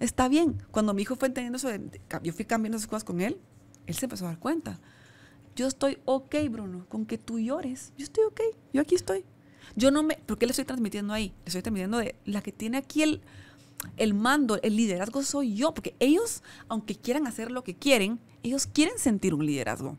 Está 0.00 0.28
bien. 0.28 0.62
Cuando 0.70 0.92
mi 0.92 1.02
hijo 1.02 1.16
fue 1.16 1.28
entendiendo 1.28 1.56
eso, 1.56 1.68
yo 2.22 2.32
fui 2.32 2.44
cambiando 2.44 2.76
esas 2.76 2.88
cosas 2.88 3.04
con 3.04 3.20
él, 3.20 3.38
él 3.86 3.94
se 3.94 4.06
empezó 4.06 4.26
a 4.26 4.28
dar 4.28 4.38
cuenta. 4.38 4.80
Yo 5.56 5.66
estoy 5.66 5.98
ok, 6.04 6.34
Bruno, 6.50 6.86
con 6.88 7.06
que 7.06 7.16
tú 7.16 7.38
llores. 7.38 7.92
Yo 7.96 8.04
estoy 8.04 8.24
ok, 8.24 8.40
yo 8.72 8.82
aquí 8.82 8.94
estoy. 8.94 9.24
Yo 9.76 9.90
no 9.90 10.02
me, 10.02 10.16
¿por 10.16 10.36
qué 10.36 10.46
le 10.46 10.50
estoy 10.50 10.64
transmitiendo 10.64 11.14
ahí? 11.14 11.28
Le 11.28 11.46
estoy 11.46 11.62
transmitiendo 11.62 11.98
de 11.98 12.16
la 12.24 12.42
que 12.42 12.52
tiene 12.52 12.76
aquí 12.76 13.02
el, 13.02 13.22
el 13.96 14.14
mando, 14.14 14.60
el 14.62 14.76
liderazgo 14.76 15.22
soy 15.22 15.54
yo, 15.54 15.74
porque 15.74 15.94
ellos, 16.00 16.42
aunque 16.68 16.96
quieran 16.96 17.26
hacer 17.26 17.50
lo 17.50 17.64
que 17.64 17.74
quieren, 17.74 18.20
ellos 18.42 18.66
quieren 18.66 18.98
sentir 18.98 19.34
un 19.34 19.44
liderazgo. 19.46 19.98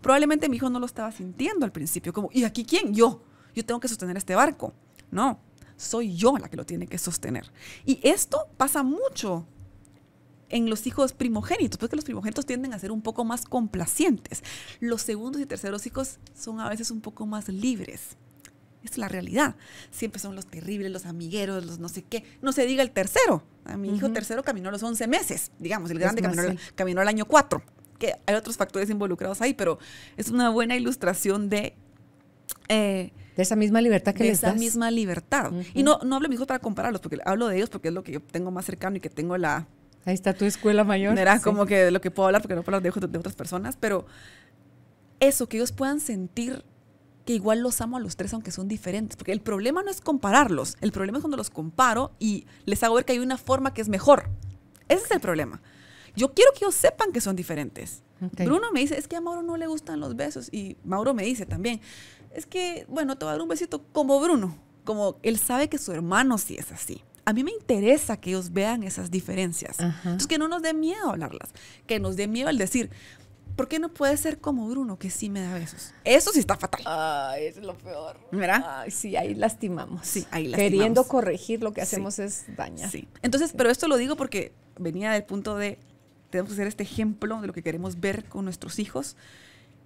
Probablemente 0.00 0.48
mi 0.48 0.56
hijo 0.56 0.68
no 0.68 0.80
lo 0.80 0.86
estaba 0.86 1.12
sintiendo 1.12 1.64
al 1.64 1.72
principio, 1.72 2.12
como, 2.12 2.28
¿y 2.32 2.44
aquí 2.44 2.64
quién? 2.64 2.92
Yo. 2.94 3.22
Yo 3.54 3.64
tengo 3.64 3.80
que 3.80 3.88
sostener 3.88 4.16
este 4.16 4.34
barco. 4.34 4.72
No, 5.10 5.40
soy 5.76 6.14
yo 6.14 6.36
la 6.38 6.48
que 6.48 6.56
lo 6.56 6.66
tiene 6.66 6.86
que 6.86 6.98
sostener. 6.98 7.50
Y 7.84 8.00
esto 8.02 8.48
pasa 8.56 8.82
mucho 8.82 9.46
en 10.48 10.68
los 10.68 10.86
hijos 10.86 11.12
primogénitos, 11.12 11.78
porque 11.78 11.96
los 11.96 12.04
primogénitos 12.04 12.44
tienden 12.46 12.74
a 12.74 12.78
ser 12.78 12.92
un 12.92 13.02
poco 13.02 13.24
más 13.24 13.44
complacientes. 13.44 14.42
Los 14.80 15.02
segundos 15.02 15.40
y 15.40 15.46
terceros 15.46 15.86
hijos 15.86 16.18
son 16.34 16.60
a 16.60 16.68
veces 16.68 16.90
un 16.90 17.00
poco 17.00 17.26
más 17.26 17.48
libres. 17.48 18.16
Es 18.84 18.96
la 18.96 19.08
realidad. 19.08 19.56
Siempre 19.90 20.20
son 20.20 20.34
los 20.34 20.46
terribles, 20.46 20.90
los 20.90 21.06
amigueros, 21.06 21.64
los 21.66 21.78
no 21.78 21.88
sé 21.88 22.02
qué. 22.02 22.24
No 22.40 22.52
se 22.52 22.66
diga 22.66 22.82
el 22.82 22.90
tercero. 22.90 23.42
A 23.64 23.76
mi 23.76 23.94
hijo 23.94 24.10
tercero 24.10 24.42
caminó 24.42 24.70
a 24.70 24.72
los 24.72 24.82
11 24.82 25.06
meses, 25.06 25.52
digamos. 25.58 25.90
El 25.90 25.98
grande 25.98 26.22
caminó, 26.22 26.42
caminó, 26.74 27.00
al 27.00 27.08
año 27.08 27.26
4. 27.26 27.62
Que 27.98 28.14
hay 28.26 28.34
otros 28.34 28.56
factores 28.56 28.88
involucrados 28.88 29.40
ahí, 29.42 29.52
pero 29.52 29.78
es 30.16 30.30
una 30.30 30.48
buena 30.50 30.76
ilustración 30.76 31.48
de... 31.50 31.74
Eh, 32.68 33.12
de 33.36 33.42
esa 33.42 33.56
misma 33.56 33.80
libertad 33.80 34.14
que 34.14 34.24
de 34.24 34.30
esa 34.30 34.54
misma 34.54 34.90
libertad. 34.90 35.52
Y 35.74 35.82
no, 35.82 35.98
no 36.02 36.16
hablo 36.16 36.26
de 36.26 36.30
mis 36.30 36.36
hijos 36.36 36.46
para 36.46 36.58
compararlos, 36.58 37.00
porque 37.00 37.18
hablo 37.24 37.48
de 37.48 37.56
ellos 37.56 37.70
porque 37.70 37.88
es 37.88 37.94
lo 37.94 38.02
que 38.02 38.12
yo 38.12 38.20
tengo 38.22 38.50
más 38.50 38.64
cercano 38.64 38.96
y 38.96 39.00
que 39.00 39.10
tengo 39.10 39.36
la... 39.36 39.66
Ahí 40.06 40.14
está 40.14 40.32
tu 40.32 40.46
escuela 40.46 40.84
mayor. 40.84 41.18
Era 41.18 41.40
como 41.40 41.66
que 41.66 41.84
de 41.84 41.90
lo 41.90 42.00
que 42.00 42.10
puedo 42.10 42.26
hablar, 42.26 42.40
porque 42.40 42.54
no 42.54 42.62
puedo 42.62 42.78
hablar 42.78 42.92
de, 42.92 43.06
de 43.06 43.18
otras 43.18 43.34
personas, 43.34 43.76
pero 43.76 44.06
eso, 45.20 45.48
que 45.48 45.58
ellos 45.58 45.72
puedan 45.72 46.00
sentir 46.00 46.64
que 47.24 47.34
igual 47.34 47.60
los 47.60 47.80
amo 47.80 47.96
a 47.96 48.00
los 48.00 48.16
tres 48.16 48.32
aunque 48.34 48.50
son 48.50 48.68
diferentes, 48.68 49.16
porque 49.16 49.32
el 49.32 49.40
problema 49.40 49.82
no 49.82 49.90
es 49.90 50.00
compararlos, 50.00 50.76
el 50.80 50.92
problema 50.92 51.18
es 51.18 51.22
cuando 51.22 51.36
los 51.36 51.50
comparo 51.50 52.12
y 52.18 52.46
les 52.64 52.82
hago 52.82 52.94
ver 52.94 53.04
que 53.04 53.12
hay 53.12 53.18
una 53.18 53.36
forma 53.36 53.74
que 53.74 53.80
es 53.80 53.88
mejor. 53.88 54.30
Ese 54.88 55.04
es 55.04 55.10
el 55.10 55.20
problema. 55.20 55.60
Yo 56.16 56.34
quiero 56.34 56.52
que 56.52 56.64
ellos 56.64 56.74
sepan 56.74 57.12
que 57.12 57.20
son 57.20 57.36
diferentes. 57.36 58.02
Bruno 58.36 58.72
me 58.72 58.80
dice, 58.80 58.98
es 58.98 59.08
que 59.08 59.16
a 59.16 59.20
Mauro 59.20 59.42
no 59.42 59.56
le 59.56 59.66
gustan 59.66 60.00
los 60.00 60.16
besos 60.16 60.48
y 60.52 60.76
Mauro 60.84 61.14
me 61.14 61.24
dice 61.24 61.46
también, 61.46 61.80
es 62.34 62.46
que, 62.46 62.84
bueno, 62.88 63.16
te 63.16 63.24
voy 63.24 63.30
a 63.30 63.32
dar 63.32 63.42
un 63.42 63.48
besito 63.48 63.82
como 63.92 64.20
Bruno, 64.20 64.56
como 64.84 65.18
él 65.22 65.38
sabe 65.38 65.68
que 65.68 65.78
su 65.78 65.92
hermano 65.92 66.36
sí 66.38 66.56
es 66.56 66.72
así. 66.72 67.02
A 67.24 67.32
mí 67.32 67.44
me 67.44 67.52
interesa 67.52 68.16
que 68.16 68.30
ellos 68.30 68.52
vean 68.52 68.82
esas 68.82 69.10
diferencias. 69.10 69.78
Entonces, 69.78 70.26
que 70.26 70.38
no 70.38 70.48
nos 70.48 70.62
dé 70.62 70.74
miedo 70.74 71.10
hablarlas, 71.10 71.50
que 71.86 72.00
nos 72.00 72.16
dé 72.16 72.26
miedo 72.26 72.48
al 72.48 72.58
decir, 72.58 72.90
¿por 73.56 73.68
qué 73.68 73.78
no 73.78 73.88
puede 73.88 74.16
ser 74.16 74.38
como 74.38 74.68
Bruno, 74.68 74.98
que 74.98 75.10
sí 75.10 75.30
me 75.30 75.40
da 75.40 75.54
besos? 75.54 75.92
Eso 76.04 76.32
sí 76.32 76.38
está 76.38 76.56
fatal. 76.56 76.82
Ay, 76.86 77.46
es 77.46 77.56
lo 77.58 77.76
peor. 77.76 78.18
¿Verdad? 78.32 78.64
Ay, 78.66 78.90
sí, 78.90 79.16
ahí 79.16 79.34
lastimamos. 79.34 80.06
Sí, 80.06 80.26
ahí 80.30 80.48
lastimamos. 80.48 80.56
Queriendo 80.56 81.04
corregir, 81.04 81.62
lo 81.62 81.72
que 81.72 81.82
hacemos 81.82 82.18
es 82.18 82.44
dañar. 82.56 82.90
Sí. 82.90 83.08
Entonces, 83.22 83.52
pero 83.56 83.70
esto 83.70 83.88
lo 83.88 83.96
digo 83.96 84.16
porque 84.16 84.52
venía 84.78 85.12
del 85.12 85.24
punto 85.24 85.56
de, 85.56 85.78
tenemos 86.30 86.50
que 86.50 86.56
ser 86.56 86.66
este 86.66 86.82
ejemplo 86.82 87.40
de 87.40 87.46
lo 87.46 87.52
que 87.52 87.62
queremos 87.62 88.00
ver 88.00 88.24
con 88.24 88.44
nuestros 88.44 88.78
hijos. 88.78 89.16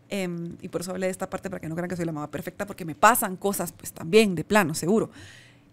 Em, 0.09 0.57
y 0.61 0.69
por 0.69 0.83
eso 0.83 0.91
hablé 0.91 1.07
de 1.07 1.13
esta 1.13 1.31
parte 1.31 1.51
para 1.51 1.61
que 1.61 1.69
no 1.69 1.75
crean 1.75 1.89
que 1.89 1.97
soy 1.97 2.05
la 2.05 2.13
mamá 2.13 2.31
perfecta, 2.31 2.67
porque 2.67 2.85
me 2.85 2.95
pasan 2.95 3.37
cosas, 3.37 3.73
pues 3.73 3.93
también, 3.93 4.35
de 4.35 4.45
plano, 4.45 4.75
seguro. 4.75 5.11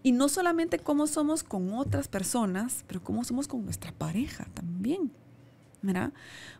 Y 0.02 0.12
no 0.12 0.28
solamente 0.28 0.78
cómo 0.78 1.06
somos 1.06 1.44
con 1.44 1.72
otras 1.74 2.08
personas, 2.08 2.84
pero 2.88 3.02
cómo 3.02 3.22
somos 3.24 3.46
con 3.46 3.64
nuestra 3.64 3.92
pareja 3.92 4.46
también. 4.54 5.12
¿Verdad? 5.80 6.12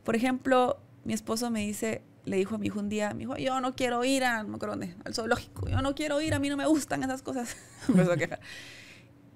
Por 0.04 0.16
ejemplo, 0.16 0.78
mi 1.04 1.12
esposo 1.12 1.50
me 1.50 1.60
dice, 1.60 2.02
le 2.24 2.36
dijo 2.36 2.54
a 2.54 2.58
mi 2.58 2.66
hijo 2.66 2.78
un 2.78 2.88
día, 2.88 3.12
mi 3.14 3.24
hijo, 3.24 3.36
yo 3.36 3.60
no 3.60 3.74
quiero 3.74 4.04
ir 4.04 4.24
a, 4.24 4.42
no 4.44 4.58
dónde, 4.58 4.94
al 5.04 5.14
zoológico, 5.14 5.68
yo 5.68 5.82
no 5.82 5.94
quiero 5.94 6.20
ir, 6.20 6.34
a 6.34 6.38
mí 6.38 6.48
no 6.48 6.56
me 6.56 6.66
gustan 6.66 7.02
esas 7.02 7.22
cosas. 7.22 7.56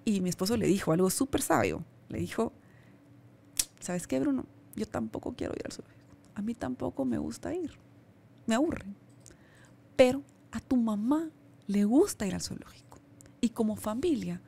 Y 0.09 0.20
mi 0.20 0.29
esposo 0.29 0.57
le 0.57 0.68
dijo 0.68 0.92
algo 0.92 1.11
súper 1.11 1.42
sabio, 1.42 1.85
le 2.09 2.20
dijo, 2.20 2.52
¿sabes 3.81 4.07
qué, 4.07 4.20
Bruno? 4.20 4.46
Yo 4.76 4.87
tampoco 4.87 5.35
quiero 5.35 5.52
ir 5.57 5.66
al 5.66 5.72
zoológico. 5.72 6.16
A 6.37 6.42
mí 6.42 6.55
tampoco 6.55 7.05
me 7.05 7.18
gusta 7.18 7.52
ir. 7.52 7.72
Me 8.46 8.55
aburre. 8.55 8.87
Pero 9.96 10.22
a 10.52 10.61
tu 10.61 10.76
mamá 10.76 11.31
le 11.66 11.85
gusta 11.85 12.24
ir 12.24 12.37
al 12.37 12.40
zoológico. 12.40 13.00
Y 13.40 13.48
como 13.48 13.74
familia, 13.74 14.40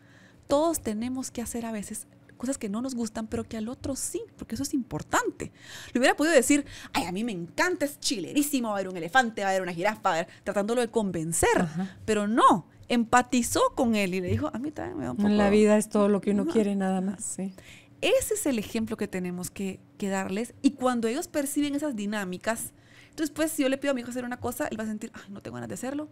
todos 0.47 0.81
tenemos 0.81 1.33
que 1.33 1.43
hacer 1.43 1.67
a 1.67 1.73
veces 1.73 2.07
cosas 2.39 2.57
que 2.57 2.71
no 2.71 2.81
nos 2.81 2.95
gustan, 2.95 3.27
pero 3.27 3.45
que 3.45 3.59
al 3.59 3.69
otro 3.69 3.95
sí, 3.95 4.23
porque 4.39 4.55
eso 4.55 4.63
es 4.63 4.73
importante. 4.73 5.53
Le 5.93 5.99
hubiera 5.99 6.17
podido 6.17 6.35
decir, 6.35 6.65
ay, 6.95 7.05
a 7.05 7.13
mí 7.13 7.25
me 7.25 7.33
encanta, 7.33 7.85
es 7.85 8.01
chilerísimo, 8.01 8.69
va 8.69 8.75
a 8.75 8.79
haber 8.79 8.89
un 8.89 8.97
elefante, 8.97 9.43
va 9.43 9.49
a 9.49 9.51
haber 9.51 9.63
una 9.63 9.75
jirafa, 9.75 10.27
tratándolo 10.45 10.81
de 10.81 10.89
convencer, 10.89 11.69
pero 12.07 12.27
no, 12.27 12.67
empatizó 12.89 13.61
con 13.75 13.95
él 13.95 14.15
y 14.15 14.21
le 14.21 14.29
dijo, 14.29 14.51
a 14.53 14.59
mí 14.59 14.71
también 14.71 14.99
me 14.99 15.05
da 15.05 15.11
un 15.11 15.17
poco... 15.19 15.29
En 15.29 15.37
la 15.37 15.51
vida 15.51 15.77
es 15.77 15.89
todo 15.89 16.09
lo 16.09 16.21
que 16.21 16.31
uno 16.31 16.47
quiere 16.47 16.75
nada 16.75 17.01
más, 17.01 17.23
sí. 17.23 17.53
Ese 18.01 18.35
es 18.35 18.47
el 18.47 18.59
ejemplo 18.59 18.97
que 18.97 19.09
tenemos 19.09 19.51
que, 19.51 19.81
que, 19.99 20.09
darles 20.09 20.55
y 20.63 20.71
cuando 20.73 21.09
ellos 21.09 21.27
perciben 21.27 21.75
esas 21.75 21.97
dinámicas, 21.97 22.73
entonces 23.11 23.35
pues 23.35 23.51
si 23.51 23.63
yo 23.63 23.69
le 23.69 23.77
pido 23.77 23.91
a 23.91 23.95
mi 23.95 24.03
hijo 24.03 24.11
hacer 24.11 24.25
una 24.25 24.39
cosa, 24.39 24.69
él 24.69 24.79
va 24.79 24.85
a 24.85 24.87
sentir, 24.87 25.11
ay, 25.15 25.31
no 25.31 25.41
tengo 25.41 25.57
ganas 25.57 25.69
de 25.69 25.75
hacerlo, 25.75 26.09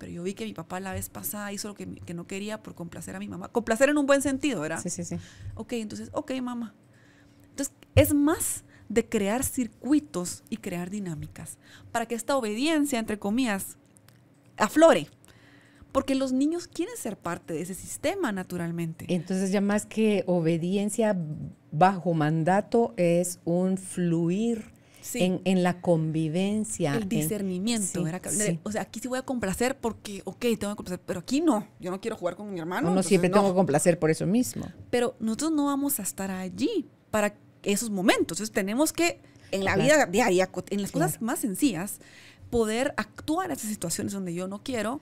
pero 0.00 0.10
yo 0.10 0.22
vi 0.22 0.32
que 0.32 0.46
mi 0.46 0.54
papá 0.54 0.80
la 0.80 0.94
vez 0.94 1.10
pasada 1.10 1.52
hizo 1.52 1.68
lo 1.68 1.74
que, 1.74 1.86
que, 1.86 2.14
no 2.14 2.26
quería 2.26 2.62
por 2.62 2.74
complacer 2.74 3.14
a 3.14 3.18
mi 3.18 3.28
mamá. 3.28 3.48
Complacer 3.48 3.90
en 3.90 3.98
un 3.98 4.06
buen 4.06 4.22
sentido, 4.22 4.62
¿verdad? 4.62 4.80
Sí, 4.82 4.88
sí, 4.88 5.04
sí. 5.04 5.16
Ok, 5.54 5.74
entonces, 5.74 6.08
ok, 6.12 6.32
mamá. 6.40 6.74
Entonces, 7.50 7.74
es 7.94 8.14
más 8.14 8.64
de 8.88 9.06
crear 9.06 9.44
circuitos 9.44 10.42
y 10.48 10.56
crear 10.56 10.88
dinámicas 10.88 11.58
para 11.92 12.06
que 12.06 12.14
esta 12.14 12.34
obediencia, 12.34 12.98
entre 12.98 13.18
comillas, 13.18 13.76
aflore. 14.56 15.08
Porque 15.92 16.14
los 16.14 16.32
niños 16.32 16.66
quieren 16.66 16.96
ser 16.96 17.18
parte 17.18 17.52
de 17.52 17.60
ese 17.60 17.74
sistema 17.74 18.32
naturalmente. 18.32 19.04
Entonces 19.08 19.52
ya 19.52 19.60
más 19.60 19.86
que 19.86 20.24
obediencia 20.26 21.16
bajo 21.72 22.14
mandato 22.14 22.94
es 22.96 23.40
un 23.44 23.76
fluir 23.76 24.72
en, 25.14 25.62
la 25.62 25.80
convivencia. 25.80 26.96
El 26.96 27.08
discernimiento. 27.08 28.04
O 28.62 28.72
sea, 28.72 28.82
aquí 28.82 29.00
sí 29.00 29.08
voy 29.08 29.18
a 29.18 29.22
complacer 29.22 29.78
porque, 29.78 30.22
ok, 30.24 30.40
tengo 30.40 30.72
que 30.72 30.76
complacer, 30.76 31.00
pero 31.04 31.20
aquí 31.20 31.40
no. 31.40 31.66
Yo 31.78 31.90
no 31.90 32.00
quiero 32.00 32.16
jugar 32.16 32.36
con 32.36 32.52
mi 32.52 32.60
hermano. 32.60 32.90
No, 32.90 33.02
siempre 33.02 33.30
tengo 33.30 33.48
que 33.48 33.54
complacer 33.54 33.98
por 33.98 34.10
eso 34.10 34.26
mismo. 34.26 34.66
Pero 34.90 35.16
nosotros 35.20 35.52
no 35.52 35.66
vamos 35.66 36.00
a 36.00 36.02
estar 36.02 36.30
allí 36.30 36.86
para 37.10 37.34
esos 37.62 37.90
momentos. 37.90 38.38
Entonces 38.38 38.52
tenemos 38.52 38.92
que, 38.92 39.20
en 39.50 39.64
la 39.64 39.76
vida 39.76 40.06
diaria, 40.06 40.50
en 40.70 40.82
las 40.82 40.92
cosas 40.92 41.20
más 41.20 41.40
sencillas, 41.40 42.00
poder 42.50 42.94
actuar 42.96 43.46
en 43.46 43.56
esas 43.56 43.70
situaciones 43.70 44.12
donde 44.12 44.34
yo 44.34 44.48
no 44.48 44.62
quiero 44.62 45.00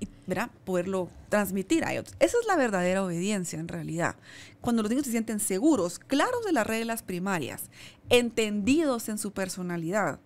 y 0.00 0.08
¿verdad? 0.26 0.50
poderlo 0.64 1.08
transmitir 1.28 1.84
a 1.84 1.92
ellos. 1.92 2.14
Esa 2.20 2.36
es 2.40 2.46
la 2.46 2.56
verdadera 2.56 3.04
obediencia 3.04 3.58
en 3.58 3.68
realidad. 3.68 4.16
Cuando 4.60 4.82
los 4.82 4.90
niños 4.90 5.06
se 5.06 5.12
sienten 5.12 5.40
seguros, 5.40 5.98
claros 5.98 6.44
de 6.44 6.52
las 6.52 6.66
reglas 6.66 7.02
primarias, 7.02 7.70
entendidos 8.08 9.08
en 9.08 9.18
su 9.18 9.32
personalidad, 9.32 10.20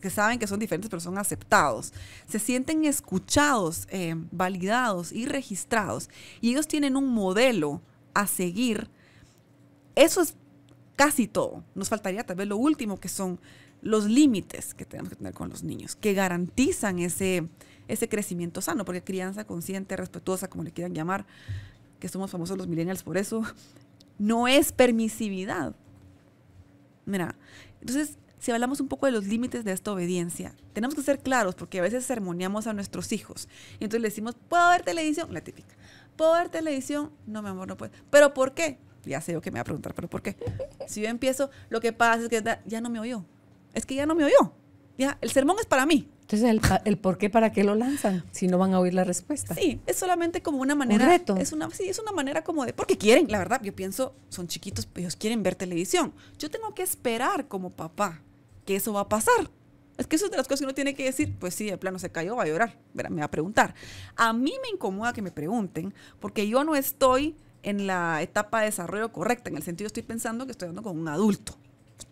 que 0.00 0.10
saben 0.10 0.38
que 0.38 0.46
son 0.46 0.60
diferentes 0.60 0.90
pero 0.90 1.00
son 1.00 1.16
aceptados, 1.16 1.92
se 2.28 2.38
sienten 2.38 2.84
escuchados, 2.84 3.86
eh, 3.90 4.14
validados 4.32 5.12
y 5.12 5.26
registrados, 5.26 6.10
y 6.40 6.50
ellos 6.50 6.68
tienen 6.68 6.96
un 6.96 7.08
modelo 7.08 7.80
a 8.12 8.26
seguir, 8.26 8.90
eso 9.94 10.20
es 10.20 10.34
casi 10.96 11.26
todo. 11.26 11.64
Nos 11.74 11.88
faltaría 11.88 12.24
tal 12.24 12.36
vez 12.36 12.48
lo 12.48 12.56
último, 12.56 13.00
que 13.00 13.08
son 13.08 13.40
los 13.82 14.06
límites 14.06 14.74
que 14.74 14.84
tenemos 14.84 15.10
que 15.10 15.16
tener 15.16 15.34
con 15.34 15.50
los 15.50 15.62
niños, 15.62 15.94
que 15.96 16.14
garantizan 16.14 16.98
ese, 16.98 17.48
ese 17.88 18.08
crecimiento 18.08 18.60
sano, 18.60 18.84
porque 18.84 19.02
crianza 19.02 19.44
consciente, 19.44 19.96
respetuosa, 19.96 20.48
como 20.48 20.64
le 20.64 20.72
quieran 20.72 20.94
llamar, 20.94 21.26
que 22.00 22.08
somos 22.08 22.30
famosos 22.30 22.58
los 22.58 22.66
millennials 22.66 23.02
por 23.02 23.16
eso, 23.16 23.42
no 24.18 24.48
es 24.48 24.72
permisividad. 24.72 25.74
Mira, 27.06 27.36
entonces, 27.80 28.18
si 28.38 28.50
hablamos 28.52 28.80
un 28.80 28.88
poco 28.88 29.06
de 29.06 29.12
los 29.12 29.26
límites 29.26 29.64
de 29.64 29.72
esta 29.72 29.92
obediencia, 29.92 30.54
tenemos 30.72 30.94
que 30.94 31.02
ser 31.02 31.18
claros, 31.18 31.54
porque 31.54 31.78
a 31.78 31.82
veces 31.82 32.04
sermoneamos 32.04 32.66
a 32.66 32.72
nuestros 32.72 33.12
hijos. 33.12 33.48
Y 33.80 33.84
entonces 33.84 34.02
le 34.02 34.08
decimos, 34.08 34.36
¿puedo 34.48 34.68
ver 34.70 34.82
televisión? 34.82 35.32
La 35.32 35.40
típica. 35.40 35.74
¿Puedo 36.16 36.32
ver 36.32 36.48
televisión? 36.48 37.10
No, 37.26 37.42
mi 37.42 37.48
amor, 37.48 37.68
no 37.68 37.76
puedo. 37.76 37.92
¿Pero 38.10 38.34
por 38.34 38.54
qué? 38.54 38.78
Ya 39.04 39.20
sé 39.20 39.32
yo 39.32 39.40
que 39.40 39.50
me 39.50 39.56
va 39.56 39.62
a 39.62 39.64
preguntar, 39.64 39.94
¿pero 39.94 40.08
por 40.08 40.22
qué? 40.22 40.36
Si 40.86 41.02
yo 41.02 41.08
empiezo, 41.08 41.50
lo 41.68 41.80
que 41.80 41.92
pasa 41.92 42.22
es 42.22 42.28
que 42.28 42.42
ya 42.64 42.80
no 42.80 42.90
me 42.90 43.00
oyó. 43.00 43.24
Es 43.74 43.84
que 43.86 43.94
ya 43.94 44.06
no 44.06 44.14
me 44.14 44.24
oyó. 44.24 44.52
Ya, 44.96 45.18
el 45.20 45.30
sermón 45.30 45.56
es 45.60 45.66
para 45.66 45.84
mí. 45.84 46.08
Entonces, 46.24 46.48
el, 46.48 46.60
el, 46.86 46.96
por 46.96 47.18
qué, 47.18 47.28
para 47.28 47.52
qué 47.52 47.64
lo 47.64 47.74
lanzan, 47.74 48.24
si 48.30 48.48
no 48.48 48.56
van 48.56 48.72
a 48.72 48.80
oír 48.80 48.94
la 48.94 49.04
respuesta. 49.04 49.54
Sí, 49.54 49.82
es 49.86 49.96
solamente 49.96 50.40
como 50.40 50.58
una 50.62 50.74
manera. 50.74 51.04
Un 51.04 51.10
reto. 51.10 51.36
Es 51.36 51.52
una, 51.52 51.68
sí, 51.70 51.86
es 51.86 51.98
una 51.98 52.12
manera 52.12 52.42
como 52.42 52.64
de. 52.64 52.72
Porque 52.72 52.96
quieren, 52.96 53.26
la 53.28 53.36
verdad, 53.36 53.60
yo 53.62 53.74
pienso, 53.74 54.14
son 54.30 54.48
chiquitos, 54.48 54.88
ellos 54.94 55.16
quieren 55.16 55.42
ver 55.42 55.54
televisión. 55.54 56.14
Yo 56.38 56.50
tengo 56.50 56.74
que 56.74 56.82
esperar 56.82 57.46
como 57.46 57.70
papá 57.70 58.22
que 58.64 58.74
eso 58.74 58.94
va 58.94 59.00
a 59.00 59.08
pasar. 59.10 59.50
Es 59.98 60.06
que 60.06 60.16
eso 60.16 60.24
es 60.24 60.30
de 60.30 60.38
las 60.38 60.48
cosas 60.48 60.60
que 60.60 60.64
uno 60.64 60.74
tiene 60.74 60.94
que 60.94 61.04
decir, 61.04 61.36
pues 61.38 61.54
sí, 61.54 61.66
de 61.66 61.76
plano 61.76 61.98
se 61.98 62.10
cayó, 62.10 62.36
va 62.36 62.44
a 62.44 62.46
llorar, 62.46 62.78
me 62.94 63.20
va 63.20 63.26
a 63.26 63.30
preguntar. 63.30 63.74
A 64.16 64.32
mí 64.32 64.54
me 64.62 64.68
incomoda 64.72 65.12
que 65.12 65.20
me 65.20 65.30
pregunten, 65.30 65.92
porque 66.20 66.48
yo 66.48 66.64
no 66.64 66.74
estoy 66.74 67.36
en 67.62 67.86
la 67.86 68.22
etapa 68.22 68.60
de 68.60 68.66
desarrollo 68.66 69.12
correcta, 69.12 69.50
en 69.50 69.56
el 69.56 69.62
sentido 69.62 69.86
estoy 69.86 70.02
pensando 70.02 70.46
que 70.46 70.52
estoy 70.52 70.68
hablando 70.68 70.88
con 70.88 70.98
un 70.98 71.08
adulto 71.08 71.58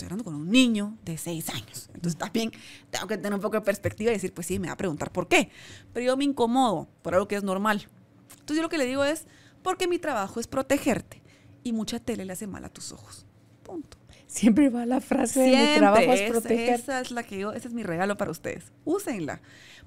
hablando 0.04 0.24
con 0.24 0.34
un 0.34 0.50
niño 0.50 0.96
de 1.04 1.16
seis 1.18 1.48
años. 1.50 1.90
Entonces 1.94 2.18
también 2.18 2.50
tengo 2.90 3.06
que 3.06 3.16
tener 3.16 3.34
un 3.34 3.40
poco 3.40 3.56
de 3.56 3.62
perspectiva 3.62 4.10
y 4.10 4.14
decir, 4.14 4.32
pues 4.32 4.46
sí, 4.46 4.58
me 4.58 4.68
va 4.68 4.74
a 4.74 4.76
preguntar 4.76 5.12
por 5.12 5.28
qué. 5.28 5.50
Pero 5.92 6.06
yo 6.06 6.16
me 6.16 6.24
incomodo 6.24 6.88
por 7.02 7.14
algo 7.14 7.28
que 7.28 7.36
es 7.36 7.42
normal. 7.42 7.88
Entonces 8.30 8.56
yo 8.56 8.62
lo 8.62 8.68
que 8.68 8.78
le 8.78 8.86
digo 8.86 9.04
es, 9.04 9.26
porque 9.62 9.86
mi 9.86 9.98
trabajo 9.98 10.40
es 10.40 10.46
protegerte 10.46 11.22
y 11.62 11.72
mucha 11.72 12.00
tele 12.00 12.24
le 12.24 12.32
hace 12.32 12.46
mal 12.46 12.64
a 12.64 12.68
tus 12.68 12.92
ojos. 12.92 13.26
Punto. 13.62 14.01
Siempre 14.32 14.70
va 14.70 14.86
la 14.86 15.00
frase 15.00 15.40
de 15.40 15.46
mi 15.48 15.54
Siempre. 15.54 15.76
trabajo 15.78 16.12
es 16.12 16.30
proteger. 16.30 16.74
esa 16.80 17.00
es 17.00 17.10
la 17.10 17.22
que 17.22 17.38
yo, 17.38 17.52
ese 17.52 17.68
es 17.68 17.74
mi 17.74 17.82
regalo 17.82 18.16
para 18.16 18.30
ustedes. 18.30 18.64
Úsenla. 18.84 19.40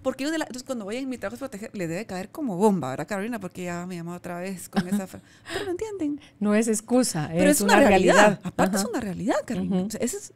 Porque 0.04 0.24
yo 0.26 0.32
de 0.32 0.38
la- 0.38 0.46
entonces 0.46 0.64
cuando 0.66 0.86
voy 0.86 0.98
en 0.98 1.10
mi 1.10 1.18
trabajo 1.18 1.36
es 1.36 1.40
proteger, 1.40 1.72
le 1.74 1.88
debe 1.88 2.06
caer 2.06 2.30
como 2.30 2.56
bomba, 2.58 2.92
¿verdad, 2.92 3.08
Carolina? 3.08 3.40
Porque 3.40 3.64
ya 3.64 3.86
me 3.88 3.96
llama 3.96 4.16
otra 4.16 4.40
vez 4.40 4.70
con 4.70 4.88
esa 4.88 5.08
frase. 5.08 5.26
Pero 5.52 5.66
me 5.66 5.72
entienden. 5.72 6.22
No 6.40 6.54
es 6.54 6.68
excusa, 6.68 7.30
Pero 7.34 7.50
es, 7.50 7.60
una, 7.62 7.80
realidad. 7.80 8.40
Aparte 8.44 8.76
Ajá. 8.78 8.84
es 8.86 8.90
una 8.90 9.00
realidad, 9.02 9.36
Carolina. 9.46 9.78
Ujú. 9.78 9.86
O 9.88 9.90
sea, 9.90 10.00
ese 10.02 10.18
es- 10.18 10.34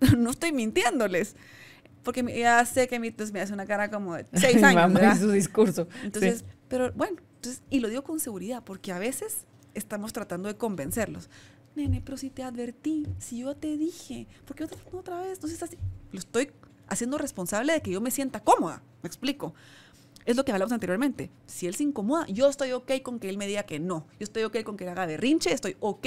no 0.18 0.30
estoy 0.30 0.52
mintiéndoles. 0.52 1.34
Porque 2.02 2.22
ya 2.38 2.64
sé 2.66 2.86
que 2.88 3.00
mi, 3.00 3.08
entonces 3.08 3.32
me 3.32 3.40
hace 3.40 3.52
una 3.54 3.64
cara 3.66 3.90
como 3.90 4.14
de 4.16 4.26
seis 4.34 4.62
años. 4.62 4.92
mamá 4.92 5.14
y 5.14 5.18
su 5.18 5.30
discurso. 5.30 5.88
Entonces, 6.04 6.40
Sí. 6.40 6.44
pero 6.68 6.92
bueno, 6.92 7.16
entonces, 7.36 7.62
y 7.70 7.80
lo 7.80 7.88
digo 7.88 8.04
con 8.04 8.20
seguridad, 8.20 8.62
porque 8.64 8.92
a 8.92 8.98
veces 8.98 9.46
estamos 9.74 10.12
tratando 10.12 10.48
de 10.48 10.56
convencerlos. 10.56 11.30
Nene, 11.76 12.00
pero 12.02 12.16
si 12.16 12.30
te 12.30 12.42
advertí, 12.42 13.06
si 13.18 13.40
yo 13.40 13.54
te 13.54 13.76
dije, 13.76 14.26
¿por 14.46 14.56
qué 14.56 14.64
otra, 14.64 14.78
otra 14.92 15.20
vez? 15.20 15.34
Entonces, 15.34 15.62
así, 15.62 15.76
lo 16.10 16.18
estoy 16.18 16.50
haciendo 16.88 17.18
responsable 17.18 17.74
de 17.74 17.82
que 17.82 17.90
yo 17.90 18.00
me 18.00 18.10
sienta 18.10 18.40
cómoda. 18.40 18.82
Me 19.02 19.06
explico. 19.06 19.54
Es 20.24 20.36
lo 20.36 20.44
que 20.44 20.52
hablamos 20.52 20.72
anteriormente. 20.72 21.30
Si 21.46 21.66
él 21.66 21.74
se 21.74 21.84
incomoda, 21.84 22.26
yo 22.28 22.48
estoy 22.48 22.72
ok 22.72 22.90
con 23.02 23.20
que 23.20 23.28
él 23.28 23.36
me 23.36 23.46
diga 23.46 23.62
que 23.64 23.78
no. 23.78 24.06
Yo 24.18 24.24
estoy 24.24 24.42
ok 24.42 24.62
con 24.64 24.76
que 24.76 24.88
haga 24.88 25.06
berrinche, 25.06 25.52
estoy 25.52 25.76
ok 25.80 26.06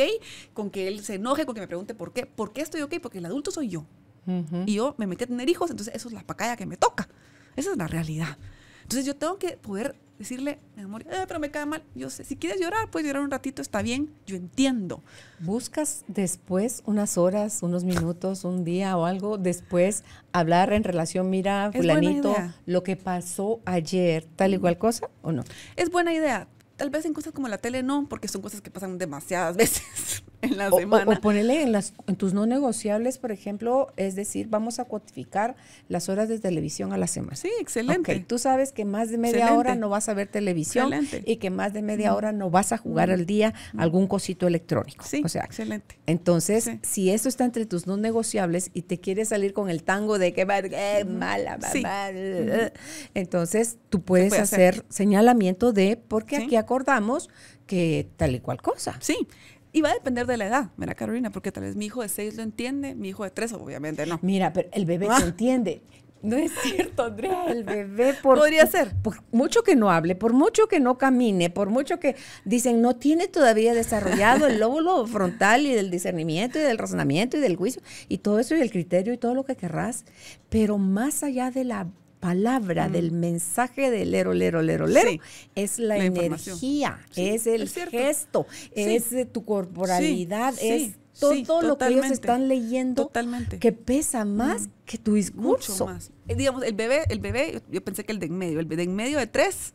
con 0.53 0.71
que 0.71 0.87
él 0.87 1.03
se 1.05 1.15
enoje, 1.15 1.45
con 1.45 1.55
que 1.55 1.61
me 1.61 1.67
pregunte 1.67 1.93
por 1.93 2.11
qué. 2.11 2.25
¿Por 2.25 2.51
qué 2.51 2.61
estoy 2.61 2.81
ok? 2.81 2.95
Porque 3.01 3.19
el 3.19 3.25
adulto 3.25 3.51
soy 3.51 3.69
yo. 3.69 3.85
Ujú. 4.27 4.63
Y 4.65 4.73
yo 4.73 4.95
me 4.97 5.07
metí 5.07 5.23
a 5.23 5.27
tener 5.27 5.47
hijos, 5.49 5.69
entonces 5.69 5.95
eso 5.95 6.09
es 6.09 6.13
la 6.13 6.23
pacaya 6.23 6.57
que 6.57 6.65
me 6.65 6.75
toca. 6.75 7.07
Esa 7.55 7.71
es 7.71 7.77
la 7.77 7.87
realidad. 7.87 8.37
Entonces 8.81 9.05
yo 9.05 9.15
tengo 9.15 9.37
que 9.37 9.55
poder 9.57 9.95
decirle, 10.19 10.59
mi 10.75 10.83
amor, 10.83 11.01
"Eh, 11.09 11.25
pero 11.27 11.39
me 11.39 11.49
cae 11.49 11.65
mal. 11.65 11.81
Yo 11.95 12.09
sé, 12.09 12.23
si 12.25 12.35
quieres 12.35 12.59
llorar, 12.61 12.91
puedes 12.91 13.07
llorar 13.07 13.23
un 13.23 13.31
ratito, 13.31 13.61
está 13.61 13.81
bien. 13.81 14.11
Yo 14.27 14.35
entiendo. 14.35 15.01
¿Buscas 15.39 16.03
después 16.07 16.83
unas 16.85 17.17
horas, 17.17 17.63
unos 17.63 17.83
minutos, 17.85 18.43
un 18.43 18.63
día 18.63 18.95
o 18.97 19.05
algo 19.05 19.37
después 19.37 20.03
hablar 20.33 20.73
en 20.73 20.83
relación, 20.83 21.29
mira, 21.29 21.71
fulanito, 21.73 22.35
lo 22.65 22.83
que 22.83 22.95
pasó 22.97 23.61
ayer, 23.65 24.25
tal 24.35 24.53
y 24.53 24.57
cual 24.59 24.77
cosa 24.77 25.09
o 25.21 25.31
no? 25.31 25.43
Es 25.75 25.89
buena 25.89 26.13
idea. 26.13 26.47
Tal 26.75 26.89
vez 26.89 27.05
en 27.05 27.13
cosas 27.13 27.33
como 27.33 27.47
la 27.47 27.57
tele 27.57 27.81
no, 27.83 28.07
porque 28.07 28.27
son 28.27 28.41
cosas 28.41 28.61
que 28.61 28.69
pasan 28.71 28.97
demasiadas 28.97 29.55
veces 29.57 30.23
en 30.51 30.57
la 30.57 30.69
O, 30.69 30.77
semana. 30.79 31.11
o 31.11 31.21
ponerle 31.21 31.61
en, 31.61 31.71
las, 31.71 31.93
en 32.07 32.15
tus 32.15 32.33
no 32.33 32.45
negociables, 32.45 33.17
por 33.17 33.31
ejemplo, 33.31 33.91
es 33.97 34.15
decir, 34.15 34.47
vamos 34.49 34.79
a 34.79 34.85
cuantificar 34.85 35.55
las 35.87 36.09
horas 36.09 36.29
de 36.29 36.39
televisión 36.39 36.93
a 36.93 36.97
la 36.97 37.07
semana. 37.07 37.35
sí, 37.35 37.49
excelente. 37.59 38.15
Ok, 38.15 38.25
tú 38.27 38.37
sabes 38.39 38.71
que 38.71 38.85
más 38.85 39.09
de 39.09 39.17
media 39.17 39.39
Excelente. 39.39 39.59
hora 39.59 39.75
no 39.75 39.89
vas 39.89 40.09
a 40.09 40.13
ver 40.13 40.27
televisión 40.27 40.93
Excelente. 40.93 41.29
y 41.31 41.37
que 41.37 41.49
más 41.49 41.73
de 41.73 41.81
media 41.81 42.15
hora 42.15 42.31
no 42.31 42.49
vas 42.49 42.71
a 42.71 42.77
jugar 42.77 43.11
al 43.11 43.25
día 43.25 43.53
algún 43.77 44.07
cosito 44.07 44.47
electrónico. 44.47 45.03
Sí, 45.05 45.21
o 45.25 45.29
sea, 45.29 45.43
excelente. 45.43 45.97
entonces, 46.05 46.63
Sí. 46.65 46.79
si 46.83 47.09
eso 47.11 47.29
está 47.29 47.45
entre 47.45 47.65
tus 47.65 47.87
no 47.87 47.97
negociables 47.97 48.71
y 48.73 48.83
te 48.83 48.99
quieres 48.99 49.29
salir 49.29 49.53
con 49.53 49.69
el 49.69 49.83
tango 49.83 50.19
de 50.19 50.33
que 50.33 50.45
va 50.45 50.59
eh, 50.59 51.05
mala, 51.05 51.57
Sí. 51.71 51.83
eh, 51.85 52.71
entonces 53.13 53.77
tú 53.89 54.01
puedes 54.01 54.29
puede 54.29 54.41
hacer. 54.41 54.69
hacer 54.75 54.85
señalamiento 54.89 55.73
de, 55.73 55.97
porque 55.97 56.37
aquí 56.37 56.55
acordamos 56.55 57.29
que 57.65 58.07
tal 58.17 58.35
y 58.35 58.39
cual 58.39 58.61
cosa. 58.61 58.97
Sí. 58.99 59.27
Y 59.71 59.81
va 59.81 59.89
a 59.91 59.93
depender 59.93 60.25
de 60.25 60.37
la 60.37 60.47
edad, 60.47 60.69
mira 60.77 60.95
Carolina, 60.95 61.29
porque 61.29 61.51
tal 61.51 61.63
vez 61.63 61.75
mi 61.75 61.85
hijo 61.85 62.01
de 62.01 62.09
seis 62.09 62.35
lo 62.35 62.43
entiende, 62.43 62.95
mi 62.95 63.09
hijo 63.09 63.23
de 63.23 63.29
tres 63.31 63.53
obviamente 63.53 64.05
no. 64.05 64.19
Mira, 64.23 64.51
pero 64.51 64.69
el 64.71 64.85
bebé 64.85 65.07
Ah. 65.09 65.17
te 65.19 65.25
entiende. 65.27 65.81
No 66.21 66.35
es 66.35 66.51
cierto, 66.63 67.03
Andrea. 67.03 67.45
El 67.47 67.63
bebé, 67.63 68.13
por, 68.13 68.39
Podría 68.39 68.65
ser. 68.67 68.93
por 69.01 69.23
mucho 69.31 69.63
que 69.63 69.77
no 69.77 69.89
hable, 69.89 70.15
por 70.15 70.33
mucho 70.33 70.67
que 70.67 70.81
no 70.81 70.97
camine, 70.97 71.49
por 71.49 71.69
mucho 71.69 71.97
que 71.97 72.17
dicen 72.43 72.81
no 72.81 72.97
tiene 72.97 73.29
todavía 73.29 73.73
desarrollado 73.73 74.45
el 74.47 74.59
lóbulo 74.59 75.07
frontal 75.07 75.65
y 75.65 75.71
del 75.73 75.89
discernimiento 75.89 76.59
y 76.59 76.63
del 76.63 76.77
razonamiento 76.77 77.37
y 77.37 77.39
del 77.39 77.55
juicio 77.55 77.81
y 78.09 78.17
todo 78.17 78.39
eso 78.39 78.53
y 78.53 78.59
el 78.59 78.69
criterio 78.69 79.13
y 79.13 79.17
todo 79.17 79.33
lo 79.33 79.45
que 79.45 79.55
querrás, 79.55 80.03
pero 80.49 80.77
más 80.77 81.23
allá 81.23 81.51
de 81.51 81.63
la 81.63 81.87
palabra, 82.19 82.89
del 82.89 83.11
mensaje 83.11 83.89
del 83.91 84.11
lero, 84.11 84.33
lero, 84.33 84.61
lero, 84.61 84.87
lero, 84.87 85.09
Sí. 85.11 85.21
es 85.55 85.79
la, 85.79 85.97
La 85.97 86.05
energía, 86.05 86.99
Sí, 87.11 87.27
es 87.29 87.47
el 87.47 87.63
es 87.63 87.73
gesto, 87.73 88.45
Sí. 88.51 88.69
es 88.75 89.09
de 89.11 89.25
tu 89.25 89.45
corporalidad, 89.45 90.53
es 90.61 90.95
todo 91.19 91.61
lo 91.61 91.77
que 91.77 91.87
ellos 91.87 92.05
están 92.11 92.47
leyendo 92.47 93.03
Totalmente. 93.07 93.59
que 93.59 93.71
pesa 93.71 94.25
más 94.25 94.69
que 94.85 94.97
tu 94.97 95.13
discurso. 95.15 95.71
Mucho 95.73 95.85
más. 95.85 96.11
Eh, 96.27 96.35
digamos, 96.35 96.63
el 96.63 96.73
bebé, 96.75 97.03
el 97.09 97.19
bebé, 97.19 97.61
yo- 97.69 97.83
pensé 97.83 98.03
que 98.05 98.11
el 98.11 98.19
de 98.19 98.27
en 98.27 98.37
medio, 98.37 98.59
el 98.59 98.67
de 98.67 98.83
en 98.83 98.95
medio 98.95 99.17
de 99.17 99.27
tres, 99.27 99.73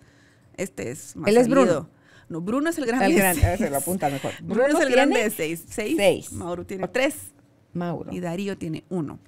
este 0.57 0.91
es 0.91 1.17
más 1.17 1.29
Él 1.29 1.37
es. 1.37 1.49
Bruno. 1.49 1.89
No, 2.29 2.41
Bruno 2.41 2.71
es 2.71 2.79
el 2.79 2.87
grande. 2.87 3.07
El 3.07 3.13
de 3.13 3.19
grande, 3.19 3.43
seis. 3.43 3.59
se 3.59 3.71
lo 3.71 3.77
apunta 3.77 4.09
mejor. 4.09 4.33
Bruno, 4.43 4.65
Bruno 4.65 4.79
es 4.81 4.87
el 4.87 4.93
grande 4.93 5.23
de 5.23 5.31
seis. 5.31 5.65
Seis. 5.69 5.95
seis. 5.97 6.33
Mauro 6.33 6.65
tiene 6.65 6.89
tres. 6.89 7.15
Mauro. 7.75 8.13
Y 8.13 8.21
Darío 8.21 8.57
tiene 8.57 8.85
uno. 8.89 9.19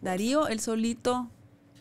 Darío, 0.00 0.48
él 0.48 0.58
solito 0.60 1.30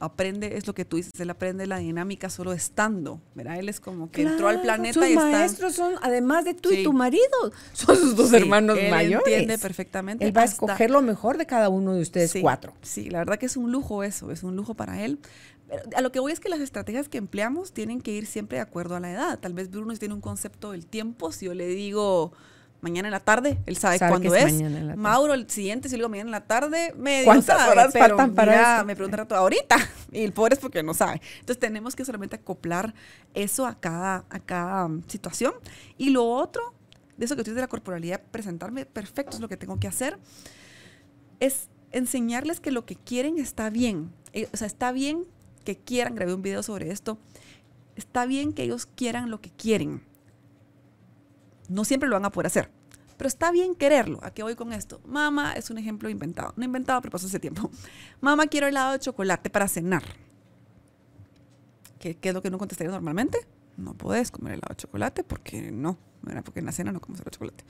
aprende, 0.01 0.57
es 0.57 0.67
lo 0.67 0.73
que 0.75 0.83
tú 0.83 0.97
dices, 0.97 1.11
él 1.19 1.29
aprende 1.29 1.65
la 1.67 1.77
dinámica 1.77 2.29
solo 2.29 2.51
estando. 2.53 3.21
¿verdad? 3.35 3.57
Él 3.59 3.69
es 3.69 3.79
como 3.79 4.11
que 4.11 4.23
entró 4.23 4.49
al 4.49 4.61
planeta 4.61 4.93
sus 4.99 5.07
y 5.07 5.13
está. 5.13 5.23
maestros 5.31 5.73
son, 5.75 5.93
además 6.01 6.43
de 6.43 6.53
tú 6.53 6.71
y 6.71 6.83
tu 6.83 6.91
marido, 6.91 7.23
son 7.73 7.95
sus 7.95 8.15
dos 8.15 8.29
Sí, 8.29 8.35
hermanos 8.35 8.77
él 8.77 8.89
mayores. 8.91 9.25
entiende 9.27 9.57
perfectamente. 9.57 10.25
Él 10.25 10.35
va 10.35 10.41
a 10.41 10.45
escoger 10.45 10.91
lo 10.91 11.01
mejor 11.01 11.37
de 11.37 11.45
cada 11.45 11.69
uno 11.69 11.93
de 11.93 12.01
ustedes 12.01 12.31
Sí, 12.31 12.41
cuatro. 12.41 12.73
Sí, 12.81 13.09
la 13.09 13.19
verdad 13.19 13.37
que 13.37 13.45
es 13.45 13.55
un 13.57 13.71
lujo 13.71 14.03
eso, 14.03 14.31
es 14.31 14.43
un 14.43 14.55
lujo 14.55 14.73
para 14.73 15.03
él. 15.05 15.19
Pero 15.69 15.83
a 15.95 16.01
lo 16.01 16.11
que 16.11 16.19
voy 16.19 16.33
es 16.33 16.39
que 16.41 16.49
las 16.49 16.59
estrategias 16.59 17.07
que 17.07 17.17
empleamos 17.17 17.71
tienen 17.71 18.01
que 18.01 18.11
ir 18.11 18.25
siempre 18.25 18.57
de 18.57 18.61
acuerdo 18.63 18.95
a 18.95 18.99
la 18.99 19.11
edad. 19.11 19.39
Tal 19.39 19.53
vez 19.53 19.69
Bruno 19.71 19.95
tiene 19.95 20.13
un 20.13 20.19
concepto 20.21 20.71
del 20.71 20.85
tiempo, 20.85 21.31
si 21.31 21.45
yo 21.45 21.53
le 21.53 21.67
digo 21.67 22.33
mañana 22.81 23.07
en 23.07 23.11
la 23.11 23.19
tarde, 23.19 23.59
él 23.65 23.77
sabe, 23.77 23.97
Sabe 23.97 24.11
cuándo 24.11 24.35
es. 24.35 24.97
Mauro, 24.97 25.33
el 25.33 25.49
siguiente, 25.49 25.87
si 25.87 25.95
le 25.95 25.99
digo 25.99 26.09
mañana 26.09 26.27
en 26.27 26.31
la 26.31 26.45
tarde, 26.45 26.93
medio 26.97 27.25
¿Cuántas 27.25 27.57
sabe, 27.57 27.71
horas 27.71 27.89
pero 27.93 28.17
faltan 28.17 28.35
para 28.35 28.51
mira, 28.51 28.73
esto? 28.73 28.85
Me 28.85 28.95
pregunta 28.95 29.17
rato 29.17 29.35
ahorita. 29.35 29.77
Y 30.11 30.23
el 30.23 30.33
pobre 30.33 30.55
es 30.55 30.59
porque 30.59 30.83
no 30.83 30.93
sabe. 30.93 31.21
Entonces 31.39 31.59
tenemos 31.59 31.95
que 31.95 32.03
solamente 32.03 32.35
acoplar 32.35 32.93
eso 33.33 33.65
a 33.65 33.79
cada, 33.79 34.25
a 34.29 34.39
cada 34.39 34.85
um, 34.87 35.01
situación. 35.07 35.53
Y 35.97 36.09
lo 36.09 36.25
otro, 36.25 36.73
de 37.15 37.25
eso 37.25 37.35
que 37.37 37.43
dices 37.43 37.55
de 37.55 37.61
la 37.61 37.67
corporalidad, 37.69 38.21
presentarme 38.29 38.85
perfecto 38.85 39.37
es 39.37 39.41
lo 39.41 39.47
que 39.47 39.55
tengo 39.55 39.79
que 39.79 39.87
hacer 39.87 40.19
es 41.41 41.69
enseñarles 41.91 42.61
que 42.61 42.71
lo 42.71 42.85
que 42.85 42.95
quieren 42.95 43.37
está 43.37 43.69
bien. 43.69 44.11
Eh, 44.33 44.47
O 44.53 44.57
sea, 44.57 44.67
está 44.67 44.91
bien 44.93 45.25
que 45.65 45.75
quieran, 45.75 46.15
grabé 46.15 46.33
un 46.33 46.41
video 46.41 46.63
sobre 46.63 46.91
esto, 46.91 47.17
está 47.95 48.25
bien 48.25 48.53
que 48.53 48.63
ellos 48.63 48.85
quieran 48.85 49.29
lo 49.29 49.41
que 49.41 49.49
quieren. 49.49 50.01
No 51.71 51.85
siempre 51.85 52.09
lo 52.09 52.15
van 52.15 52.25
a 52.25 52.31
poder 52.31 52.47
hacer, 52.47 52.69
pero 53.17 53.27
está 53.27 53.51
bien 53.51 53.75
quererlo. 53.75 54.19
¿A 54.23 54.31
qué 54.31 54.43
voy 54.43 54.55
con 54.55 54.73
esto? 54.73 54.99
Mamá 55.05 55.53
es 55.53 55.69
un 55.69 55.77
ejemplo 55.77 56.09
inventado, 56.09 56.53
no 56.57 56.65
inventado, 56.65 57.01
pero 57.01 57.11
pasó 57.13 57.27
hace 57.27 57.39
tiempo. 57.39 57.71
Mamá, 58.21 58.47
quiero 58.47 58.67
helado 58.67 58.91
de 58.91 58.99
chocolate 58.99 59.49
para 59.49 59.67
cenar. 59.67 60.03
¿Qué, 61.99 62.17
qué 62.17 62.29
es 62.29 62.35
lo 62.35 62.41
que 62.41 62.49
no 62.49 62.57
contestaría 62.57 62.91
normalmente? 62.91 63.47
No 63.77 63.93
puedes 63.93 64.31
comer 64.31 64.53
helado 64.53 64.69
de 64.69 64.75
chocolate 64.75 65.23
porque 65.23 65.71
no. 65.71 65.97
¿verdad? 66.23 66.43
Porque 66.43 66.59
en 66.59 66.65
la 66.65 66.71
cena 66.71 66.91
no 66.91 66.99
comes 66.99 67.19
helado 67.19 67.29
de 67.31 67.35
chocolate. 67.35 67.63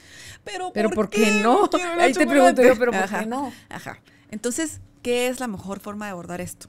Pero, 0.43 0.71
Pero 0.73 0.89
¿por 0.89 1.09
qué 1.09 1.41
no? 1.43 1.69
quiero 1.69 1.85
helado 1.85 1.97
de 1.99 2.03
Ahí 2.03 2.13
te 2.13 2.27
pregunto 2.27 2.61
yo, 2.63 2.77
pero 2.77 2.91
¿por 2.91 3.03
Ajá. 3.03 3.19
qué 3.19 3.25
no? 3.25 3.53
Ajá. 3.69 3.99
Entonces, 4.29 4.81
¿qué 5.01 5.27
es 5.27 5.39
la 5.39 5.47
mejor 5.47 5.79
forma 5.79 6.05
de 6.05 6.11
abordar 6.11 6.41
esto? 6.41 6.67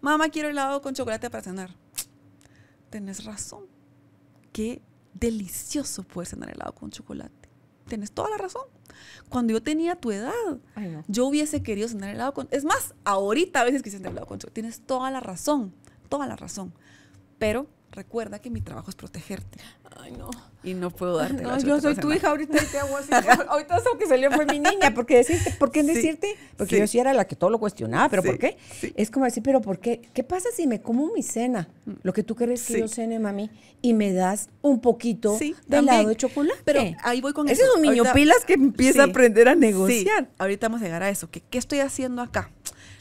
Mamá, 0.00 0.28
quiero 0.30 0.48
helado 0.48 0.82
con 0.82 0.94
chocolate 0.94 1.30
para 1.30 1.42
cenar. 1.42 1.70
Tenés 2.90 3.24
razón. 3.24 3.64
Qué 4.52 4.82
delicioso 5.14 6.02
poder 6.02 6.28
cenar 6.28 6.50
helado 6.50 6.74
con 6.74 6.90
chocolate. 6.90 7.48
Tienes 7.88 8.12
toda 8.12 8.30
la 8.30 8.36
razón. 8.36 8.62
Cuando 9.28 9.52
yo 9.52 9.62
tenía 9.62 9.96
tu 9.96 10.10
edad, 10.12 10.32
Ay, 10.74 10.88
no. 10.88 11.04
yo 11.08 11.26
hubiese 11.26 11.62
querido 11.62 11.88
cenar 11.88 12.10
helado 12.10 12.34
con... 12.34 12.48
Es 12.50 12.64
más, 12.64 12.94
ahorita 13.04 13.60
a 13.60 13.64
veces 13.64 13.82
quisiera 13.82 13.98
cenar 14.00 14.12
helado 14.12 14.26
con 14.26 14.38
chocolate. 14.38 14.60
Tienes 14.60 14.80
toda 14.82 15.10
la 15.10 15.20
razón, 15.20 15.74
toda 16.08 16.26
la 16.26 16.36
razón. 16.36 16.72
Pero 17.38 17.66
recuerda 17.92 18.38
que 18.38 18.50
mi 18.50 18.60
trabajo 18.60 18.88
es 18.90 18.96
protegerte. 18.96 19.58
Ay, 19.98 20.12
no. 20.12 20.30
Y 20.62 20.74
no 20.74 20.90
puedo 20.90 21.16
darte 21.16 21.42
No, 21.42 21.58
yo 21.58 21.80
soy 21.80 21.96
tu 21.96 22.12
hija 22.12 22.28
ahorita 22.28 22.62
y 22.62 22.66
te 22.66 22.78
hago 22.78 22.96
así. 22.96 23.10
ahorita 23.48 23.76
eso 23.78 23.98
que 23.98 24.06
salió 24.06 24.30
fue 24.30 24.46
mi 24.46 24.58
niña. 24.60 24.94
¿Por 24.94 25.06
qué 25.06 25.16
decirte? 25.16 25.50
¿Por 25.58 25.72
qué 25.72 25.80
Sí, 25.82 25.88
decirte? 25.88 26.36
Porque 26.56 26.76
sí. 26.76 26.80
yo 26.80 26.86
sí 26.86 26.98
era 26.98 27.12
la 27.14 27.26
que 27.26 27.34
todo 27.34 27.50
lo 27.50 27.58
cuestionaba. 27.58 28.08
¿Pero 28.08 28.22
Sí, 28.22 28.28
por 28.28 28.38
qué? 28.38 28.56
Es 28.96 29.10
como 29.10 29.24
decir, 29.24 29.42
¿pero 29.42 29.60
por 29.60 29.78
qué? 29.80 30.02
¿Qué 30.14 30.22
pasa 30.22 30.48
si 30.54 30.66
me 30.66 30.80
como 30.80 31.12
mi 31.12 31.22
cena? 31.22 31.68
Lo 32.02 32.12
que 32.12 32.22
tú 32.22 32.36
crees 32.36 32.62
que 32.66 32.78
yo 32.80 32.88
cene, 32.88 33.18
mami, 33.18 33.50
y 33.82 33.94
me 33.94 34.12
das 34.12 34.48
un 34.62 34.80
poquito 34.80 35.36
de 35.38 35.54
también. 35.68 35.94
helado 35.94 36.08
de 36.10 36.16
chocolate. 36.16 36.60
Pero 36.64 36.82
ahí 37.02 37.20
voy 37.20 37.32
con 37.32 37.48
Ese 37.48 37.62
eso. 37.62 37.72
es 37.72 37.76
un 37.76 37.82
niño 37.82 38.02
Ahorita- 38.02 38.12
pilas 38.14 38.44
que 38.44 38.54
empieza 38.54 39.02
a 39.02 39.06
aprender 39.06 39.48
a 39.48 39.54
negociar. 39.54 40.28
ahorita 40.38 40.68
vamos 40.68 40.82
a 40.82 40.84
llegar 40.84 41.02
a 41.02 41.08
eso. 41.10 41.30
Que, 41.30 41.40
¿Qué 41.40 41.58
estoy 41.58 41.80
haciendo 41.80 42.22
acá? 42.22 42.50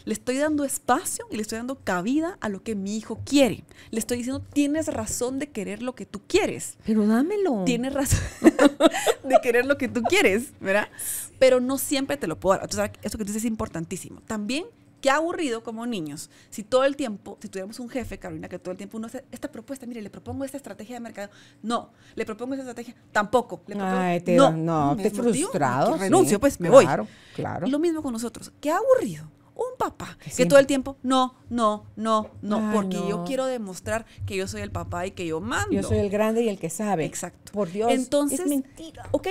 Le 0.06 0.14
estoy 0.14 0.38
dando 0.38 0.64
espacio 0.64 1.26
y 1.32 1.36
le 1.36 1.42
estoy 1.42 1.58
dando 1.58 1.76
cabida 1.84 2.38
a 2.42 2.50
lo 2.50 2.64
que 2.64 2.76
mi 2.76 2.98
hijo 2.98 3.20
quiere. 3.26 3.64
Le 3.92 4.00
estoy 4.00 4.18
diciendo, 4.18 4.42
tienes 4.54 4.88
razón 4.88 5.40
de 5.40 5.50
querer 5.50 5.82
lo 5.82 5.96
que 5.96 6.06
tú 6.06 6.22
quieres. 6.28 6.78
Pero 6.86 7.06
dámelo. 7.06 7.64
Tienes 7.66 7.94
razón 7.94 8.20
de 9.24 9.40
querer 9.42 9.66
lo 9.66 9.78
que 9.78 9.88
tú 9.88 10.02
quieres, 10.04 10.54
¿verdad? 10.60 10.90
Pero 11.38 11.60
no 11.60 11.78
siempre 11.78 12.18
te 12.18 12.28
lo 12.28 12.40
puedo 12.40 12.58
dar. 12.60 12.70
Entonces, 12.70 12.92
eso 13.02 13.18
que 13.18 13.24
tú 13.24 13.30
dices 13.32 13.44
es 13.44 13.48
importantísimo. 13.48 14.22
También 14.22 14.66
Qué 15.02 15.10
aburrido 15.10 15.64
como 15.64 15.86
niños. 15.86 16.30
Si 16.50 16.64
todo 16.64 16.84
el 16.84 16.96
tiempo, 16.96 17.38
si 17.42 17.48
tuviéramos 17.48 17.80
un 17.80 17.90
jefe, 17.90 18.18
Carolina, 18.18 18.50
que 18.50 18.60
todo 18.60 18.72
el 18.72 18.78
tiempo 18.78 18.98
uno 18.98 19.08
hace 19.08 19.24
esta 19.32 19.50
propuesta, 19.50 19.86
mire, 19.86 20.02
le 20.02 20.10
propongo 20.10 20.44
esta 20.44 20.58
estrategia 20.58 20.96
de 20.96 21.00
mercado. 21.00 21.30
No, 21.64 21.92
le 22.16 22.26
propongo 22.26 22.54
esta 22.54 22.64
estrategia. 22.64 22.96
Tampoco. 23.12 23.62
Le 23.68 23.76
propongo, 23.76 23.98
Ay, 23.98 24.20
te, 24.20 24.36
no, 24.36 24.52
no, 24.52 24.98
te 24.98 25.10
frustrado. 25.10 25.98
renuncio, 25.98 26.36
sí, 26.36 26.40
pues 26.40 26.60
me 26.60 26.70
claro, 26.70 27.04
voy. 27.04 27.14
Claro, 27.34 27.68
Lo 27.68 27.80
mismo 27.80 28.02
con 28.04 28.12
nosotros. 28.12 28.52
Qué 28.60 28.72
aburrido. 28.72 29.26
Un 29.60 29.78
papá 29.78 30.18
que, 30.38 30.46
todo 30.46 30.58
el 30.58 30.68
tiempo, 30.68 30.96
no, 31.04 31.36
no, 31.50 31.86
no, 31.98 32.30
no, 32.42 32.70
Ay, 32.70 32.74
porque 32.74 32.96
yo 32.96 33.26
quiero 33.26 33.46
demostrar 33.46 34.06
que 34.26 34.38
yo 34.38 34.48
soy 34.48 34.62
el 34.62 34.72
papá 34.72 35.06
y 35.06 35.12
que 35.12 35.28
yo 35.28 35.42
mando. 35.42 35.74
Yo 35.74 35.84
soy 35.84 35.98
el 35.98 36.10
grande 36.10 36.44
y 36.44 36.48
el 36.48 36.58
que 36.58 36.70
sabe. 36.70 37.04
Exacto. 37.04 37.52
Por 37.52 37.70
Dios. 37.70 37.92
Entonces, 37.92 38.40
es 38.40 38.48
mentira. 38.48 39.04
ok, 39.12 39.28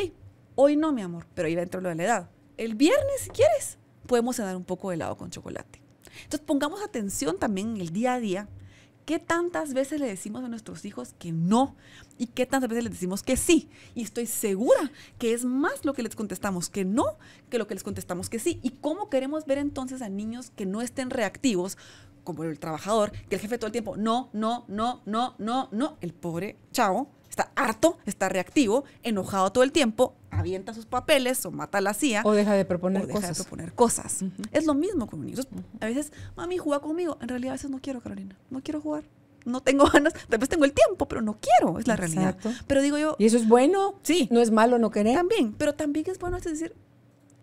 hoy 0.54 0.76
no, 0.76 0.92
mi 0.92 1.00
amor, 1.00 1.24
pero 1.34 1.48
ahí 1.48 1.54
va 1.54 1.60
dentro 1.60 1.80
lo 1.80 1.88
de 1.88 1.94
la 1.94 2.04
edad. 2.04 2.30
El 2.58 2.74
viernes, 2.74 3.22
si 3.22 3.30
quieres, 3.30 3.78
podemos 4.06 4.36
cenar 4.36 4.54
un 4.54 4.64
poco 4.64 4.90
de 4.90 4.96
helado 4.96 5.16
con 5.16 5.30
chocolate. 5.30 5.80
Entonces, 6.24 6.44
pongamos 6.46 6.82
atención 6.82 7.38
también 7.38 7.76
en 7.76 7.80
el 7.80 7.90
día 7.90 8.12
a 8.14 8.20
día. 8.20 8.48
¿Qué 9.08 9.18
tantas 9.18 9.72
veces 9.72 10.00
le 10.00 10.06
decimos 10.06 10.44
a 10.44 10.48
nuestros 10.48 10.84
hijos 10.84 11.14
que 11.18 11.32
no? 11.32 11.76
¿Y 12.18 12.26
qué 12.26 12.44
tantas 12.44 12.68
veces 12.68 12.84
les 12.84 12.92
decimos 12.92 13.22
que 13.22 13.38
sí? 13.38 13.70
Y 13.94 14.02
estoy 14.02 14.26
segura 14.26 14.92
que 15.18 15.32
es 15.32 15.46
más 15.46 15.86
lo 15.86 15.94
que 15.94 16.02
les 16.02 16.14
contestamos 16.14 16.68
que 16.68 16.84
no 16.84 17.16
que 17.48 17.56
lo 17.56 17.66
que 17.66 17.72
les 17.72 17.82
contestamos 17.82 18.28
que 18.28 18.38
sí. 18.38 18.60
¿Y 18.62 18.72
cómo 18.82 19.08
queremos 19.08 19.46
ver 19.46 19.56
entonces 19.56 20.02
a 20.02 20.10
niños 20.10 20.50
que 20.50 20.66
no 20.66 20.82
estén 20.82 21.08
reactivos, 21.08 21.78
como 22.22 22.44
el 22.44 22.58
trabajador, 22.58 23.12
que 23.30 23.36
el 23.36 23.40
jefe 23.40 23.56
todo 23.56 23.68
el 23.68 23.72
tiempo, 23.72 23.96
no, 23.96 24.28
no, 24.34 24.66
no, 24.68 25.00
no, 25.06 25.36
no, 25.38 25.70
no? 25.72 25.96
El 26.02 26.12
pobre 26.12 26.58
chavo 26.70 27.08
está 27.38 27.52
harto, 27.54 27.98
está 28.04 28.28
reactivo, 28.28 28.84
enojado 29.02 29.52
todo 29.52 29.62
el 29.62 29.70
tiempo, 29.70 30.14
avienta 30.30 30.74
sus 30.74 30.86
papeles 30.86 31.44
o 31.46 31.50
mata 31.52 31.78
a 31.78 31.80
la 31.80 31.94
CIA 31.94 32.22
O 32.24 32.32
deja 32.32 32.52
de 32.54 32.64
proponer 32.64 33.04
o 33.04 33.06
deja 33.06 33.20
cosas. 33.20 33.38
de 33.38 33.44
proponer 33.44 33.72
cosas. 33.74 34.24
Es 34.50 34.66
lo 34.66 34.74
mismo 34.74 35.06
con 35.06 35.24
niños. 35.24 35.46
A 35.80 35.86
veces, 35.86 36.12
mami, 36.36 36.58
juega 36.58 36.80
conmigo. 36.80 37.16
En 37.20 37.28
realidad, 37.28 37.52
a 37.52 37.54
veces 37.54 37.70
no 37.70 37.78
quiero, 37.80 38.00
Carolina. 38.00 38.36
No 38.50 38.60
quiero 38.60 38.80
jugar. 38.80 39.04
No 39.44 39.62
tengo 39.62 39.86
ganas. 39.86 40.14
Tal 40.28 40.38
vez 40.40 40.48
tengo 40.48 40.64
el 40.64 40.72
tiempo, 40.72 41.06
pero 41.06 41.22
no 41.22 41.38
quiero. 41.40 41.78
Es 41.78 41.86
la 41.86 41.94
realidad. 41.96 42.36
Pero 42.66 42.82
digo 42.82 42.98
yo, 42.98 43.14
Y 43.18 43.26
eso 43.26 43.36
es 43.36 43.46
bueno. 43.48 43.94
Sí. 44.02 44.28
No 44.32 44.40
es 44.40 44.50
malo 44.50 44.78
no 44.78 44.90
querer. 44.90 45.14
también. 45.14 45.52
Pero 45.54 45.74
también 45.74 46.06
es 46.10 46.18
bueno 46.18 46.38
decir, 46.40 46.74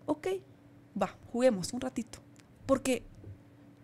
ok, 0.04 0.28
va, 1.00 1.16
juguemos 1.32 1.72
un 1.72 1.80
ratito. 1.80 2.18
Porque 2.66 3.04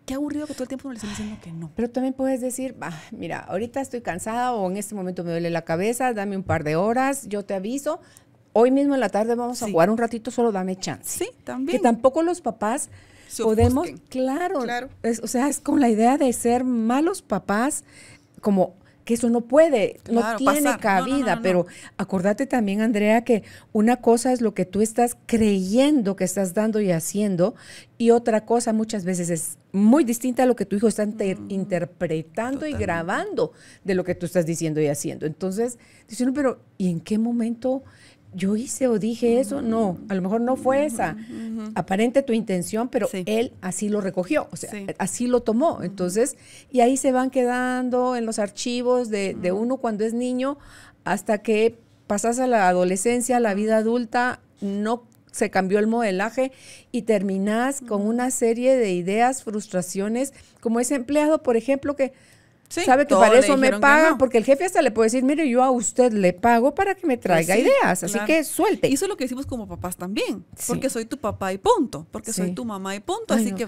qué 0.05 0.13
aburrido 0.15 0.47
que 0.47 0.53
todo 0.53 0.63
el 0.63 0.67
tiempo 0.69 0.89
nos 0.89 0.93
le 1.03 1.09
estén 1.09 1.09
diciendo 1.11 1.37
que 1.43 1.51
no. 1.51 1.71
Pero 1.75 1.89
también 1.89 2.13
puedes 2.13 2.41
decir, 2.41 2.75
"Ah, 2.81 2.99
mira, 3.11 3.39
ahorita 3.39 3.81
estoy 3.81 4.01
cansada 4.01 4.53
o 4.53 4.69
en 4.69 4.77
este 4.77 4.95
momento 4.95 5.23
me 5.23 5.31
duele 5.31 5.49
la 5.49 5.63
cabeza, 5.63 6.13
dame 6.13 6.35
un 6.37 6.43
par 6.43 6.63
de 6.63 6.75
horas, 6.75 7.27
yo 7.27 7.43
te 7.45 7.53
aviso. 7.53 7.99
Hoy 8.53 8.69
mismo 8.71 8.93
en 8.93 8.99
la 8.99 9.09
tarde 9.09 9.33
vamos 9.35 9.63
a 9.63 9.69
jugar 9.69 9.89
un 9.89 9.97
ratito, 9.97 10.29
solo 10.29 10.51
dame 10.51 10.75
chance. 10.75 11.25
Sí, 11.25 11.31
también. 11.43 11.77
Que 11.77 11.81
tampoco 11.83 12.21
los 12.21 12.41
papás 12.41 12.89
Se 13.27 13.41
podemos, 13.43 13.87
claro, 14.09 14.59
Claro. 14.59 14.89
es- 15.01 15.19
o 15.23 15.27
sea, 15.27 15.47
es 15.47 15.59
con 15.59 15.79
la 15.79 15.89
idea 15.89 16.17
de 16.19 16.31
ser 16.33 16.63
malos 16.63 17.23
papás, 17.23 17.83
como 18.41 18.75
que 19.05 19.15
eso 19.15 19.29
no 19.29 19.41
puede, 19.41 19.99
no 20.09 20.37
tiene 20.37 20.61
pasar. 20.61 20.63
No, 20.63 20.71
no, 20.71 20.79
cabida, 20.79 21.29
no, 21.31 21.35
no. 21.37 21.41
pero 21.41 21.65
acordate 21.97 22.45
también, 22.45 22.81
Andrea, 22.81 23.23
que 23.23 23.43
una 23.73 23.97
cosa 23.97 24.31
es 24.31 24.41
lo 24.41 24.53
que 24.53 24.65
tú 24.65 24.81
estás 24.81 25.17
creyendo 25.25 26.15
que 26.15 26.23
estás 26.23 26.53
dando 26.53 26.79
y 26.79 26.91
haciendo, 26.91 27.55
y 27.97 28.11
otra 28.11 28.45
cosa 28.45 28.73
muchas 28.73 29.05
veces 29.05 29.29
es 29.29 29.57
muy 29.71 30.03
distinta 30.03 30.43
a 30.43 30.45
lo 30.45 30.55
que 30.55 30.65
tu 30.65 30.75
hijo 30.75 30.87
está 30.87 31.03
inter- 31.03 31.37
interpretando 31.49 32.65
y 32.65 32.73
grabando 32.73 33.51
de 33.83 33.95
lo 33.95 34.03
que 34.03 34.15
tú 34.15 34.25
estás 34.25 34.45
diciendo 34.45 34.79
y 34.81 34.87
haciendo. 34.87 35.25
Entonces, 35.25 35.77
dice 36.07 36.23
uno, 36.23 36.33
pero 36.33 36.59
¿y 36.77 36.89
en 36.89 36.99
qué 36.99 37.17
momento 37.17 37.83
yo 38.35 38.55
hice 38.55 38.87
o 38.87 38.99
dije 38.99 39.39
eso? 39.39 39.61
No, 39.61 39.97
a 40.09 40.15
lo 40.15 40.21
mejor 40.21 40.41
no 40.41 40.55
fue 40.55 40.85
esa 40.85 41.15
aparente 41.75 42.21
tu 42.23 42.33
intención, 42.33 42.89
pero 42.89 43.07
Sí. 43.07 43.23
él 43.25 43.53
así 43.61 43.89
lo 43.89 44.01
recogió, 44.01 44.47
o 44.51 44.55
sea, 44.55 44.71
Sí. 44.71 44.85
así 44.97 45.27
lo 45.27 45.41
tomó. 45.41 45.81
Entonces, 45.83 46.35
y 46.71 46.81
ahí 46.81 46.97
se 46.97 47.11
van 47.11 47.29
quedando 47.29 48.15
en 48.15 48.25
los 48.25 48.39
archivos 48.39 49.09
de, 49.09 49.33
de 49.39 49.51
uno 49.51 49.77
cuando 49.77 50.03
es 50.05 50.13
niño 50.13 50.57
hasta 51.03 51.39
que 51.39 51.77
pasas 52.07 52.39
a 52.39 52.47
la 52.47 52.67
adolescencia, 52.67 53.37
a 53.37 53.39
la 53.39 53.53
vida 53.53 53.77
adulta, 53.77 54.39
no 54.61 55.03
se 55.31 55.49
cambió 55.49 55.79
el 55.79 55.87
modelaje 55.87 56.51
y 56.91 57.03
terminas 57.03 57.81
con 57.81 58.05
una 58.05 58.29
serie 58.29 58.75
de 58.77 58.93
ideas, 58.93 59.43
frustraciones, 59.43 60.31
como 60.59 60.79
ese 60.79 60.93
empleado, 60.95 61.41
por 61.41 61.57
ejemplo, 61.57 61.95
que 61.95 62.13
Sí, 62.73 62.81
sabe 62.85 63.05
que 63.05 63.13
para 63.13 63.37
eso 63.37 63.55
me 63.55 63.77
pagan, 63.77 64.13
no. 64.13 64.17
porque 64.17 64.39
el 64.39 64.45
jefe 64.45 64.65
hasta 64.65 64.81
le 64.81 64.89
puede 64.89 65.05
decir, 65.05 65.23
mire, 65.23 65.47
yo 65.47 65.61
a 65.61 65.69
usted 65.69 66.11
le 66.11 66.33
pago 66.33 66.73
para 66.73 66.95
que 66.95 67.05
me 67.05 67.17
traiga 67.17 67.53
sí, 67.53 67.61
ideas, 67.61 68.03
así 68.03 68.13
claro. 68.13 68.25
que 68.25 68.43
suelte. 68.43 68.87
Y 68.87 68.95
eso 68.95 69.05
es 69.05 69.09
lo 69.09 69.15
que 69.15 69.25
decimos 69.25 69.45
como 69.45 69.67
papás 69.67 69.95
también. 69.95 70.43
Sí. 70.57 70.65
Porque 70.69 70.89
soy 70.89 71.05
tu 71.05 71.19
papá 71.19 71.53
y 71.53 71.59
punto. 71.59 72.07
Porque 72.09 72.33
soy 72.33 72.55
tu 72.55 72.65
mamá 72.65 72.95
y 72.95 72.99
punto. 72.99 73.35
Ay, 73.35 73.41
así 73.41 73.51
no. 73.51 73.57
que 73.57 73.67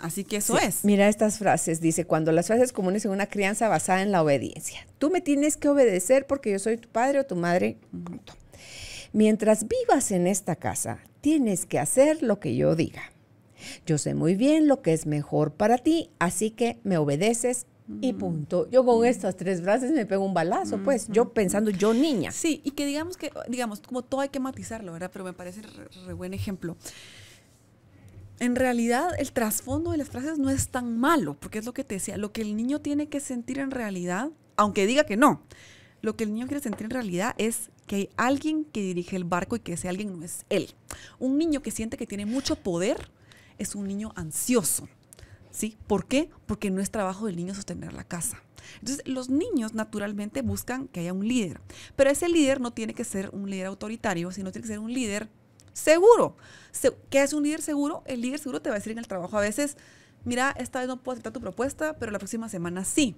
así 0.00 0.24
que 0.24 0.38
eso 0.38 0.58
es. 0.58 0.84
Mira 0.84 1.08
estas 1.08 1.38
frases, 1.38 1.80
dice, 1.80 2.04
cuando 2.04 2.32
las 2.32 2.48
frases 2.48 2.72
comunes 2.72 3.04
en 3.04 3.12
una 3.12 3.26
crianza 3.26 3.68
basada 3.68 4.02
en 4.02 4.10
la 4.10 4.24
obediencia. 4.24 4.88
Tú 4.98 5.10
me 5.10 5.20
tienes 5.20 5.56
que 5.56 5.68
obedecer 5.68 6.26
porque 6.26 6.50
yo 6.50 6.58
soy 6.58 6.78
tu 6.78 6.88
padre 6.88 7.20
o 7.20 7.24
tu 7.24 7.36
madre. 7.36 7.78
punto. 7.92 8.34
Mientras 9.12 9.68
vivas 9.68 10.10
en 10.10 10.26
esta 10.26 10.56
casa, 10.56 10.98
tienes 11.20 11.64
que 11.64 11.78
hacer 11.78 12.24
lo 12.24 12.40
que 12.40 12.56
yo 12.56 12.74
diga. 12.74 13.12
Yo 13.86 13.98
sé 13.98 14.14
muy 14.14 14.34
bien 14.34 14.66
lo 14.66 14.82
que 14.82 14.94
es 14.94 15.06
mejor 15.06 15.52
para 15.52 15.78
ti, 15.78 16.10
así 16.18 16.50
que 16.50 16.80
me 16.82 16.98
obedeces 16.98 17.66
y 18.00 18.12
punto. 18.12 18.68
Yo 18.70 18.84
con 18.84 19.04
estas 19.04 19.36
tres 19.36 19.60
frases 19.60 19.90
me 19.90 20.06
pego 20.06 20.24
un 20.24 20.34
balazo, 20.34 20.78
pues, 20.78 21.08
yo 21.08 21.32
pensando 21.32 21.70
yo 21.70 21.92
niña. 21.92 22.32
Sí, 22.32 22.60
y 22.64 22.72
que 22.72 22.86
digamos 22.86 23.16
que, 23.16 23.30
digamos, 23.48 23.80
como 23.80 24.02
todo 24.02 24.20
hay 24.20 24.28
que 24.28 24.40
matizarlo, 24.40 24.92
¿verdad? 24.92 25.10
Pero 25.12 25.24
me 25.24 25.32
parece 25.32 25.62
re, 25.62 25.88
re 26.06 26.12
buen 26.12 26.32
ejemplo. 26.34 26.76
En 28.38 28.56
realidad, 28.56 29.10
el 29.18 29.32
trasfondo 29.32 29.92
de 29.92 29.98
las 29.98 30.08
frases 30.08 30.38
no 30.38 30.50
es 30.50 30.68
tan 30.68 30.98
malo, 30.98 31.34
porque 31.34 31.58
es 31.58 31.64
lo 31.64 31.74
que 31.74 31.84
te 31.84 31.96
decía, 31.96 32.16
lo 32.16 32.32
que 32.32 32.42
el 32.42 32.56
niño 32.56 32.80
tiene 32.80 33.08
que 33.08 33.20
sentir 33.20 33.58
en 33.58 33.70
realidad, 33.70 34.30
aunque 34.56 34.86
diga 34.86 35.04
que 35.04 35.16
no, 35.16 35.42
lo 36.00 36.16
que 36.16 36.24
el 36.24 36.34
niño 36.34 36.46
quiere 36.46 36.62
sentir 36.62 36.86
en 36.86 36.90
realidad 36.90 37.34
es 37.38 37.70
que 37.86 37.96
hay 37.96 38.08
alguien 38.16 38.64
que 38.64 38.82
dirige 38.82 39.16
el 39.16 39.24
barco 39.24 39.56
y 39.56 39.60
que 39.60 39.74
ese 39.74 39.88
alguien 39.88 40.18
no 40.18 40.24
es 40.24 40.44
él. 40.50 40.70
Un 41.18 41.38
niño 41.38 41.62
que 41.62 41.70
siente 41.70 41.96
que 41.96 42.06
tiene 42.06 42.26
mucho 42.26 42.56
poder 42.56 43.10
es 43.58 43.74
un 43.74 43.86
niño 43.86 44.12
ansioso. 44.16 44.88
¿Sí? 45.52 45.78
¿Por 45.86 46.06
qué? 46.06 46.28
Porque 46.46 46.70
no 46.70 46.80
es 46.80 46.90
trabajo 46.90 47.26
del 47.26 47.36
niño 47.36 47.54
sostener 47.54 47.92
la 47.92 48.02
casa. 48.02 48.42
Entonces, 48.80 49.06
los 49.06 49.28
niños 49.28 49.74
naturalmente 49.74 50.42
buscan 50.42 50.88
que 50.88 51.00
haya 51.00 51.12
un 51.12 51.26
líder, 51.28 51.60
pero 51.94 52.10
ese 52.10 52.28
líder 52.28 52.60
no 52.60 52.72
tiene 52.72 52.94
que 52.94 53.04
ser 53.04 53.30
un 53.32 53.48
líder 53.50 53.66
autoritario, 53.66 54.30
sino 54.32 54.50
tiene 54.50 54.62
que 54.62 54.72
ser 54.72 54.78
un 54.80 54.92
líder 54.92 55.28
seguro. 55.72 56.36
Se- 56.70 56.96
¿Qué 57.10 57.20
hace 57.20 57.36
un 57.36 57.42
líder 57.42 57.60
seguro? 57.62 58.02
El 58.06 58.20
líder 58.22 58.38
seguro 58.38 58.62
te 58.62 58.70
va 58.70 58.76
a 58.76 58.78
decir 58.78 58.92
en 58.92 58.98
el 58.98 59.06
trabajo 59.08 59.36
a 59.38 59.40
veces, 59.40 59.76
mira, 60.24 60.52
esta 60.58 60.78
vez 60.80 60.88
no 60.88 61.02
puedo 61.02 61.14
aceptar 61.14 61.32
tu 61.32 61.40
propuesta, 61.40 61.96
pero 61.98 62.10
la 62.12 62.18
próxima 62.18 62.48
semana 62.48 62.84
sí. 62.84 63.14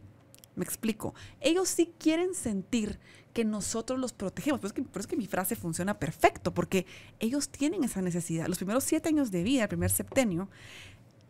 Me 0.56 0.64
explico. 0.64 1.14
Ellos 1.40 1.68
sí 1.68 1.92
quieren 1.98 2.32
sentir 2.32 3.00
que 3.32 3.44
nosotros 3.44 3.98
los 3.98 4.12
protegemos. 4.12 4.60
Por 4.60 4.70
eso, 4.70 4.80
es 4.80 4.86
que, 4.88 4.98
es 5.00 5.06
que 5.08 5.16
mi 5.16 5.26
frase 5.26 5.56
funciona 5.56 5.98
perfecto, 5.98 6.54
porque 6.54 6.86
ellos 7.18 7.48
tienen 7.48 7.82
esa 7.82 8.00
necesidad. 8.02 8.46
Los 8.46 8.58
primeros 8.58 8.84
siete 8.84 9.08
años 9.08 9.32
de 9.32 9.42
vida, 9.42 9.62
el 9.64 9.68
primer 9.68 9.90
septenio, 9.90 10.48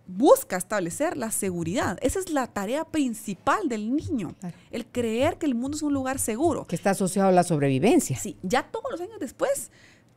busca 0.06 0.56
establecer 0.56 1.16
la 1.16 1.30
seguridad. 1.30 1.98
Esa 2.02 2.18
es 2.18 2.30
la 2.30 2.46
tarea 2.46 2.84
principal 2.84 3.68
del 3.68 3.94
niño. 3.94 4.34
Claro. 4.40 4.56
El 4.70 4.86
creer 4.86 5.38
que 5.38 5.46
el 5.46 5.54
mundo 5.54 5.76
es 5.76 5.82
un 5.82 5.92
lugar 5.92 6.18
seguro. 6.18 6.66
Que 6.66 6.76
está 6.76 6.90
asociado 6.90 7.28
a 7.28 7.32
la 7.32 7.44
sobrevivencia. 7.44 8.18
Sí, 8.18 8.36
ya 8.42 8.64
todos 8.64 8.90
los 8.90 9.00
años 9.00 9.18
después, 9.18 9.70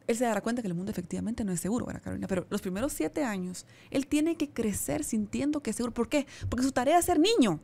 él 0.08 0.16
se 0.16 0.26
dará 0.26 0.42
cuenta 0.42 0.62
que 0.62 0.68
el 0.68 0.74
mundo 0.74 0.92
efectivamente 0.92 1.44
no 1.44 1.52
es 1.52 1.60
seguro, 1.60 1.86
¿verdad, 1.86 2.02
Carolina? 2.02 2.28
Pero 2.28 2.46
los 2.50 2.62
primeros 2.62 2.94
siete 2.94 3.24
años, 3.24 3.66
él 3.92 4.08
tiene 4.08 4.36
que 4.36 4.50
crecer 4.50 5.04
sintiendo 5.04 5.62
que 5.62 5.72
es 5.72 5.76
seguro. 5.76 5.94
¿Por 5.94 6.10
qué? 6.10 6.28
Porque 6.50 6.64
su 6.64 6.72
tarea 6.72 7.00
es 7.00 7.06
ser 7.06 7.20
niño. 7.20 7.60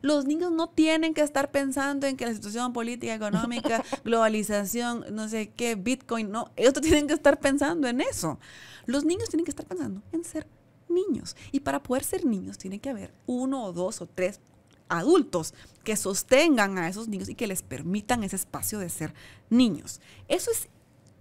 Los 0.00 0.24
niños 0.26 0.50
no 0.50 0.68
tienen 0.68 1.14
que 1.14 1.20
estar 1.20 1.52
pensando 1.52 2.08
en 2.08 2.16
que 2.16 2.26
la 2.26 2.34
situación 2.34 2.72
política, 2.72 3.14
económica, 3.14 3.84
globalización, 4.04 5.04
no 5.12 5.28
sé 5.28 5.50
qué, 5.50 5.76
Bitcoin, 5.76 6.32
no. 6.32 6.50
Ellos 6.56 6.74
tienen 6.74 7.06
que 7.06 7.14
estar 7.14 7.38
pensando 7.38 7.86
en 7.86 8.00
eso. 8.00 8.40
Los 8.84 9.04
niños 9.04 9.28
tienen 9.28 9.44
que 9.44 9.52
estar 9.52 9.64
pensando 9.64 10.02
en 10.10 10.24
ser 10.24 10.48
niños. 10.92 11.36
Y 11.50 11.60
para 11.60 11.82
poder 11.82 12.04
ser 12.04 12.24
niños, 12.24 12.58
tiene 12.58 12.78
que 12.78 12.90
haber 12.90 13.12
uno 13.26 13.64
o 13.64 13.72
dos 13.72 14.00
o 14.00 14.06
tres 14.06 14.40
adultos 14.88 15.54
que 15.84 15.96
sostengan 15.96 16.78
a 16.78 16.88
esos 16.88 17.08
niños 17.08 17.28
y 17.28 17.34
que 17.34 17.46
les 17.46 17.62
permitan 17.62 18.22
ese 18.24 18.36
espacio 18.36 18.78
de 18.78 18.90
ser 18.90 19.14
niños. 19.50 20.00
Eso 20.28 20.50
es, 20.50 20.68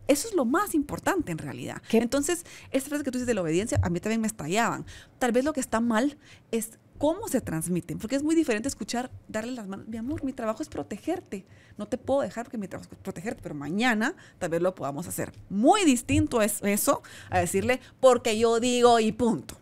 eso 0.07 0.27
es 0.27 0.35
lo 0.35 0.45
más 0.45 0.75
importante 0.75 1.31
en 1.31 1.37
realidad. 1.37 1.81
¿Qué? 1.89 1.97
Entonces, 1.97 2.45
esta 2.71 2.89
frase 2.89 3.03
que 3.03 3.11
tú 3.11 3.17
dices 3.17 3.27
de 3.27 3.33
la 3.33 3.41
obediencia, 3.41 3.79
a 3.81 3.89
mí 3.89 3.99
también 3.99 4.21
me 4.21 4.27
estallaban. 4.27 4.85
Tal 5.19 5.31
vez 5.31 5.45
lo 5.45 5.53
que 5.53 5.61
está 5.61 5.79
mal 5.79 6.17
es 6.51 6.77
cómo 7.01 7.27
se 7.27 7.41
transmiten, 7.41 7.97
porque 7.97 8.15
es 8.15 8.21
muy 8.21 8.35
diferente 8.35 8.67
escuchar, 8.67 9.09
darle 9.27 9.53
las 9.53 9.67
manos, 9.67 9.87
mi 9.87 9.97
amor, 9.97 10.23
mi 10.23 10.33
trabajo 10.33 10.61
es 10.61 10.69
protegerte, 10.69 11.45
no 11.75 11.87
te 11.87 11.97
puedo 11.97 12.21
dejar 12.21 12.45
porque 12.45 12.59
mi 12.59 12.67
trabajo 12.67 12.91
es 12.91 12.97
protegerte, 12.99 13.41
pero 13.41 13.55
mañana 13.55 14.13
tal 14.37 14.51
vez 14.51 14.61
lo 14.61 14.75
podamos 14.75 15.07
hacer. 15.07 15.33
Muy 15.49 15.83
distinto 15.83 16.43
es 16.43 16.61
eso 16.61 17.01
a 17.31 17.39
decirle, 17.39 17.79
porque 17.99 18.37
yo 18.37 18.59
digo 18.59 18.99
y 18.99 19.11
punto. 19.13 19.60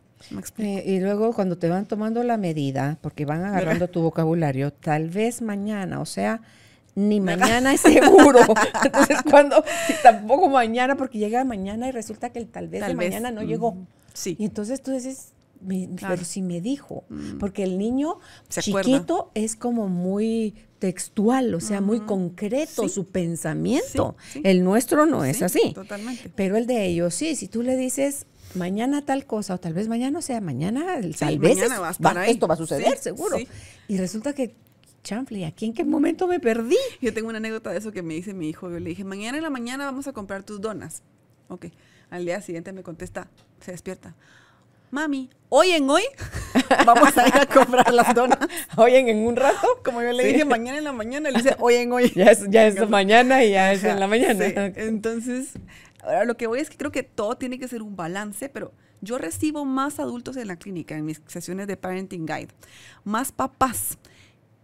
Eh, 0.57 0.84
y 0.86 0.99
luego 0.99 1.34
cuando 1.34 1.57
te 1.57 1.70
van 1.70 1.88
tomando 1.88 2.24
la 2.24 2.38
medida, 2.38 2.97
porque 3.01 3.26
van 3.26 3.43
agarrando 3.43 3.88
tu 3.88 4.01
vocabulario, 4.01 4.72
tal 4.72 5.09
vez 5.09 5.41
mañana, 5.41 6.01
o 6.01 6.05
sea, 6.05 6.41
ni 6.95 7.20
mañana 7.20 7.74
es 7.74 7.82
seguro. 7.82 8.39
Entonces, 8.84 9.17
cuando, 9.30 9.63
tampoco 10.03 10.49
mañana, 10.49 10.95
porque 10.95 11.17
llega 11.17 11.43
mañana 11.43 11.88
y 11.88 11.91
resulta 11.91 12.32
que 12.32 12.39
el 12.39 12.47
tal 12.47 12.67
vez 12.67 12.82
Tal 12.82 12.91
de 12.91 12.97
vez, 12.97 13.09
mañana 13.09 13.32
no 13.32 13.43
llegó. 13.43 13.70
ujú, 13.70 13.86
sí. 14.13 14.36
Y 14.38 14.45
entonces 14.45 14.82
tú 14.82 14.91
dices, 14.91 15.34
pero 15.99 16.24
si 16.24 16.41
me 16.41 16.61
dijo, 16.61 17.03
mm. 17.09 17.38
porque 17.38 17.63
el 17.63 17.78
niño 17.78 18.20
chiquito 18.49 19.15
acuerda? 19.15 19.32
es 19.36 19.55
como 19.55 19.88
muy 19.88 20.55
textual, 20.80 21.53
o 21.53 21.59
sea, 21.59 21.82
muy 21.82 21.99
concreto 22.01 22.88
su 22.88 23.05
pensamiento. 23.05 24.15
El 24.43 24.63
nuestro 24.63 25.05
no 25.05 25.26
es 25.26 25.41
así. 25.41 25.74
Totalmente. 25.74 26.32
Pero 26.34 26.57
el 26.57 26.65
de 26.67 26.86
ellos 26.86 27.13
sí, 27.13 27.36
si 27.36 27.47
tú 27.47 27.63
le 27.63 27.76
dices 27.76 28.26
mañana 28.56 29.04
tal 29.04 29.26
cosa 29.26 29.56
o 29.56 29.60
tal 29.60 29.74
vez 29.74 29.88
mañana, 29.88 30.20
o 30.20 30.22
sea, 30.22 30.41
mañana 30.41 30.86
tal 31.18 31.39
vez 31.39 31.58
esto 32.28 32.47
va 32.47 32.54
a 32.54 32.58
suceder, 32.58 32.97
seguro. 32.97 33.38
Y 33.88 33.97
resulta 33.97 34.34
que 34.34 34.54
chanfle, 35.04 35.45
¿aquí 35.45 35.66
en 35.66 35.74
qué 35.74 35.84
momento 35.84 36.28
me 36.28 36.39
perdí? 36.39 36.78
Yo 37.02 37.14
tengo 37.14 37.30
una 37.30 37.38
anécdota 37.38 37.72
de 37.72 37.78
eso 37.78 37.91
que 37.91 38.02
me 38.04 38.14
dice 38.14 38.34
mi 38.34 38.50
hijo. 38.50 38.70
Yo 38.70 38.80
le 38.80 38.89
dije, 38.89 39.04
mañana 39.04 39.38
en 39.38 39.43
la 39.43 39.50
mañana 39.50 39.86
vamos 39.86 40.08
a 40.08 40.14
comprar 40.14 40.43
tus 40.43 40.62
donas. 40.62 41.04
Ok. 41.47 41.68
Al 42.10 42.26
día 42.26 42.41
siguiente 42.41 42.74
me 42.74 42.84
contesta, 42.84 43.28
se 43.60 43.72
despierta. 43.72 44.16
Mami, 44.91 45.30
hoy 45.50 45.72
en 45.72 45.88
hoy 45.88 46.02
vamos 46.86 47.16
a 47.16 47.28
ir 47.28 47.36
a 47.36 47.45
comprar 47.45 47.93
las 47.93 48.16
donas. 48.16 48.39
Hoy 48.76 48.95
en, 48.95 49.18
un 49.20 49.36
rato. 49.36 49.68
Como 49.84 50.02
yo 50.02 50.12
le 50.12 50.24
dije 50.24 50.45
mañana 50.45 50.80
en 50.80 50.84
la 50.84 50.91
mañana, 50.91 51.30
le 51.30 51.38
dice 51.38 51.56
hoy 51.60 51.76
en 51.76 51.91
hoy. 51.91 52.12
Ya 52.16 52.32
es, 52.32 52.50
ya 52.50 52.66
es 52.66 52.89
mañana 52.89 53.43
y 53.43 53.52
ya 53.52 53.72
es 53.72 53.84
en 53.84 54.00
la 54.00 54.08
mañana. 54.08 54.45
Entonces, 54.76 55.50
ahora 56.04 56.26
lo 56.26 56.38
que 56.38 56.47
voy 56.47 56.60
es 56.60 56.70
que 56.70 56.78
creo 56.78 56.91
que 56.91 57.04
todo 57.04 57.38
tiene 57.38 57.60
que 57.60 57.68
ser 57.68 57.82
un 57.82 57.95
balance, 57.95 58.50
pero 58.50 58.74
yo 59.02 59.18
recibo 59.18 59.66
más 59.66 60.00
adultos 60.00 60.38
en 60.38 60.47
la 60.47 60.58
clínica, 60.58 60.95
en 60.95 61.06
mis 61.06 61.22
sesiones 61.28 61.68
de 61.68 61.78
Parenting 61.78 62.26
Guide, 62.26 62.50
más 63.04 63.32
papás 63.32 63.97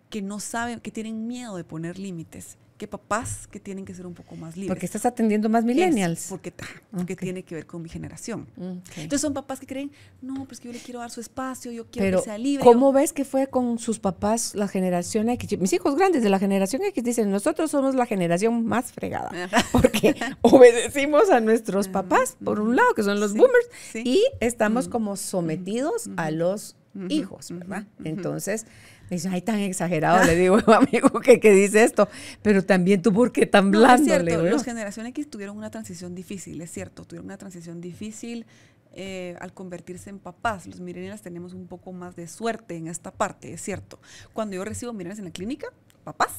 que 0.10 0.22
no 0.22 0.40
saben, 0.40 0.80
que 0.80 0.92
tienen 0.92 1.28
miedo 1.28 1.58
de 1.58 1.64
poner 1.64 2.00
límites 2.00 2.58
que 2.78 2.88
papás 2.88 3.48
que 3.48 3.60
tienen 3.60 3.86
que 3.86 3.94
ser 3.94 4.06
un 4.06 4.14
poco 4.14 4.36
más 4.36 4.56
libres. 4.56 4.70
Porque 4.70 4.86
estás 4.86 5.06
atendiendo 5.06 5.50
más 5.50 5.64
millennials. 5.64 6.28
porque, 6.30 6.54
porque 6.92 7.16
tiene 7.16 7.44
que 7.44 7.56
ver 7.56 7.66
con 7.66 7.82
mi 7.82 7.90
generación. 7.90 8.48
Entonces 8.58 9.22
son 9.22 9.34
papás 9.34 9.60
que 9.60 9.68
creen, 9.68 9.92
no, 10.22 10.46
pues 10.46 10.60
que 10.60 10.68
yo 10.68 10.74
le 10.74 10.80
quiero 10.80 11.00
dar 11.00 11.10
su 11.10 11.22
espacio, 11.22 11.72
yo 11.72 11.86
quiero 11.90 12.20
que 12.20 12.26
sea 12.26 12.38
libre. 12.38 12.64
¿Cómo 12.64 12.92
ves 12.92 13.14
que 13.14 13.24
fue 13.24 13.48
con 13.48 13.80
sus 13.80 14.00
papás 14.00 14.56
la 14.56 14.68
generación 14.68 15.30
X? 15.30 15.58
Mis 15.60 15.74
hijos 15.74 15.96
grandes 15.96 16.24
de 16.24 16.30
la 16.30 16.40
generación 16.40 16.84
X 16.84 17.04
dicen, 17.04 17.32
nosotros 17.32 17.72
somos 17.72 17.96
la 17.96 18.06
generación 18.06 18.66
más 18.66 18.92
fregada. 18.92 19.32
porque 19.72 20.16
obedecimos 20.42 21.30
a 21.30 21.40
nuestros 21.40 21.88
papás, 21.88 22.38
por 22.44 22.60
un 22.60 22.76
lado, 22.76 22.94
que 22.94 23.04
son 23.04 23.20
los 23.20 23.34
boomers, 23.34 23.70
y 23.96 24.24
estamos 24.42 24.90
como 24.90 25.16
sometidos 25.16 26.10
a 26.18 26.32
los 26.32 26.76
hijos, 27.10 27.52
¿verdad? 27.52 27.86
Entonces 28.04 28.66
me 29.10 29.18
dice, 29.18 29.30
ay, 29.30 29.42
tan 29.42 29.60
exagerado, 29.60 30.24
le 30.26 30.36
digo, 30.36 30.58
amigo, 30.74 31.10
que, 31.22 31.38
dice 31.38 31.84
esto. 31.84 32.10
Pero 32.42 32.64
también 32.64 33.02
tú, 33.02 33.14
¿por 33.14 33.32
qué 33.32 33.46
tan 33.46 33.72
blando? 33.72 34.02
es 34.02 34.24
cierto, 34.24 34.44
los 34.44 34.64
Generación 34.64 35.06
X 35.08 35.30
tuvieron 35.30 35.58
una 35.58 35.70
transición 35.70 36.16
difícil, 36.16 36.60
es 36.62 36.72
cierto, 36.72 37.06
tuvieron 37.06 37.26
una 37.26 37.38
transición 37.38 37.82
difícil 37.82 38.46
eh, 38.94 39.36
al 39.40 39.54
convertirse 39.54 40.10
en 40.10 40.20
papás. 40.20 40.66
Los 40.66 40.80
millennials 40.80 41.22
tenemos 41.22 41.54
un 41.54 41.68
poco 41.68 41.92
más 41.92 42.16
de 42.16 42.28
suerte 42.28 42.78
en 42.78 42.88
esta 42.88 43.12
parte, 43.12 43.54
es 43.54 43.62
cierto. 43.62 44.00
Cuando 44.34 44.56
yo 44.56 44.66
recibo 44.66 44.94
millennials 44.94 45.20
en 45.20 45.26
la 45.26 45.32
clínica, 45.32 45.68
papás, 46.04 46.32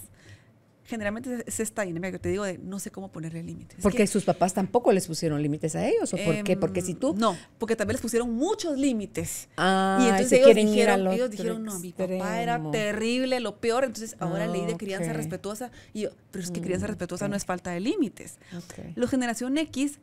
generalmente 0.87 1.45
es 1.47 1.61
esta 1.61 1.82
dinámica 1.82 2.12
que 2.12 2.18
te 2.18 2.28
digo 2.28 2.45
de 2.45 2.59
no 2.59 2.78
sé 2.78 2.91
cómo 2.91 3.11
ponerle 3.11 3.43
límites. 3.43 3.78
Porque 3.82 4.07
sus 4.07 4.24
papás 4.24 4.55
tampoco 4.55 4.93
les 4.93 5.07
pusieron 5.07 5.43
límites 5.43 5.74
a 5.76 5.87
ellos, 5.87 6.12
¿o 6.14 6.16
por 6.16 6.43
qué? 6.45 6.57
Porque 6.57 6.80
si 6.80 6.95
tú... 6.95 7.11
Em, 7.11 7.18
no, 7.18 7.37
porque 7.59 7.76
también 7.76 7.95
les 7.95 8.03
pusieron 8.03 8.32
muchos 8.32 8.78
límites. 8.78 9.49
Ah, 9.57 9.99
y 10.01 10.09
entonces 10.09 10.41
ellos 10.41 10.55
dijeron, 10.55 11.07
ellos 11.09 11.30
dijeron, 11.30 11.64
no, 11.64 11.78
mi 11.78 11.93
papá 11.93 12.41
era 12.41 12.62
terrible, 12.70 13.41
lo 13.41 13.57
peor, 13.57 13.84
entonces 13.84 14.16
ahora 14.20 14.47
ley 14.47 14.64
de 14.66 14.74
ah, 14.74 14.78
crianza 14.78 15.12
respetuosa. 15.12 15.70
Y 15.93 16.03
yo, 16.03 16.11
pero 16.30 16.45
es 16.45 16.51
que 16.51 16.61
crianza 16.61 16.87
mm, 16.87 16.91
respetuosa 16.91 17.28
no 17.28 17.37
es 17.37 17.45
falta 17.45 17.70
de 17.72 17.80
límites. 17.80 18.39
Los 18.95 19.11
generación 19.11 19.59
X, 19.59 19.99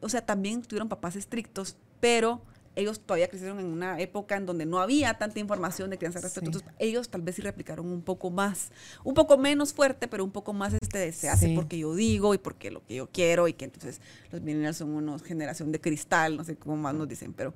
o 0.00 0.08
sea, 0.08 0.20
también 0.20 0.62
tuvieron 0.62 0.88
papás 0.88 1.16
estrictos, 1.16 1.76
pero 2.00 2.42
ellos 2.76 3.00
todavía 3.00 3.28
crecieron 3.28 3.58
en 3.58 3.66
una 3.66 3.98
época 3.98 4.36
en 4.36 4.46
donde 4.46 4.66
no 4.66 4.78
había 4.78 5.14
tanta 5.14 5.40
información 5.40 5.90
de 5.90 5.98
crianza 5.98 6.20
respeto. 6.20 6.46
Entonces, 6.46 6.70
ellos 6.78 7.08
tal 7.08 7.22
vez 7.22 7.34
sí 7.34 7.42
replicaron 7.42 7.86
un 7.86 8.02
poco 8.02 8.30
más, 8.30 8.70
un 9.02 9.14
poco 9.14 9.38
menos 9.38 9.72
fuerte, 9.72 10.06
pero 10.06 10.22
un 10.22 10.30
poco 10.30 10.52
más 10.52 10.74
este 10.74 11.10
se 11.12 11.28
hace 11.28 11.54
porque 11.54 11.78
yo 11.78 11.94
digo 11.94 12.34
y 12.34 12.38
porque 12.38 12.70
lo 12.70 12.84
que 12.84 12.96
yo 12.96 13.08
quiero 13.10 13.48
y 13.48 13.54
que 13.54 13.64
entonces 13.64 14.00
los 14.30 14.42
millennials 14.42 14.76
son 14.76 14.90
una 14.90 15.18
generación 15.18 15.72
de 15.72 15.80
cristal, 15.80 16.36
no 16.36 16.44
sé 16.44 16.56
cómo 16.56 16.76
más 16.76 16.94
nos 16.94 17.08
dicen, 17.08 17.32
pero 17.32 17.54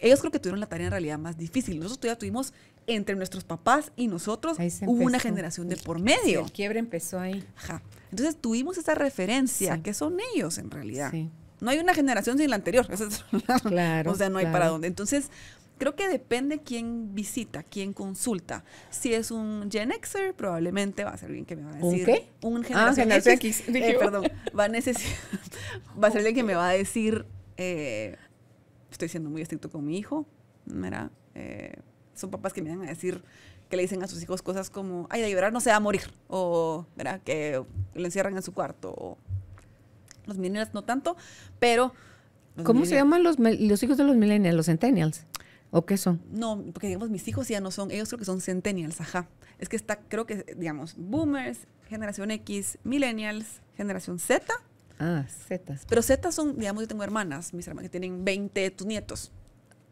ellos 0.00 0.20
creo 0.20 0.32
que 0.32 0.38
tuvieron 0.38 0.60
la 0.60 0.66
tarea 0.66 0.86
en 0.86 0.92
realidad 0.92 1.18
más 1.18 1.36
difícil. 1.36 1.76
Nosotros 1.76 2.00
todavía 2.00 2.18
tuvimos 2.18 2.54
entre 2.86 3.14
nuestros 3.16 3.44
papás 3.44 3.92
y 3.96 4.08
nosotros 4.08 4.56
hubo 4.86 5.04
una 5.04 5.20
generación 5.20 5.68
de 5.68 5.76
por 5.76 6.00
medio. 6.00 6.40
el 6.40 6.52
quiebre 6.52 6.78
empezó 6.78 7.20
ahí. 7.20 7.44
Entonces 8.10 8.36
tuvimos 8.40 8.78
esa 8.78 8.94
referencia, 8.94 9.82
que 9.82 9.92
son 9.92 10.18
ellos 10.34 10.56
en 10.56 10.70
realidad. 10.70 11.10
Sí. 11.10 11.30
No 11.60 11.70
hay 11.70 11.78
una 11.78 11.94
generación 11.94 12.38
sin 12.38 12.50
la 12.50 12.56
anterior. 12.56 12.86
claro. 13.62 14.12
o 14.12 14.14
sea, 14.14 14.28
no 14.28 14.38
hay 14.38 14.46
para 14.46 14.68
dónde. 14.68 14.86
Entonces, 14.86 15.30
creo 15.78 15.94
que 15.94 16.08
depende 16.08 16.60
quién 16.60 17.14
visita, 17.14 17.62
quién 17.62 17.92
consulta. 17.92 18.64
Si 18.90 19.14
es 19.14 19.30
un 19.30 19.68
Gen 19.70 19.92
Xer, 20.02 20.34
probablemente 20.34 21.04
va 21.04 21.10
a 21.10 21.16
ser 21.16 21.28
alguien 21.28 21.46
que 21.46 21.56
me 21.56 21.64
va 21.64 21.70
a 21.70 21.74
decir. 21.74 22.00
¿Un 22.00 22.04
qué? 22.04 22.28
Un 22.42 22.76
ah, 22.76 22.94
generación, 22.94 23.34
X. 23.34 23.68
Eh, 23.68 23.96
perdón. 23.98 24.24
Va 24.58 24.64
a, 24.64 24.68
va 26.02 26.08
a 26.08 26.10
ser 26.10 26.18
alguien 26.18 26.34
que 26.34 26.42
me 26.42 26.54
va 26.54 26.68
a 26.68 26.72
decir. 26.72 27.26
Eh, 27.56 28.16
estoy 28.90 29.08
siendo 29.08 29.30
muy 29.30 29.42
estricto 29.42 29.70
con 29.70 29.84
mi 29.84 29.98
hijo. 29.98 30.26
Mira, 30.64 31.10
eh, 31.34 31.74
son 32.14 32.30
papás 32.30 32.52
que 32.52 32.62
me 32.62 32.70
van 32.70 32.86
a 32.86 32.88
decir 32.88 33.22
que 33.68 33.76
le 33.76 33.82
dicen 33.82 34.02
a 34.02 34.08
sus 34.08 34.22
hijos 34.22 34.42
cosas 34.42 34.70
como, 34.70 35.06
ay, 35.10 35.20
de 35.20 35.30
llorar 35.30 35.52
no 35.52 35.60
se 35.60 35.70
va 35.70 35.76
a 35.76 35.80
morir, 35.80 36.02
o 36.28 36.86
¿verdad? 36.96 37.20
que 37.22 37.62
lo 37.94 38.04
encierran 38.04 38.34
en 38.36 38.42
su 38.42 38.52
cuarto, 38.52 38.94
o 38.96 39.18
los 40.28 40.38
millennials 40.38 40.74
no 40.74 40.82
tanto, 40.82 41.16
pero... 41.58 41.94
¿Cómo 42.64 42.84
se 42.86 42.96
llaman 42.96 43.22
los, 43.22 43.38
los 43.38 43.82
hijos 43.84 43.96
de 43.96 44.04
los 44.04 44.16
millennials? 44.16 44.56
¿Los 44.56 44.66
centennials? 44.66 45.24
¿O 45.70 45.84
qué 45.84 45.96
son? 45.96 46.20
No, 46.30 46.64
porque 46.72 46.86
digamos, 46.86 47.10
mis 47.10 47.28
hijos 47.28 47.46
ya 47.48 47.60
no 47.60 47.70
son, 47.70 47.90
ellos 47.90 48.08
creo 48.08 48.18
que 48.18 48.24
son 48.24 48.40
centennials, 48.40 49.00
ajá. 49.00 49.28
Es 49.58 49.68
que 49.68 49.76
está, 49.76 49.96
creo 49.96 50.26
que, 50.26 50.44
digamos, 50.56 50.94
boomers, 50.96 51.66
generación 51.88 52.30
X, 52.30 52.78
millennials, 52.84 53.60
generación 53.76 54.18
Z. 54.18 54.46
Ah, 54.98 55.24
Z. 55.48 55.76
Pero 55.88 56.02
Z 56.02 56.32
son, 56.32 56.58
digamos, 56.58 56.82
yo 56.82 56.88
tengo 56.88 57.04
hermanas, 57.04 57.52
mis 57.52 57.66
hermanas 57.68 57.90
que 57.90 58.00
tienen 58.00 58.24
20, 58.24 58.70
tus 58.70 58.86
nietos. 58.86 59.30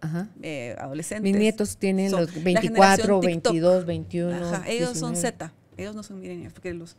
Ajá. 0.00 0.28
Eh, 0.42 0.76
adolescentes. 0.78 1.30
Mis 1.30 1.38
nietos 1.38 1.76
tienen 1.76 2.10
los 2.12 2.42
24, 2.42 3.20
22, 3.20 3.86
21. 3.86 4.34
Ajá, 4.34 4.68
ellos 4.68 4.96
son 4.98 5.16
Z, 5.16 5.52
ellos 5.76 5.94
no 5.94 6.02
son 6.02 6.20
millennials, 6.20 6.54
porque 6.54 6.72
los 6.72 6.96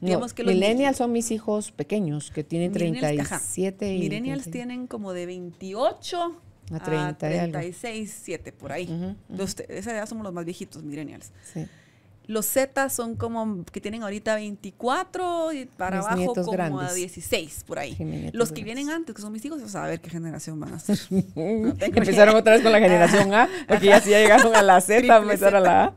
Digamos 0.00 0.32
que 0.32 0.42
los 0.42 0.54
millennials 0.54 0.96
son 0.96 1.12
mis 1.12 1.30
hijos 1.30 1.72
pequeños 1.72 2.30
que 2.30 2.44
tienen 2.44 2.72
37 2.72 3.94
y 3.94 3.98
Millennials 4.00 4.50
tienen 4.50 4.86
como 4.86 5.12
de 5.12 5.26
28 5.26 6.40
a, 6.72 6.78
30 6.78 7.18
36, 7.18 8.20
7 8.22 8.52
por 8.52 8.72
ahí. 8.72 9.16
esa 9.68 9.92
edad 9.92 10.06
somos 10.06 10.24
los 10.24 10.32
más 10.32 10.44
viejitos, 10.44 10.82
millennials. 10.82 11.32
Sí. 11.52 11.66
Los 12.28 12.44
Z 12.44 12.90
son 12.90 13.16
como 13.16 13.64
que 13.64 13.80
tienen 13.80 14.02
ahorita 14.02 14.34
24 14.34 15.52
y 15.54 15.64
para 15.64 16.00
abajo 16.00 16.34
como 16.34 16.78
a 16.78 16.92
16 16.92 17.64
por 17.66 17.78
ahí. 17.78 18.30
Los 18.34 18.52
que 18.52 18.62
vienen 18.62 18.90
antes, 18.90 19.14
que 19.14 19.22
son 19.22 19.32
mis 19.32 19.42
hijos, 19.46 19.74
a 19.74 19.86
ver 19.86 19.98
qué 19.98 20.10
generación 20.10 20.60
van 20.60 20.74
a 20.74 20.78
ser. 20.78 20.98
Empezaron 21.34 22.36
otra 22.36 22.52
vez 22.52 22.62
con 22.62 22.70
la 22.70 22.80
generación 22.80 23.32
A, 23.32 23.48
porque 23.66 23.86
ya 23.86 24.00
sí 24.02 24.10
ya 24.10 24.20
llegaron 24.20 24.54
a 24.54 24.60
la 24.60 24.78
Z, 24.82 25.16
empezaron 25.16 25.56
a 25.56 25.60
la 25.60 25.84
A. 25.84 25.94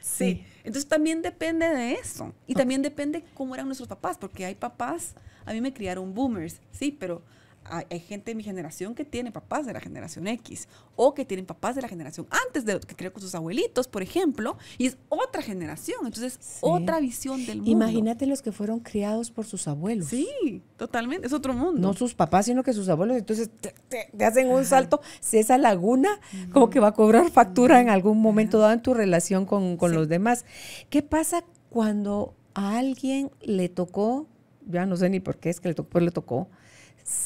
sí. 0.00 0.44
Entonces 0.64 0.88
también 0.88 1.22
depende 1.22 1.68
de 1.68 1.94
eso. 1.94 2.32
Y 2.46 2.54
también 2.54 2.82
depende 2.82 3.24
cómo 3.34 3.54
eran 3.54 3.66
nuestros 3.66 3.88
papás, 3.88 4.16
porque 4.18 4.44
hay 4.44 4.54
papás, 4.54 5.14
a 5.44 5.52
mí 5.52 5.60
me 5.60 5.72
criaron 5.72 6.14
boomers, 6.14 6.60
sí, 6.72 6.96
pero 6.98 7.22
hay, 7.64 8.00
gente 8.00 8.32
de 8.32 8.34
mi 8.34 8.42
generación 8.42 8.94
que 8.94 9.04
tiene 9.04 9.32
papás 9.32 9.66
de 9.66 9.72
la 9.72 9.80
generación 9.80 10.26
X 10.26 10.68
o 10.96 11.14
que 11.14 11.24
tienen 11.24 11.46
papás 11.46 11.74
de 11.74 11.82
la 11.82 11.88
generación 11.88 12.26
antes 12.46 12.64
de 12.64 12.78
que 12.80 12.94
crió 12.94 13.12
con 13.12 13.22
sus 13.22 13.34
abuelitos, 13.34 13.88
por 13.88 14.02
ejemplo, 14.02 14.56
y 14.78 14.86
es 14.86 14.98
otra 15.08 15.42
generación, 15.42 15.98
entonces 16.04 16.58
otra 16.60 17.00
visión 17.00 17.44
del 17.46 17.58
mundo. 17.58 17.70
Imagínate 17.70 18.26
los 18.26 18.42
que 18.42 18.52
fueron 18.52 18.80
criados 18.80 19.30
por 19.30 19.46
sus 19.46 19.68
abuelos. 19.68 20.08
Sí, 20.08 20.62
totalmente, 20.76 21.26
es 21.26 21.32
otro 21.32 21.54
mundo. 21.54 21.80
No 21.80 21.94
sus 21.94 22.14
papás, 22.14 22.46
sino 22.46 22.62
que 22.62 22.72
sus 22.72 22.88
abuelos, 22.88 23.16
entonces 23.16 23.50
te, 23.88 24.24
hacen 24.24 24.48
un 24.48 24.64
salto, 24.64 25.00
si 25.20 25.38
esa 25.38 25.58
laguna 25.58 26.20
como 26.52 26.70
que 26.70 26.80
va 26.80 26.88
a 26.88 26.94
cobrar 26.94 27.30
factura 27.30 27.80
en 27.80 27.88
algún 27.88 28.20
momento 28.20 28.58
dado 28.58 28.72
en 28.72 28.82
tu 28.82 28.94
relación 28.94 29.46
con, 29.46 29.78
los 29.92 30.08
demás. 30.08 30.44
¿Qué 30.90 31.02
pasa 31.02 31.44
cuando 31.68 32.34
a 32.54 32.78
alguien 32.78 33.30
le 33.42 33.68
tocó, 33.68 34.26
ya 34.66 34.86
no 34.86 34.96
sé 34.96 35.08
ni 35.10 35.20
por 35.20 35.36
qué 35.38 35.50
es 35.50 35.60
que 35.60 35.68
le 35.68 35.74
tocó, 35.74 35.90
pues 35.90 36.04
le 36.04 36.10
tocó, 36.10 36.48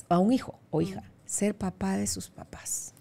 a 0.08 0.18
un 0.18 0.32
hijo 0.32 0.58
o 0.70 0.82
hija, 0.82 1.02
ser 1.24 1.56
papá 1.56 1.96
de 1.96 2.06
sus 2.06 2.28
papás 2.28 2.94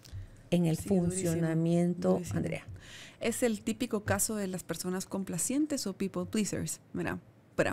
en 0.52 0.66
el 0.66 0.78
funcionamiento, 0.78 2.22
Andrea. 2.34 2.66
Es 3.20 3.44
el 3.44 3.62
típico 3.62 4.04
caso 4.04 4.36
de 4.36 4.48
las 4.48 4.64
personas 4.64 5.06
complacientes 5.06 5.88
o 5.88 5.94
people 5.94 6.26
pleasers, 6.26 6.80
¿verdad? 6.94 7.20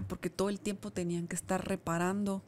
Porque 0.07 0.31
todo 0.31 0.49
el 0.49 0.61
tiempo 0.61 0.93
tenían 0.93 1.27
que 1.27 1.37
estar 1.37 1.67
reparando 1.67 2.43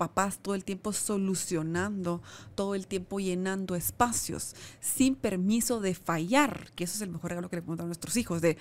papás 0.00 0.38
todo 0.38 0.54
el 0.54 0.64
tiempo 0.64 0.94
solucionando, 0.94 2.22
todo 2.54 2.74
el 2.74 2.86
tiempo 2.86 3.20
llenando 3.20 3.74
espacios, 3.74 4.54
sin 4.80 5.14
permiso 5.14 5.80
de 5.80 5.94
fallar, 5.94 6.70
que 6.74 6.84
eso 6.84 6.94
es 6.94 7.02
el 7.02 7.10
mejor 7.10 7.32
regalo 7.32 7.50
que 7.50 7.56
le 7.56 7.62
podemos 7.62 7.84
a 7.84 7.86
nuestros 7.86 8.16
hijos, 8.16 8.40
de 8.40 8.56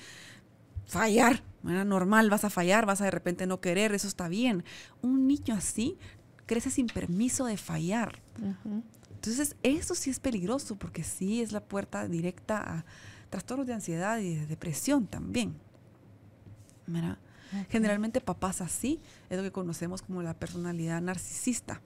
fallar, 0.86 1.41
era 1.63 1.86
normal, 1.86 2.30
vas 2.30 2.43
a 2.43 2.49
fallar, 2.49 2.86
vas 2.86 2.99
a 2.99 3.05
de 3.05 3.11
repente 3.11 3.47
no 3.47 3.61
querer, 3.61 3.93
eso 3.93 4.09
está 4.09 4.28
bien. 4.28 4.65
Un 5.01 5.28
niño 5.28 5.55
así 5.55 5.97
crece 6.50 6.72
sin 6.72 6.88
permiso 6.88 7.45
de 7.45 7.58
fallar. 7.58 8.20
Entonces, 9.14 9.56
eso 9.62 9.93
sí 9.93 10.10
es 10.10 10.20
peligroso 10.20 10.78
porque 10.78 11.04
sí 11.04 11.43
es 11.43 11.52
la 11.52 11.64
puerta 11.64 12.08
directa 12.08 12.58
a 12.58 12.86
trastornos 13.30 13.68
de 13.68 13.74
ansiedad 13.76 14.18
y 14.18 14.34
de 14.34 14.47
depresión 14.47 15.06
también. 15.06 15.54
Generalmente 17.70 18.20
papás 18.20 18.62
así 18.62 19.00
es 19.30 19.38
lo 19.38 19.43
que 19.43 19.52
conocemos 19.52 20.02
como 20.02 20.24
la 20.24 20.34
personalidad 20.34 21.02
narcisista. 21.02 21.82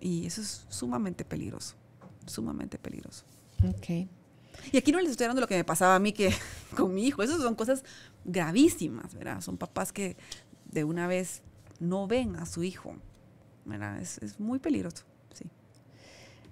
Y 0.00 0.24
eso 0.24 0.40
es 0.40 0.64
sumamente 0.70 1.26
peligroso, 1.26 1.74
sumamente 2.24 2.78
peligroso. 2.78 3.26
Okay. 3.76 4.08
Y 4.72 4.78
aquí 4.78 4.92
no 4.92 5.00
les 5.00 5.10
estoy 5.10 5.24
hablando 5.24 5.40
de 5.40 5.44
lo 5.44 5.48
que 5.48 5.56
me 5.56 5.64
pasaba 5.64 5.94
a 5.94 5.98
mí 5.98 6.14
que 6.14 6.32
con 6.76 6.94
mi 6.94 7.06
hijo. 7.06 7.22
Esas 7.22 7.42
son 7.42 7.54
cosas 7.54 7.84
gravísimas, 8.24 9.14
¿verdad? 9.14 9.42
Son 9.42 9.58
papás 9.58 9.92
que 9.92 10.16
de 10.70 10.84
una 10.84 11.06
vez 11.06 11.42
no 11.88 12.06
ven 12.06 12.36
a 12.36 12.46
su 12.46 12.62
hijo. 12.62 12.96
Es, 14.00 14.18
es 14.18 14.40
muy 14.40 14.58
peligroso, 14.58 15.04
sí. 15.32 15.44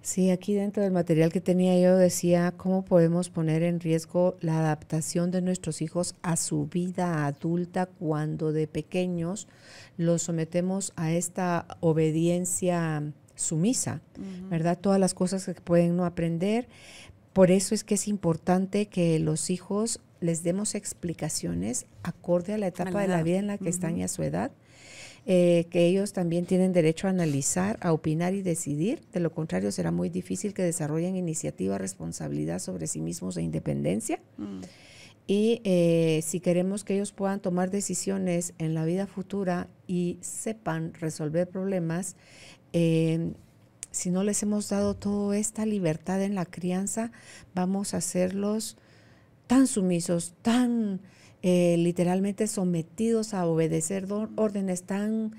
Sí, 0.02 0.30
aquí 0.30 0.54
dentro 0.54 0.82
del 0.82 0.92
material 0.92 1.32
que 1.32 1.40
tenía 1.40 1.78
yo 1.78 1.96
decía 1.96 2.52
cómo 2.56 2.84
podemos 2.84 3.30
poner 3.30 3.62
en 3.62 3.78
riesgo 3.78 4.36
la 4.40 4.58
adaptación 4.58 5.30
de 5.30 5.42
nuestros 5.42 5.80
hijos 5.80 6.16
a 6.22 6.36
su 6.36 6.66
vida 6.66 7.24
adulta 7.26 7.86
cuando 7.86 8.52
de 8.52 8.66
pequeños 8.66 9.46
los 9.96 10.22
sometemos 10.22 10.92
a 10.96 11.12
esta 11.12 11.66
obediencia 11.80 13.12
sumisa, 13.36 14.00
¿verdad? 14.50 14.78
Todas 14.78 14.98
las 14.98 15.14
cosas 15.14 15.44
que 15.44 15.54
pueden 15.54 15.96
no 15.96 16.04
aprender, 16.04 16.68
por 17.32 17.50
eso 17.50 17.74
es 17.74 17.84
que 17.84 17.94
es 17.94 18.08
importante 18.08 18.86
que 18.86 19.18
los 19.18 19.50
hijos 19.50 20.00
les 20.20 20.42
demos 20.42 20.74
explicaciones 20.74 21.86
acorde 22.02 22.54
a 22.54 22.58
la 22.58 22.66
etapa 22.66 23.02
de 23.02 23.08
la 23.08 23.22
vida 23.22 23.38
en 23.38 23.46
la 23.46 23.58
que 23.58 23.68
están 23.68 23.96
y 23.98 24.02
a 24.02 24.08
su 24.08 24.22
edad. 24.22 24.52
Eh, 25.24 25.68
que 25.70 25.86
ellos 25.86 26.12
también 26.12 26.46
tienen 26.46 26.72
derecho 26.72 27.06
a 27.06 27.10
analizar, 27.10 27.78
a 27.80 27.92
opinar 27.92 28.34
y 28.34 28.42
decidir. 28.42 29.02
De 29.12 29.20
lo 29.20 29.32
contrario, 29.32 29.70
será 29.70 29.92
muy 29.92 30.08
difícil 30.08 30.52
que 30.52 30.64
desarrollen 30.64 31.14
iniciativa, 31.14 31.78
responsabilidad 31.78 32.58
sobre 32.58 32.88
sí 32.88 33.00
mismos 33.00 33.36
e 33.36 33.42
independencia. 33.42 34.18
Mm. 34.36 34.60
Y 35.28 35.60
eh, 35.62 36.20
si 36.26 36.40
queremos 36.40 36.82
que 36.82 36.94
ellos 36.94 37.12
puedan 37.12 37.38
tomar 37.38 37.70
decisiones 37.70 38.54
en 38.58 38.74
la 38.74 38.84
vida 38.84 39.06
futura 39.06 39.68
y 39.86 40.18
sepan 40.22 40.92
resolver 40.94 41.48
problemas, 41.48 42.16
eh, 42.72 43.32
si 43.92 44.10
no 44.10 44.24
les 44.24 44.42
hemos 44.42 44.68
dado 44.70 44.94
toda 44.94 45.38
esta 45.38 45.66
libertad 45.66 46.20
en 46.22 46.34
la 46.34 46.46
crianza, 46.46 47.12
vamos 47.54 47.94
a 47.94 47.98
hacerlos 47.98 48.76
tan 49.46 49.68
sumisos, 49.68 50.34
tan 50.42 51.00
eh, 51.43 51.76
literalmente 51.78 52.47
sometidos 52.47 53.34
a 53.34 53.47
obedecer 53.47 54.07
órdenes, 54.36 54.84
tan 54.84 55.32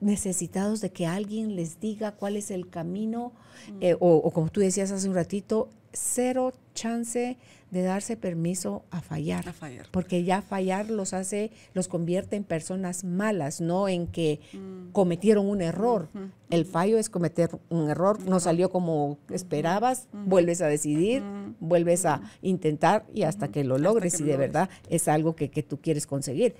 necesitados 0.00 0.80
de 0.80 0.90
que 0.90 1.06
alguien 1.06 1.56
les 1.56 1.80
diga 1.80 2.12
cuál 2.12 2.36
es 2.36 2.50
el 2.50 2.68
camino, 2.68 3.32
mm. 3.68 3.78
eh, 3.80 3.96
o, 3.98 4.30
como 4.30 4.48
tú 4.48 4.60
decías 4.60 4.90
hace 4.90 5.08
un 5.08 5.14
ratito, 5.14 5.68
cero 5.92 6.52
chance 6.74 7.36
de 7.70 7.82
darse 7.82 8.16
permiso 8.16 8.84
a 8.90 9.00
fallar, 9.00 9.48
a 9.48 9.52
fallar. 9.52 9.86
Porque 9.90 10.24
ya 10.24 10.42
fallar 10.42 10.90
los 10.90 11.12
hace, 11.12 11.52
los 11.72 11.86
convierte 11.86 12.36
en 12.36 12.42
personas 12.42 13.04
malas, 13.04 13.60
no 13.60 13.88
en 13.88 14.06
que 14.06 14.40
mm. 14.52 14.90
cometieron 14.92 15.48
un 15.48 15.60
error. 15.60 16.08
El 16.48 16.64
fallo 16.64 16.98
es 16.98 17.08
cometer 17.08 17.50
un 17.68 17.90
error, 17.90 18.20
no 18.24 18.40
salió 18.40 18.70
como 18.70 19.18
esperabas, 19.30 20.08
vuelves 20.12 20.62
a 20.62 20.66
decidir, 20.66 21.22
vuelves 21.60 22.06
a 22.06 22.22
intentar 22.42 23.06
y 23.14 23.22
hasta 23.22 23.48
que 23.48 23.62
lo 23.62 23.78
logres, 23.78 24.18
y 24.20 24.24
de 24.24 24.36
verdad 24.36 24.68
es 24.88 25.06
algo 25.06 25.36
que, 25.36 25.50
que 25.50 25.62
tú 25.62 25.80
quieres 25.80 26.06
conseguir. 26.06 26.56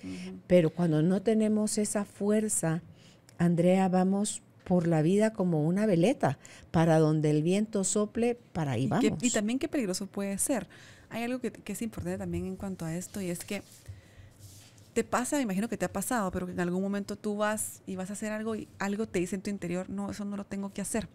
Pero 0.46 0.70
cuando 0.70 1.02
no 1.02 1.22
tenemos 1.22 1.76
esa 1.78 2.04
fuerza, 2.04 2.82
Andrea, 3.40 3.88
vamos 3.88 4.42
por 4.64 4.86
la 4.86 5.00
vida 5.00 5.32
como 5.32 5.66
una 5.66 5.86
veleta, 5.86 6.38
para 6.70 6.98
donde 6.98 7.30
el 7.30 7.42
viento 7.42 7.84
sople, 7.84 8.36
para 8.52 8.72
ahí 8.72 8.86
vamos. 8.86 9.18
y 9.22 9.30
también 9.30 9.58
qué 9.58 9.66
peligroso 9.66 10.06
puede 10.06 10.36
ser. 10.38 10.68
Hay 11.08 11.24
algo 11.24 11.40
que, 11.40 11.50
es 11.64 11.82
importante 11.82 12.18
también 12.18 12.44
en 12.44 12.56
cuanto 12.56 12.84
a 12.84 12.94
esto 12.94 13.20
y 13.20 13.30
es 13.30 13.44
que 13.44 13.62
te 14.92 15.04
pasa, 15.04 15.36
me 15.36 15.42
imagino 15.42 15.70
que 15.70 15.78
te 15.78 15.86
ha 15.86 15.92
pasado, 15.92 16.30
pero 16.30 16.46
que 16.46 16.52
en 16.52 16.60
algún 16.60 16.82
momento 16.82 17.16
tú 17.16 17.36
vas 17.36 17.80
y 17.86 17.96
vas 17.96 18.10
a 18.10 18.12
hacer 18.12 18.30
algo 18.30 18.54
y 18.54 18.68
algo 18.78 19.08
te 19.08 19.20
dice 19.20 19.36
en 19.36 19.42
tu 19.42 19.48
interior, 19.48 19.88
no, 19.88 20.10
eso 20.10 20.26
no 20.26 20.36
lo 20.36 20.44
tengo 20.44 20.72
que 20.72 20.82
hacer 20.82 21.08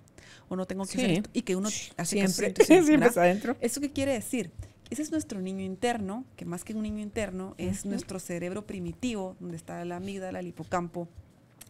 o 0.49 0.55
no 0.55 0.65
tengo 0.65 0.85
que 0.85 0.97
hacer 0.97 1.11
esto 1.11 1.29
y 1.31 1.43
que 1.43 1.55
uno 1.55 1.69
hace 1.97 2.27
siempre, 2.27 2.65
siempre 2.65 3.05
está 3.05 3.21
adentro. 3.21 3.55
¿Eso 3.61 3.79
qué 3.79 3.91
quiere 3.91 4.13
decir? 4.13 4.51
Ese 4.89 5.03
es 5.03 5.11
nuestro 5.11 5.41
niño 5.41 5.63
interno, 5.63 6.25
que 6.35 6.45
más 6.45 6.63
que 6.63 6.73
un 6.73 6.81
niño 6.81 7.01
interno 7.01 7.53
es 7.59 7.85
nuestro 7.85 8.19
cerebro 8.19 8.65
primitivo, 8.65 9.35
donde 9.39 9.57
está 9.57 9.85
la 9.85 9.97
amígdala, 9.97 10.39
el 10.39 10.47
hipocampo, 10.47 11.07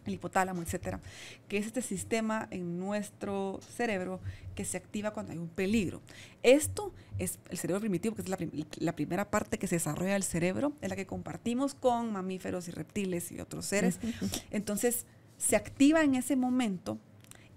el 0.06 0.14
hipotálamo, 0.14 0.62
etcétera, 0.62 1.00
que 1.48 1.58
es 1.58 1.66
este 1.66 1.82
sistema 1.82 2.48
en 2.50 2.78
nuestro 2.78 3.60
cerebro 3.76 4.20
que 4.54 4.64
se 4.64 4.76
activa 4.76 5.12
cuando 5.12 5.32
hay 5.32 5.38
un 5.38 5.48
peligro. 5.48 6.02
Esto 6.42 6.92
es 7.18 7.38
el 7.50 7.58
cerebro 7.58 7.80
primitivo, 7.80 8.14
que 8.14 8.22
es 8.22 8.28
la, 8.28 8.92
primera 8.96 9.30
parte 9.30 9.58
que 9.58 9.66
se 9.66 9.76
desarrolla 9.76 10.14
del 10.14 10.22
cerebro, 10.22 10.72
es 10.80 10.88
la 10.88 10.96
que 10.96 11.06
compartimos 11.06 11.74
con 11.74 12.12
mamíferos 12.12 12.68
y 12.68 12.70
reptiles 12.70 13.30
y 13.32 13.40
otros 13.40 13.66
seres. 13.66 13.98
Entonces, 14.50 15.06
se 15.38 15.56
activa 15.56 16.02
en 16.02 16.14
ese 16.14 16.36
momento. 16.36 16.98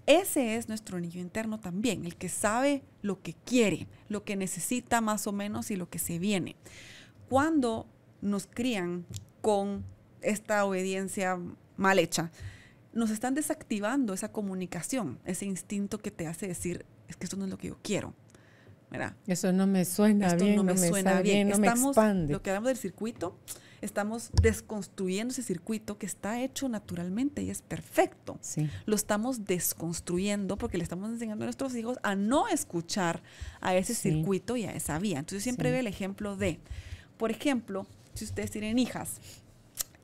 Ese 0.06 0.56
es 0.56 0.68
nuestro 0.68 1.00
niño 1.00 1.22
interno 1.22 1.60
también, 1.60 2.04
el 2.06 2.16
que 2.16 2.30
sabe 2.30 2.82
lo 3.02 3.22
que 3.22 3.34
quiere, 3.34 3.88
lo 4.08 4.24
que 4.24 4.36
necesita 4.36 5.02
más 5.02 5.28
o 5.28 5.32
menos 5.32 5.70
y 5.70 5.76
lo 5.76 5.88
que 5.88 6.00
se 6.00 6.18
viene. 6.18 6.56
Cuando 7.30 7.86
nos 8.22 8.48
crían 8.48 9.06
con 9.42 9.86
esta 10.22 10.66
obediencia 10.66 11.40
mal 11.80 11.98
hecha, 11.98 12.32
nos 12.94 13.10
están 13.10 13.34
desactivando 13.36 14.14
esa 14.14 14.32
comunicación, 14.32 15.20
ese 15.26 15.46
instinto 15.46 15.98
que 16.00 16.12
te 16.12 16.28
hace 16.28 16.48
decir, 16.48 16.86
es 17.08 17.16
que 17.16 17.26
esto 17.26 17.38
no 17.38 17.46
es 17.46 17.52
lo 17.52 17.58
que 17.58 17.70
yo 17.70 17.78
quiero. 17.82 18.14
Eso 19.28 19.52
no 19.52 19.68
me 19.68 19.86
suena 19.86 20.34
bien, 20.34 20.56
no 20.56 20.64
me, 20.64 20.78
suena 20.78 21.22
bien, 21.22 21.50
no 21.50 21.58
me 21.60 21.68
expande. 21.68 22.34
Lo 22.34 22.42
que 22.42 22.50
hablamos 22.50 22.70
del 22.70 22.78
circuito, 22.78 23.38
estamos 23.82 24.32
desconstruyendo 24.42 25.32
ese 25.32 25.44
circuito 25.44 26.00
que 26.00 26.08
está 26.08 26.42
hecho 26.42 26.68
naturalmente 26.70 27.44
y 27.44 27.52
es 27.52 27.62
perfecto. 27.62 28.40
Lo 28.86 28.96
estamos 28.96 29.46
desconstruyendo 29.46 30.58
porque 30.58 30.78
le 30.78 30.84
estamos 30.84 31.10
enseñando 31.12 31.46
a 31.46 31.48
nuestros 31.48 31.76
hijos 31.76 31.98
a 32.02 32.16
no 32.16 32.48
escuchar 32.48 33.22
a 33.62 33.76
ese 33.76 33.94
circuito 33.94 34.58
y 34.58 34.66
a 34.66 34.72
esa 34.72 34.98
vía. 34.98 35.20
Entonces 35.20 35.44
siempre 35.44 35.72
ve 35.72 35.80
el 35.80 35.88
ejemplo 35.88 36.36
de, 36.36 36.60
por 37.18 37.30
ejemplo, 37.30 37.86
si 38.16 38.26
ustedes 38.26 38.50
tienen 38.50 38.80
hijas 38.80 39.22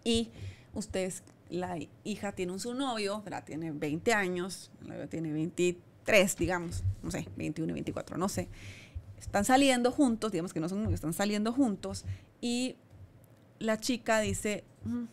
y 0.03 0.29
ustedes 0.75 1.23
la 1.49 1.77
hija 2.03 2.31
tiene 2.31 2.51
un 2.51 2.59
su 2.59 2.73
novio, 2.73 3.23
tiene 3.45 3.71
20 3.71 4.13
años, 4.13 4.71
tiene 5.09 5.31
23, 5.31 6.37
digamos, 6.37 6.83
no 7.03 7.11
sé, 7.11 7.27
21 7.35 7.71
y 7.71 7.73
24, 7.73 8.17
no 8.17 8.29
sé. 8.29 8.49
Están 9.19 9.45
saliendo 9.45 9.91
juntos, 9.91 10.31
digamos 10.31 10.53
que 10.53 10.59
no 10.59 10.69
son 10.69 10.83
novios, 10.83 10.95
están 10.95 11.13
saliendo 11.13 11.53
juntos 11.53 12.05
y 12.41 12.75
la 13.59 13.79
chica 13.79 14.19
dice, 14.19 14.63
mm, 14.83 15.05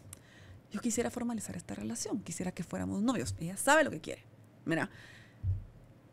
yo 0.71 0.81
quisiera 0.81 1.11
formalizar 1.11 1.57
esta 1.57 1.75
relación, 1.75 2.21
quisiera 2.21 2.53
que 2.53 2.63
fuéramos 2.63 3.03
novios. 3.03 3.35
Ella 3.39 3.57
sabe 3.57 3.85
lo 3.85 3.91
que 3.91 4.01
quiere. 4.01 4.25
Mira, 4.65 4.91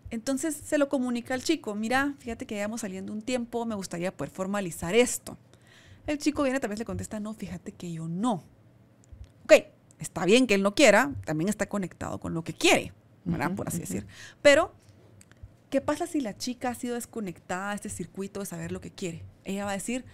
entonces 0.10 0.56
se 0.56 0.78
lo 0.78 0.90
comunica 0.90 1.34
al 1.34 1.44
chico, 1.44 1.76
mira, 1.76 2.16
fíjate 2.20 2.46
que 2.46 2.56
llevamos 2.56 2.82
saliendo 2.82 3.14
un 3.14 3.22
tiempo, 3.22 3.66
me 3.66 3.76
gustaría 3.76 4.16
poder 4.16 4.32
formalizar 4.32 4.96
esto. 4.96 5.38
El 6.08 6.18
chico 6.18 6.44
viene, 6.44 6.60
tal 6.60 6.70
vez 6.70 6.80
le 6.80 6.86
contesta, 6.86 7.20
no, 7.20 7.34
fíjate 7.34 7.72
que 7.72 7.92
yo 7.92 8.08
no. 8.08 8.44
Ok, 9.44 9.54
está 10.00 10.26
bien 10.26 10.48
que 10.48 10.56
él 10.56 10.64
no 10.64 10.74
quiera, 10.74 11.14
también 11.26 11.50
está 11.50 11.68
conectado 11.68 12.20
con 12.20 12.34
lo 12.34 12.44
que 12.44 12.54
quiere, 12.54 12.94
¿verdad? 13.26 13.54
Por 13.56 13.68
así 13.68 13.80
decir. 13.80 14.08
Pero, 14.42 14.74
¿qué 15.70 15.82
pasa 15.82 16.08
si 16.08 16.22
la 16.22 16.36
chica 16.38 16.70
ha 16.70 16.76
sido 16.76 16.96
desconectada 16.96 17.70
de 17.70 17.76
este 17.76 17.90
circuito 17.90 18.40
de 18.40 18.46
saber 18.46 18.72
lo 18.72 18.82
que 18.82 18.92
quiere? 18.92 19.24
Ella 19.44 19.66
va 19.66 19.72
a 19.72 19.76
decir, 19.76 20.06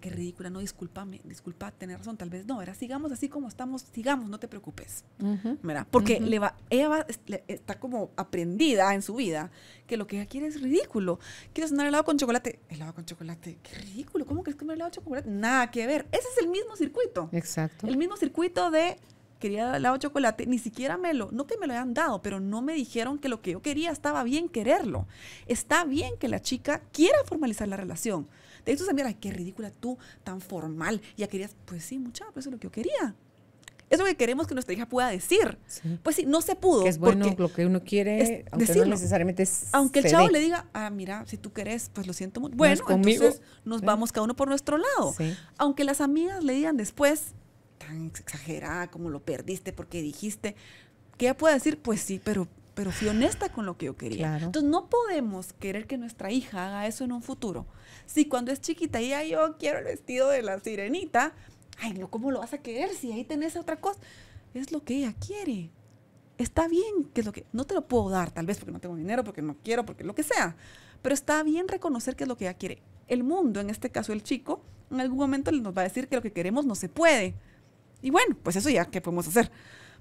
qué 0.00 0.10
ridícula, 0.10 0.48
no, 0.48 0.60
discúlpame, 0.60 1.20
disculpa, 1.24 1.72
tener 1.72 1.98
razón, 1.98 2.16
tal 2.16 2.30
vez 2.30 2.46
no, 2.46 2.58
¿verdad? 2.58 2.76
Sigamos 2.76 3.10
así 3.10 3.28
como 3.28 3.48
estamos, 3.48 3.82
sigamos, 3.92 4.28
no 4.28 4.38
te 4.38 4.46
preocupes, 4.46 5.04
¿verdad? 5.62 5.86
Porque 5.90 6.20
le 6.20 6.38
va, 6.38 6.56
ella 6.70 6.88
va, 6.88 7.06
está 7.48 7.80
como 7.80 8.10
aprendida 8.16 8.94
en 8.94 9.02
su 9.02 9.14
vida 9.14 9.50
que 9.86 9.96
lo 9.96 10.06
que 10.06 10.16
ella 10.16 10.26
quiere 10.26 10.46
es 10.46 10.60
ridículo. 10.60 11.18
¿Quieres 11.52 11.70
cenar 11.70 11.86
helado 11.86 12.04
con 12.04 12.16
chocolate? 12.16 12.60
Helado 12.68 12.94
con 12.94 13.04
chocolate, 13.04 13.58
qué 13.62 13.74
ridículo, 13.76 14.24
¿cómo 14.24 14.42
crees 14.44 14.56
que 14.56 14.64
me 14.64 14.74
helado 14.74 14.90
con 14.90 15.02
chocolate? 15.02 15.28
Nada 15.28 15.70
que 15.70 15.86
ver, 15.86 16.06
ese 16.12 16.28
es 16.28 16.38
el 16.42 16.48
mismo 16.48 16.76
circuito. 16.76 17.28
Exacto. 17.32 17.86
El 17.86 17.96
mismo 17.96 18.16
circuito 18.16 18.70
de 18.70 18.98
quería 19.42 19.76
helado 19.76 19.96
de 19.96 20.00
chocolate, 20.00 20.46
ni 20.46 20.58
siquiera 20.58 20.96
me 20.96 21.12
lo, 21.12 21.30
no 21.32 21.46
que 21.46 21.58
me 21.58 21.66
lo 21.66 21.72
hayan 21.72 21.92
dado, 21.92 22.22
pero 22.22 22.38
no 22.40 22.62
me 22.62 22.72
dijeron 22.72 23.18
que 23.18 23.28
lo 23.28 23.42
que 23.42 23.50
yo 23.50 23.60
quería 23.60 23.90
estaba 23.90 24.22
bien 24.22 24.48
quererlo. 24.48 25.06
Está 25.46 25.84
bien 25.84 26.16
que 26.18 26.28
la 26.28 26.40
chica 26.40 26.80
quiera 26.92 27.18
formalizar 27.26 27.66
la 27.66 27.76
relación. 27.76 28.28
De 28.64 28.72
hecho, 28.72 28.84
se 28.84 28.94
mira, 28.94 29.12
qué 29.12 29.32
ridícula 29.32 29.72
tú, 29.72 29.98
tan 30.22 30.40
formal. 30.40 31.02
Ya 31.16 31.26
querías, 31.26 31.56
pues 31.64 31.84
sí, 31.84 31.98
mucha, 31.98 32.24
pues 32.32 32.44
eso 32.44 32.50
es 32.50 32.52
lo 32.52 32.60
que 32.60 32.68
yo 32.68 32.72
quería. 32.72 33.16
Eso 33.90 33.94
es 33.94 33.98
lo 33.98 34.04
que 34.06 34.16
queremos 34.16 34.46
que 34.46 34.54
nuestra 34.54 34.72
hija 34.72 34.88
pueda 34.88 35.08
decir. 35.08 35.58
Pues 36.02 36.16
sí, 36.16 36.24
no 36.24 36.40
se 36.40 36.54
pudo. 36.54 36.84
Que 36.84 36.88
es 36.88 36.98
bueno 36.98 37.26
lo 37.36 37.52
que 37.52 37.66
uno 37.66 37.82
quiere, 37.82 38.46
aunque 38.50 38.74
no 38.74 38.84
necesariamente 38.86 39.42
es 39.42 39.66
Aunque 39.72 39.98
el 39.98 40.06
chavo 40.06 40.28
le 40.28 40.40
diga, 40.40 40.66
ah, 40.72 40.88
mira, 40.88 41.26
si 41.26 41.36
tú 41.36 41.52
querés, 41.52 41.90
pues 41.92 42.06
lo 42.06 42.14
siento 42.14 42.40
mucho. 42.40 42.56
Bueno, 42.56 42.82
entonces 42.88 43.42
nos 43.64 43.82
vamos 43.82 44.12
cada 44.12 44.24
uno 44.24 44.34
por 44.34 44.48
nuestro 44.48 44.78
lado. 44.78 45.14
Aunque 45.58 45.84
las 45.84 46.00
amigas 46.00 46.42
le 46.42 46.54
digan 46.54 46.78
después, 46.78 47.34
tan 47.86 48.06
exagerada 48.06 48.90
como 48.90 49.10
lo 49.10 49.20
perdiste 49.20 49.72
porque 49.72 50.02
dijiste, 50.02 50.56
que 51.16 51.26
ella 51.26 51.36
pueda 51.36 51.54
decir, 51.54 51.78
pues 51.78 52.00
sí, 52.00 52.20
pero 52.22 52.48
pero 52.74 52.90
fui 52.90 53.08
honesta 53.08 53.50
con 53.50 53.66
lo 53.66 53.76
que 53.76 53.86
yo 53.86 53.96
quería. 53.96 54.38
Entonces 54.38 54.70
no 54.70 54.88
podemos 54.88 55.52
querer 55.52 55.86
que 55.86 55.98
nuestra 55.98 56.30
hija 56.30 56.68
haga 56.68 56.86
eso 56.86 57.04
en 57.04 57.12
un 57.12 57.22
futuro. 57.22 57.66
Si 58.06 58.24
cuando 58.26 58.50
es 58.50 58.60
chiquita 58.60 59.00
ya 59.00 59.22
yo 59.24 59.56
quiero 59.58 59.78
el 59.78 59.84
vestido 59.84 60.28
de 60.28 60.42
la 60.42 60.58
sirenita, 60.60 61.34
ay, 61.78 61.94
no, 61.94 62.08
¿cómo 62.08 62.30
lo 62.30 62.40
vas 62.40 62.52
a 62.54 62.58
querer 62.58 62.90
si 62.90 63.12
ahí 63.12 63.24
tenés 63.24 63.56
otra 63.56 63.76
cosa? 63.80 64.00
Es 64.54 64.72
lo 64.72 64.82
que 64.84 64.96
ella 64.96 65.14
quiere. 65.14 65.70
Está 66.38 66.66
bien, 66.66 67.04
que 67.12 67.20
es 67.20 67.26
lo 67.26 67.32
que 67.32 67.44
no 67.52 67.64
te 67.64 67.74
lo 67.74 67.86
puedo 67.86 68.08
dar, 68.08 68.30
tal 68.30 68.46
vez 68.46 68.58
porque 68.58 68.72
no 68.72 68.80
tengo 68.80 68.96
dinero, 68.96 69.22
porque 69.22 69.42
no 69.42 69.56
quiero, 69.62 69.84
porque 69.84 70.02
lo 70.02 70.14
que 70.14 70.22
sea. 70.22 70.56
Pero 71.02 71.14
está 71.14 71.42
bien 71.42 71.68
reconocer 71.68 72.16
qué 72.16 72.24
es 72.24 72.28
lo 72.28 72.36
que 72.36 72.46
ella 72.46 72.54
quiere. 72.54 72.82
El 73.06 73.22
mundo, 73.22 73.60
en 73.60 73.68
este 73.68 73.90
caso 73.90 74.12
el 74.12 74.22
chico, 74.22 74.62
en 74.90 75.00
algún 75.00 75.18
momento 75.18 75.52
nos 75.52 75.76
va 75.76 75.82
a 75.82 75.84
decir 75.84 76.08
que 76.08 76.16
lo 76.16 76.22
que 76.22 76.32
queremos 76.32 76.64
no 76.64 76.74
se 76.74 76.88
puede. 76.88 77.34
Y 78.02 78.10
bueno, 78.10 78.36
pues 78.42 78.56
eso 78.56 78.68
ya, 78.68 78.84
¿qué 78.84 79.00
podemos 79.00 79.26
hacer? 79.28 79.50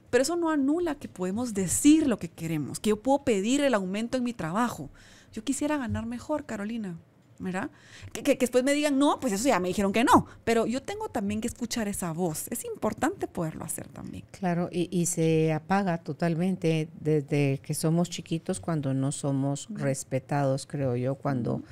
Pero 0.10 0.24
eso 0.24 0.36
no 0.36 0.50
anula 0.50 0.96
que 0.96 1.08
podemos 1.08 1.54
decir 1.54 2.08
lo 2.08 2.20
que 2.20 2.30
queremos, 2.30 2.80
que 2.80 2.90
yo 2.90 3.02
puedo 3.02 3.24
pedir 3.24 3.62
el 3.62 3.74
aumento 3.74 4.18
en 4.18 4.24
mi 4.24 4.34
trabajo. 4.34 4.90
Yo 5.32 5.44
quisiera 5.44 5.78
ganar 5.78 6.06
mejor, 6.06 6.46
Carolina. 6.46 6.98
¿verdad? 7.42 7.70
Que, 8.14 8.36
después 8.36 8.64
me 8.64 8.74
digan, 8.74 8.98
no, 8.98 9.20
pues 9.20 9.34
eso 9.34 9.48
ya 9.48 9.60
me 9.60 9.68
dijeron 9.68 9.92
que 9.92 10.04
no, 10.04 10.28
pero 10.44 10.66
yo 10.66 10.82
tengo 10.82 11.10
también 11.10 11.42
que 11.42 11.48
escuchar 11.48 11.88
esa 11.88 12.12
voz. 12.14 12.48
Es 12.50 12.66
importante 12.66 13.28
poderlo 13.28 13.66
hacer 13.66 13.88
también. 13.88 14.24
Claro, 14.32 14.70
y, 14.72 15.06
se 15.08 15.52
apaga 15.52 15.98
totalmente 15.98 16.88
desde 17.00 17.60
que 17.64 17.74
somos 17.74 18.10
chiquitos 18.10 18.60
cuando 18.60 18.94
no 18.94 19.12
somos 19.12 19.68
respetados, 19.72 20.68
creo 20.68 20.96
yo, 20.96 21.16
cuando 21.16 21.64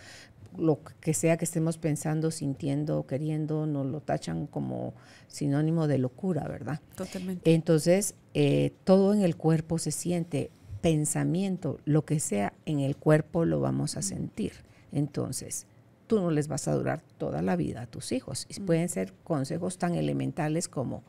lo 0.58 0.80
que 1.00 1.14
sea 1.14 1.38
que 1.38 1.46
estemos 1.46 1.78
pensando, 1.78 2.32
sintiendo, 2.32 3.06
queriendo, 3.06 3.66
nos 3.66 3.86
lo 3.86 4.02
tachan 4.02 4.48
como 4.48 4.94
sinónimo 5.28 5.88
de 5.88 5.98
locura, 5.98 6.48
¿verdad? 6.48 6.82
Totalmente. 6.96 7.54
Entonces, 7.54 8.16
eh, 8.34 8.74
todo 8.84 9.14
en 9.14 9.22
el 9.22 9.36
cuerpo 9.36 9.78
se 9.78 9.92
siente, 9.92 10.52
pensamiento, 10.82 11.80
lo 11.86 12.06
que 12.06 12.20
sea 12.20 12.54
en 12.66 12.80
el 12.80 12.96
cuerpo 12.96 13.46
lo 13.46 13.60
vamos 13.60 13.98
a 13.98 14.02
sentir. 14.02 14.54
Entonces, 14.92 15.68
tú 16.08 16.20
no 16.20 16.32
les 16.32 16.48
vas 16.48 16.68
a 16.68 16.74
durar 16.74 17.04
toda 17.18 17.42
la 17.42 17.56
vida 17.56 17.84
a 17.84 17.88
tus 17.88 18.12
hijos. 18.12 18.48
Y 18.50 18.60
pueden 18.62 18.90
ser 18.90 19.14
consejos 19.24 19.78
tan 19.78 19.96
elementales 19.96 20.68
como, 20.68 21.04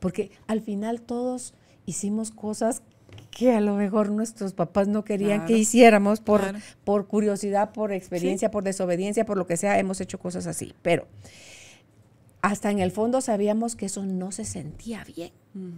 porque 0.00 0.32
al 0.48 0.60
final 0.60 1.02
todos 1.02 1.54
hicimos 1.86 2.30
cosas 2.32 2.82
que 3.30 3.52
a 3.52 3.60
lo 3.60 3.74
mejor 3.74 4.10
nuestros 4.10 4.52
papás 4.52 4.88
no 4.88 5.04
querían 5.04 5.46
que 5.46 5.56
hiciéramos 5.56 6.20
por, 6.20 6.42
por 6.84 7.06
curiosidad, 7.06 7.72
por 7.72 7.92
experiencia, 7.92 8.50
por 8.50 8.64
desobediencia, 8.64 9.24
por 9.24 9.38
lo 9.38 9.46
que 9.46 9.56
sea, 9.56 9.78
hemos 9.78 10.00
hecho 10.00 10.18
cosas 10.18 10.46
así. 10.46 10.74
Pero 10.82 11.06
hasta 12.42 12.70
en 12.70 12.78
el 12.78 12.90
fondo 12.90 13.20
sabíamos 13.20 13.76
que 13.76 13.86
eso 13.86 14.04
no 14.04 14.32
se 14.32 14.44
sentía 14.44 15.04
bien, 15.04 15.32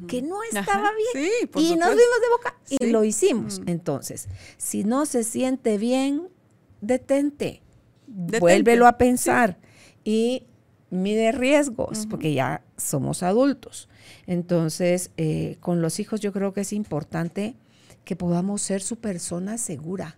que 0.06 0.22
no 0.22 0.42
estaba 0.44 0.90
bien. 1.14 1.50
y 1.56 1.76
nos 1.76 1.90
vimos 1.90 1.96
de 1.96 2.28
boca 2.36 2.56
y 2.68 2.86
lo 2.86 3.04
hicimos. 3.04 3.60
Entonces, 3.66 4.28
si 4.56 4.84
no 4.84 5.06
se 5.06 5.24
siente 5.24 5.78
bien, 5.78 6.28
detente, 6.80 7.62
vuélvelo 8.06 8.86
a 8.86 8.98
pensar. 8.98 9.58
Y 10.04 10.46
mide 10.92 11.32
riesgos, 11.32 12.06
porque 12.06 12.34
ya 12.34 12.62
somos 12.76 13.22
adultos. 13.22 13.88
Entonces, 14.26 15.10
eh, 15.16 15.56
con 15.60 15.80
los 15.80 15.98
hijos 15.98 16.20
yo 16.20 16.32
creo 16.32 16.52
que 16.52 16.60
es 16.60 16.72
importante 16.72 17.56
que 18.04 18.14
podamos 18.14 18.62
ser 18.62 18.82
su 18.82 18.96
persona 18.96 19.58
segura. 19.58 20.16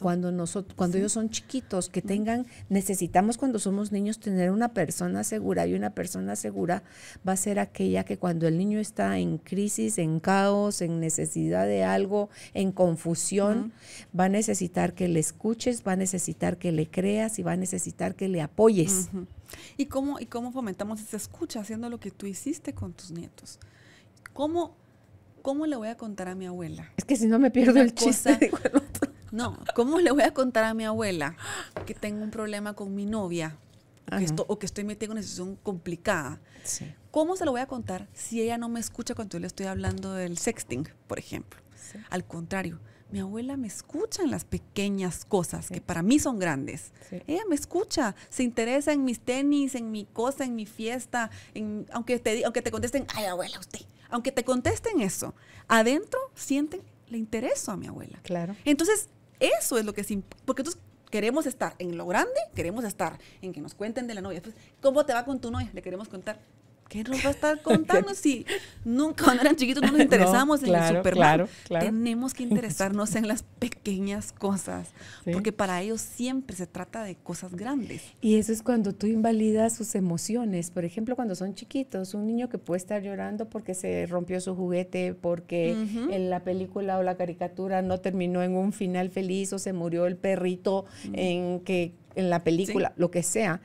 Cuando, 0.00 0.32
nosotros, 0.32 0.74
cuando 0.76 0.98
ellos 0.98 1.12
son 1.12 1.30
chiquitos, 1.30 1.88
que 1.88 2.02
tengan, 2.02 2.46
necesitamos 2.68 3.38
cuando 3.38 3.58
somos 3.58 3.90
niños 3.90 4.18
tener 4.18 4.50
una 4.50 4.74
persona 4.74 5.24
segura 5.24 5.66
y 5.66 5.74
una 5.74 5.90
persona 5.90 6.36
segura 6.36 6.82
va 7.26 7.32
a 7.32 7.36
ser 7.36 7.58
aquella 7.58 8.04
que 8.04 8.18
cuando 8.18 8.46
el 8.46 8.58
niño 8.58 8.78
está 8.78 9.18
en 9.18 9.38
crisis, 9.38 9.98
en 9.98 10.20
caos, 10.20 10.82
en 10.82 11.00
necesidad 11.00 11.66
de 11.66 11.84
algo, 11.84 12.28
en 12.52 12.72
confusión, 12.72 13.72
va 14.18 14.24
a 14.24 14.28
necesitar 14.28 14.92
que 14.92 15.08
le 15.08 15.20
escuches, 15.20 15.82
va 15.86 15.92
a 15.92 15.96
necesitar 15.96 16.58
que 16.58 16.70
le 16.72 16.88
creas 16.90 17.38
y 17.38 17.42
va 17.42 17.52
a 17.52 17.56
necesitar 17.56 18.14
que 18.14 18.28
le 18.28 18.42
apoyes. 18.42 19.08
¿Y 19.76 19.86
cómo, 19.86 20.20
¿Y 20.20 20.26
cómo 20.26 20.52
fomentamos 20.52 21.00
esa 21.00 21.16
escucha 21.16 21.60
haciendo 21.60 21.88
lo 21.88 21.98
que 21.98 22.10
tú 22.10 22.26
hiciste 22.26 22.74
con 22.74 22.92
tus 22.92 23.10
nietos? 23.10 23.58
¿Cómo, 24.32 24.76
cómo 25.40 25.66
le 25.66 25.76
voy 25.76 25.88
a 25.88 25.96
contar 25.96 26.28
a 26.28 26.34
mi 26.34 26.46
abuela? 26.46 26.90
Es 26.96 27.04
que 27.04 27.16
si 27.16 27.26
no 27.26 27.38
me 27.38 27.50
pierdo 27.50 27.80
el 27.80 27.94
chiste. 27.94 28.50
No, 29.32 29.58
¿cómo 29.74 29.98
le 29.98 30.12
voy 30.12 30.22
a 30.22 30.34
contar 30.34 30.64
a 30.64 30.74
mi 30.74 30.84
abuela 30.84 31.34
que 31.86 31.94
tengo 31.94 32.22
un 32.22 32.30
problema 32.30 32.74
con 32.74 32.94
mi 32.94 33.06
novia 33.06 33.56
o 34.46 34.58
que, 34.58 34.66
estoy 34.66 34.84
metida 34.84 35.06
en 35.06 35.12
una 35.12 35.22
situación 35.22 35.56
complicada? 35.56 36.38
¿Cómo 37.10 37.34
se 37.34 37.46
lo 37.46 37.52
voy 37.52 37.62
a 37.62 37.66
contar 37.66 38.08
si 38.12 38.42
ella 38.42 38.58
no 38.58 38.68
me 38.68 38.78
escucha 38.78 39.14
cuando 39.14 39.32
yo 39.32 39.40
le 39.40 39.46
estoy 39.46 39.66
hablando 39.66 40.12
del 40.12 40.36
sexting, 40.36 40.86
por 41.06 41.18
ejemplo? 41.18 41.60
Al 42.10 42.26
contrario, 42.26 42.78
mi 43.10 43.20
abuela 43.20 43.56
me 43.56 43.66
escucha 43.66 44.22
en 44.22 44.30
las 44.30 44.44
pequeñas 44.44 45.24
cosas 45.24 45.68
que 45.68 45.80
para 45.80 46.02
mí 46.02 46.18
son 46.18 46.38
grandes. 46.38 46.92
Ella 47.26 47.42
me 47.48 47.54
escucha, 47.54 48.14
se 48.28 48.42
interesa 48.42 48.92
en 48.92 49.04
mis 49.04 49.20
tenis, 49.20 49.74
en 49.74 49.90
mi 49.90 50.04
cosa, 50.04 50.44
en 50.44 50.54
mi 50.54 50.66
fiesta, 50.66 51.30
en, 51.54 51.86
aunque, 51.92 52.18
te, 52.18 52.44
aunque 52.44 52.60
te 52.60 52.70
contesten, 52.70 53.06
ay 53.14 53.24
abuela, 53.26 53.58
usted, 53.58 53.80
aunque 54.10 54.30
te 54.30 54.44
contesten 54.44 55.00
eso, 55.00 55.34
adentro 55.68 56.20
sienten, 56.34 56.82
le 57.08 57.16
intereso 57.16 57.72
a 57.72 57.76
mi 57.78 57.86
abuela. 57.86 58.18
Claro. 58.22 58.56
Entonces, 58.64 59.08
eso 59.42 59.78
es 59.78 59.84
lo 59.84 59.92
que 59.92 60.02
es 60.02 60.08
porque 60.44 60.62
entonces 60.62 60.80
queremos 61.10 61.46
estar 61.46 61.74
en 61.78 61.96
lo 61.96 62.06
grande, 62.06 62.40
queremos 62.54 62.84
estar 62.84 63.18
en 63.42 63.52
que 63.52 63.60
nos 63.60 63.74
cuenten 63.74 64.06
de 64.06 64.14
la 64.14 64.20
novia. 64.20 64.40
Pues, 64.42 64.54
¿Cómo 64.80 65.04
te 65.04 65.12
va 65.12 65.24
con 65.24 65.40
tu 65.40 65.50
novia? 65.50 65.70
Le 65.72 65.82
queremos 65.82 66.08
contar. 66.08 66.40
¿Qué 66.92 67.04
nos 67.04 67.24
va 67.24 67.28
a 67.28 67.30
estar 67.30 67.62
contando 67.62 68.12
si 68.14 68.44
nunca 68.84 69.24
cuando 69.24 69.40
eran 69.44 69.56
chiquitos 69.56 69.82
no 69.82 69.92
nos 69.92 70.00
interesamos 70.02 70.62
en 70.62 70.74
el 70.74 70.96
Superman? 70.96 71.46
Tenemos 71.66 72.34
que 72.34 72.42
interesarnos 72.42 73.16
en 73.16 73.26
las 73.28 73.44
pequeñas 73.44 74.30
cosas, 74.30 74.90
porque 75.32 75.52
para 75.52 75.80
ellos 75.80 76.02
siempre 76.02 76.54
se 76.54 76.66
trata 76.66 77.02
de 77.02 77.14
cosas 77.14 77.54
grandes. 77.54 78.02
Y 78.20 78.36
eso 78.36 78.52
es 78.52 78.62
cuando 78.62 78.92
tú 78.92 79.06
invalidas 79.06 79.74
sus 79.74 79.94
emociones. 79.94 80.70
Por 80.70 80.84
ejemplo, 80.84 81.16
cuando 81.16 81.34
son 81.34 81.54
chiquitos, 81.54 82.12
un 82.12 82.26
niño 82.26 82.50
que 82.50 82.58
puede 82.58 82.76
estar 82.76 83.02
llorando 83.02 83.48
porque 83.48 83.72
se 83.72 84.04
rompió 84.04 84.38
su 84.42 84.54
juguete, 84.54 85.14
porque 85.14 85.70
en 85.72 86.28
la 86.28 86.44
película 86.44 86.98
o 86.98 87.02
la 87.02 87.16
caricatura 87.16 87.80
no 87.80 88.00
terminó 88.00 88.42
en 88.42 88.54
un 88.54 88.74
final 88.74 89.08
feliz 89.08 89.54
o 89.54 89.58
se 89.58 89.72
murió 89.72 90.04
el 90.04 90.16
perrito 90.16 90.84
en 91.14 91.60
que 91.60 91.94
en 92.16 92.28
la 92.28 92.44
película, 92.44 92.92
lo 92.96 93.10
que 93.10 93.22
sea 93.22 93.62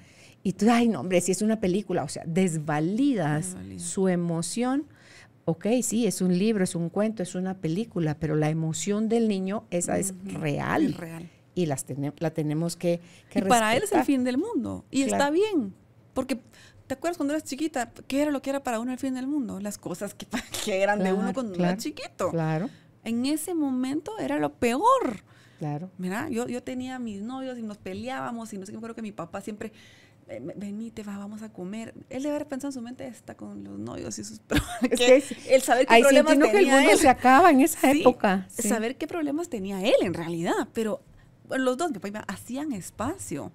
y 0.47 0.53
tú, 0.53 0.67
ay, 0.71 0.87
no, 0.87 1.01
hombre, 1.01 1.19
si 1.19 1.33
es 1.33 1.41
una 1.41 1.59
película, 1.59 2.05
o 2.05 2.07
sea, 2.07 2.23
desvalidas 2.25 3.57
su 3.75 4.07
emoción. 4.07 4.85
Ok, 5.43 5.65
sí, 5.83 6.07
es 6.07 6.21
un 6.21 6.37
libro, 6.39 6.63
es 6.63 6.73
un 6.73 6.87
cuento, 6.87 7.21
es 7.21 7.35
una 7.35 7.55
película, 7.55 8.15
pero 8.17 8.37
la 8.37 8.49
emoción 8.49 9.09
del 9.09 9.27
niño, 9.27 9.65
esa 9.71 9.99
es 9.99 10.13
real. 10.23 10.85
Es 10.85 10.95
real. 10.95 11.29
Y 11.53 11.65
las 11.65 11.85
la 12.19 12.31
tenemos 12.31 12.77
que, 12.77 13.01
que 13.29 13.39
y 13.39 13.41
para 13.41 13.75
él 13.75 13.83
es 13.83 13.91
el 13.91 14.05
fin 14.05 14.23
del 14.23 14.37
mundo. 14.37 14.85
Y 14.89 15.01
está 15.01 15.31
bien. 15.31 15.73
Porque, 16.13 16.39
¿te 16.87 16.93
acuerdas 16.93 17.17
cuando 17.17 17.33
eras 17.33 17.43
chiquita? 17.43 17.91
¿Qué 18.07 18.21
era 18.21 18.31
lo 18.31 18.41
que 18.41 18.49
era 18.49 18.63
para 18.63 18.79
uno 18.79 18.93
el 18.93 18.99
fin 18.99 19.15
del 19.15 19.27
mundo? 19.27 19.59
Las 19.59 19.77
cosas 19.77 20.13
que, 20.13 20.27
que 20.63 20.81
eran 20.81 21.03
de 21.03 21.11
uno 21.11 21.33
cuando 21.33 21.55
era 21.55 21.75
chiquito. 21.75 22.31
Claro. 22.31 22.69
En 23.03 23.25
ese 23.25 23.53
momento 23.53 24.17
era 24.17 24.39
lo 24.39 24.53
peor. 24.53 25.25
Claro. 25.59 25.91
Mira, 25.97 26.29
yo, 26.29 26.47
yo 26.47 26.63
tenía 26.63 26.99
mis 26.99 27.21
novios 27.21 27.57
y 27.57 27.63
nos 27.63 27.77
peleábamos 27.77 28.53
y 28.53 28.57
no 28.57 28.65
sé 28.65 28.71
qué, 28.71 28.79
creo 28.79 28.95
que 28.95 29.01
mi 29.01 29.11
papá 29.11 29.41
siempre 29.41 29.73
venite, 30.55 31.03
va, 31.03 31.17
vamos 31.17 31.41
a 31.41 31.49
comer. 31.49 31.93
Él 32.09 32.23
debe 32.23 32.36
haber 32.36 32.47
pensado 32.47 32.69
en 32.69 32.73
su 32.73 32.82
mente, 32.82 33.07
está 33.07 33.36
con 33.36 33.63
los 33.63 33.80
novios 33.80 34.19
y 34.19 34.23
sus 34.23 34.39
problemas. 34.47 34.99
el 35.47 35.61
saber 35.61 35.88
qué 35.88 35.99
problemas 36.01 36.36
tenía 36.36 36.51
que 36.51 36.57
el 36.59 36.67
mundo 36.67 36.97
se 36.97 37.09
acaba 37.09 37.51
en 37.51 37.61
esa 37.61 37.91
época. 37.91 38.47
Saber 38.49 38.97
qué 38.97 39.07
problemas 39.07 39.49
tenía 39.49 39.82
él 39.82 39.95
en 40.01 40.13
realidad, 40.13 40.67
pero 40.73 41.01
los 41.49 41.78
dos, 41.78 41.91
mi 41.91 41.99
papá 41.99 42.25
hacían 42.28 42.73
espacio 42.73 43.51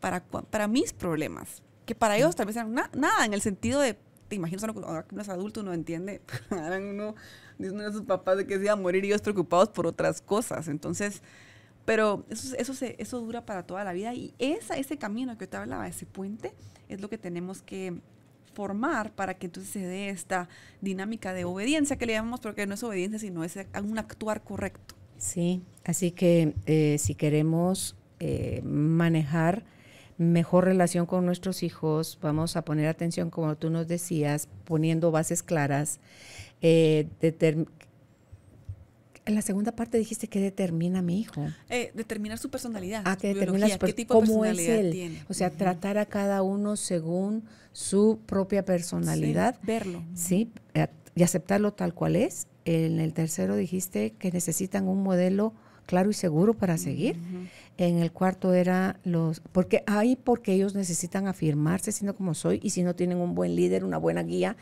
para, 0.00 0.24
para 0.24 0.68
mis 0.68 0.92
problemas, 0.92 1.62
que 1.84 1.94
para 1.94 2.16
ellos 2.16 2.34
tal 2.34 2.46
vez 2.46 2.56
eran 2.56 2.74
nada, 2.74 3.24
en 3.24 3.34
el 3.34 3.42
sentido 3.42 3.80
de, 3.80 3.98
te 4.28 4.36
imaginas, 4.36 4.64
ahora 4.64 5.02
que 5.02 5.14
uno 5.14 5.22
es 5.22 5.28
adulto, 5.28 5.60
uno 5.60 5.74
entiende, 5.74 6.22
eran 6.50 6.84
uno, 6.84 7.14
uno 7.58 7.82
de 7.82 7.92
sus 7.92 8.02
papás 8.02 8.38
de 8.38 8.46
que 8.46 8.56
se 8.56 8.64
iba 8.64 8.72
a 8.72 8.76
morir 8.76 9.04
y 9.04 9.08
ellos 9.08 9.22
preocupados 9.22 9.68
por 9.68 9.86
otras 9.86 10.20
cosas. 10.20 10.68
Entonces, 10.68 11.22
pero 11.86 12.26
eso, 12.28 12.54
eso, 12.56 12.74
se, 12.74 12.96
eso 12.98 13.20
dura 13.20 13.46
para 13.46 13.62
toda 13.62 13.84
la 13.84 13.94
vida 13.94 14.12
y 14.12 14.34
esa, 14.38 14.76
ese 14.76 14.98
camino 14.98 15.38
que 15.38 15.46
te 15.46 15.56
hablaba, 15.56 15.88
ese 15.88 16.04
puente, 16.04 16.52
es 16.88 17.00
lo 17.00 17.08
que 17.08 17.16
tenemos 17.16 17.62
que 17.62 17.94
formar 18.52 19.12
para 19.12 19.34
que 19.34 19.46
entonces 19.46 19.72
se 19.72 19.80
dé 19.80 20.08
esta 20.08 20.48
dinámica 20.80 21.32
de 21.32 21.44
obediencia 21.44 21.96
que 21.96 22.06
le 22.06 22.14
llamamos, 22.14 22.40
porque 22.40 22.66
no 22.66 22.74
es 22.74 22.82
obediencia, 22.82 23.18
sino 23.18 23.44
es 23.44 23.56
un 23.82 23.98
actuar 23.98 24.42
correcto. 24.42 24.94
Sí, 25.18 25.62
así 25.84 26.10
que 26.10 26.54
eh, 26.66 26.96
si 26.98 27.14
queremos 27.14 27.96
eh, 28.18 28.62
manejar 28.64 29.64
mejor 30.18 30.64
relación 30.64 31.06
con 31.06 31.26
nuestros 31.26 31.62
hijos, 31.62 32.18
vamos 32.22 32.56
a 32.56 32.62
poner 32.62 32.88
atención, 32.88 33.30
como 33.30 33.56
tú 33.56 33.70
nos 33.70 33.86
decías, 33.86 34.48
poniendo 34.64 35.10
bases 35.10 35.42
claras, 35.42 36.00
eh, 36.62 37.08
En 39.26 39.34
la 39.34 39.42
segunda 39.42 39.72
parte 39.72 39.98
dijiste 39.98 40.28
que 40.28 40.40
determina 40.40 41.00
a 41.00 41.02
mi 41.02 41.20
hijo. 41.20 41.46
Eh, 41.68 41.90
determinar 41.94 42.38
su 42.38 42.48
personalidad. 42.48 43.02
Ah, 43.04 43.16
que 43.16 43.34
determina 43.34 43.68
su 43.68 43.78
qué 43.78 43.92
tipo 43.92 44.20
de 44.20 44.26
cómo 44.26 44.44
es 44.44 44.58
él. 44.60 44.92
tiene. 44.92 45.22
O 45.28 45.34
sea, 45.34 45.50
tratar 45.50 45.98
a 45.98 46.06
cada 46.06 46.42
uno 46.42 46.76
según 46.76 47.42
su 47.72 48.20
propia 48.24 48.64
personalidad. 48.64 49.56
Sí, 49.60 49.66
verlo. 49.66 50.02
Sí, 50.14 50.50
eh, 50.74 50.86
y 51.16 51.22
aceptarlo 51.24 51.72
tal 51.72 51.92
cual 51.92 52.14
es. 52.16 52.46
En 52.64 53.00
el 53.00 53.12
tercero 53.14 53.56
dijiste 53.56 54.12
que 54.18 54.30
necesitan 54.30 54.86
un 54.88 55.02
modelo 55.02 55.52
claro 55.86 56.10
y 56.10 56.14
seguro 56.14 56.54
para 56.54 56.78
seguir. 56.78 57.16
En 57.78 57.98
el 57.98 58.12
cuarto 58.12 58.54
era 58.54 58.98
los, 59.04 59.40
porque 59.52 59.82
hay 59.86 60.16
porque 60.16 60.52
ellos 60.52 60.74
necesitan 60.74 61.26
afirmarse 61.28 61.90
siendo 61.92 62.14
como 62.16 62.34
soy 62.34 62.60
y 62.62 62.70
si 62.70 62.82
no 62.82 62.94
tienen 62.94 63.18
un 63.18 63.34
buen 63.34 63.54
líder, 63.56 63.84
una 63.84 63.98
buena 63.98 64.22
guía, 64.22 64.56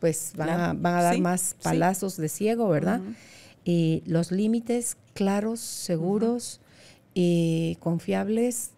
pues 0.00 0.32
van, 0.36 0.48
a, 0.50 0.72
van 0.74 0.94
a 0.96 1.02
dar 1.02 1.14
Sí, 1.14 1.20
más 1.20 1.40
sí. 1.40 1.54
palazos 1.62 2.16
de 2.18 2.28
ciego, 2.28 2.68
¿verdad? 2.68 3.00
Y 3.66 4.04
los 4.06 4.30
límites 4.30 4.96
claros, 5.12 5.58
seguros 5.58 6.60
y 7.14 7.76
confiables, 7.80 8.70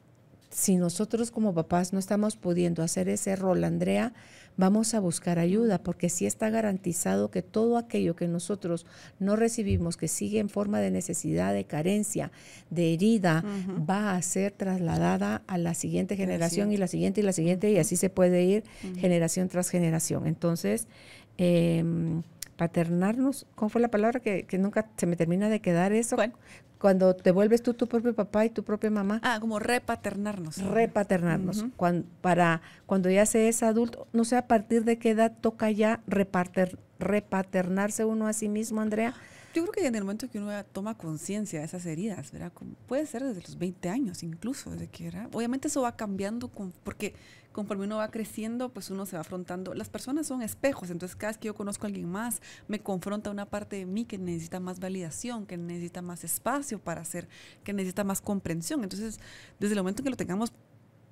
si 0.49 0.77
nosotros 0.77 1.31
como 1.31 1.53
papás 1.53 1.93
no 1.93 1.99
estamos 1.99 2.37
pudiendo 2.37 2.83
hacer 2.83 3.11
ese 3.11 3.37
rol, 3.37 3.65
Andrea, 3.65 4.15
vamos 4.57 4.95
a 4.95 5.01
buscar 5.01 5.39
ayuda, 5.39 5.79
porque 5.83 6.09
sí 6.09 6.25
está 6.25 6.49
garantizado 6.49 7.31
que 7.31 7.43
todo 7.43 7.77
aquello 7.77 8.17
que 8.17 8.29
nosotros 8.29 8.87
no 9.19 9.37
recibimos, 9.37 9.99
que 9.99 10.09
sigue 10.09 10.39
en 10.39 10.49
forma 10.49 10.81
de 10.81 10.91
necesidad, 10.91 11.53
de 11.53 11.65
carencia, 11.65 12.33
de 12.71 12.95
herida, 12.95 13.45
va 13.89 14.17
a 14.17 14.23
ser 14.23 14.53
trasladada 14.53 15.43
a 15.47 15.59
la 15.59 15.75
siguiente 15.75 16.17
generación 16.17 16.73
y 16.73 16.79
la 16.79 16.89
siguiente 16.89 17.21
y 17.21 17.25
la 17.25 17.35
siguiente, 17.35 17.71
y 17.71 17.77
así 17.77 17.97
se 17.97 18.09
puede 18.09 18.43
ir 18.43 18.65
generación 18.97 19.49
tras 19.49 19.69
generación. 19.69 20.27
Entonces, 20.27 20.89
em, 21.37 22.23
paternarnos, 22.59 23.47
¿cómo 23.55 23.71
fue 23.71 23.81
la 23.81 23.89
palabra 23.91 24.21
que, 24.21 24.45
que 24.45 24.59
nunca 24.59 24.91
se 24.99 25.07
me 25.07 25.17
termina 25.17 25.49
de 25.49 25.61
quedar 25.61 25.93
eso? 25.93 26.17
¿Cuál? 26.17 26.35
Cuando 26.79 27.17
te 27.17 27.31
vuelves 27.33 27.63
tú 27.63 27.75
tu 27.75 27.89
propio 27.89 28.15
papá 28.15 28.45
y 28.45 28.51
tu 28.51 28.63
propia 28.63 28.91
mamá 28.91 29.21
Ah, 29.25 29.39
como 29.41 29.59
repaternarnos. 29.59 30.59
repaternarnos. 30.63 31.59
Ujú. 31.63 31.71
Cuan- 31.77 32.05
para 32.21 32.61
cuando 32.87 33.09
ya 33.11 33.25
se 33.27 33.49
es 33.49 33.63
adulto, 33.63 34.07
no 34.13 34.25
sé 34.25 34.37
a 34.37 34.47
partir 34.47 34.85
de 34.85 34.99
qué 34.99 35.11
edad 35.11 35.33
toca 35.41 35.71
ya 35.71 36.01
repater- 36.07 36.79
repaternarse 36.99 38.05
uno 38.05 38.27
a 38.27 38.33
sí 38.33 38.49
mismo, 38.49 38.81
Andrea. 38.81 39.15
Yo 39.55 39.63
creo 39.63 39.73
que 39.73 39.87
en 39.87 39.95
el 39.95 40.03
momento 40.03 40.29
que 40.29 40.39
uno 40.39 40.53
toma 40.67 40.97
conciencia 40.97 41.59
de 41.61 41.65
esas 41.65 41.85
heridas, 41.87 42.31
¿verdad? 42.33 42.53
Como 42.53 42.73
puede 42.87 43.07
ser 43.07 43.25
desde 43.25 43.41
los 43.41 43.59
20 43.59 43.89
años 43.89 44.23
incluso, 44.23 44.71
desde 44.71 44.87
que 44.89 45.07
era. 45.09 45.29
Obviamente 45.33 45.69
eso 45.69 45.83
va 45.83 45.97
cambiando 45.97 46.49
con- 46.49 46.73
porque 46.85 47.15
conforme 47.53 47.85
uno 47.85 47.97
va 47.97 48.11
creciendo, 48.11 48.69
pues 48.69 48.91
uno 48.91 49.07
se 49.07 49.17
va 49.17 49.21
afrontando. 49.21 49.75
Las 49.75 49.89
personas 49.89 50.27
son 50.27 50.43
espejos, 50.43 50.91
entonces 50.91 51.17
cada 51.17 51.31
vez 51.33 51.39
que 51.39 51.47
yo 51.47 51.55
conozco 51.55 51.87
a 51.87 51.89
alguien 51.89 52.09
más, 52.09 52.41
me 52.69 52.81
confronta 52.81 53.31
una 53.31 53.47
parte 53.47 53.77
de 53.77 53.87
mí 53.87 54.05
que 54.05 54.19
necesita 54.19 54.61
más 54.61 54.81
validación, 54.81 55.47
que 55.47 55.57
necesita 55.57 56.03
más 56.03 56.25
espacio 56.25 56.79
para 56.79 57.01
hacer, 57.01 57.29
que 57.65 57.73
necesita 57.73 58.05
más 58.05 58.21
comprensión. 58.21 58.83
Entonces, 58.83 59.19
desde 59.59 59.75
el 59.75 59.81
momento 59.81 60.03
que 60.03 60.11
lo 60.11 60.17
tengamos 60.17 60.53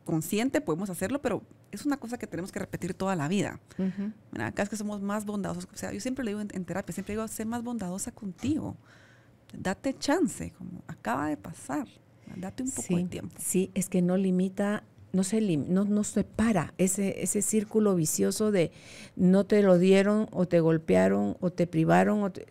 consciente, 0.05 0.61
podemos 0.61 0.89
hacerlo, 0.89 1.21
pero 1.21 1.43
es 1.73 1.85
una 1.85 1.97
cosa 1.97 2.17
que 2.17 2.27
tenemos 2.27 2.53
que 2.53 2.61
repetir 2.61 2.95
toda 2.95 3.17
la 3.17 3.29
vida. 3.29 3.61
Mira, 3.77 4.53
Cada 4.53 4.63
vez 4.63 4.69
que 4.69 4.77
somos 4.77 5.03
más 5.03 5.27
bondadosos, 5.27 5.69
o 5.73 5.77
sea, 5.77 5.93
yo 5.93 6.01
siempre 6.01 6.25
le 6.25 6.31
digo 6.31 6.41
en, 6.41 6.49
en 6.53 6.65
terapia, 6.65 6.93
siempre 6.95 7.15
digo, 7.15 7.27
sé 7.29 7.45
más 7.45 7.63
bondadosa 7.63 8.13
contigo. 8.13 8.77
Date 9.53 9.95
chance, 9.99 10.53
como 10.53 10.83
acaba 10.87 11.29
de 11.29 11.37
pasar. 11.37 11.89
Date 12.37 12.63
un 12.63 12.71
poco 12.71 12.83
sí, 12.83 12.95
de 12.97 13.05
tiempo. 13.05 13.37
sí, 13.39 13.71
es 13.75 13.89
que 13.89 14.03
no 14.03 14.17
limita, 14.17 14.83
no 15.17 15.25
se, 15.25 15.41
no, 15.57 15.85
no 15.85 16.05
se 16.05 16.23
para 16.25 16.75
ese, 16.79 17.23
ese 17.23 17.41
círculo 17.43 17.95
vicioso 17.95 18.51
de 18.53 18.71
no 19.17 19.45
te 19.45 19.63
lo 19.63 19.79
dieron 19.79 20.29
o 20.33 20.47
te 20.47 20.61
golpearon 20.61 21.37
o 21.41 21.51
te 21.51 21.67
privaron 21.67 22.23
o 22.23 22.31
te, 22.31 22.47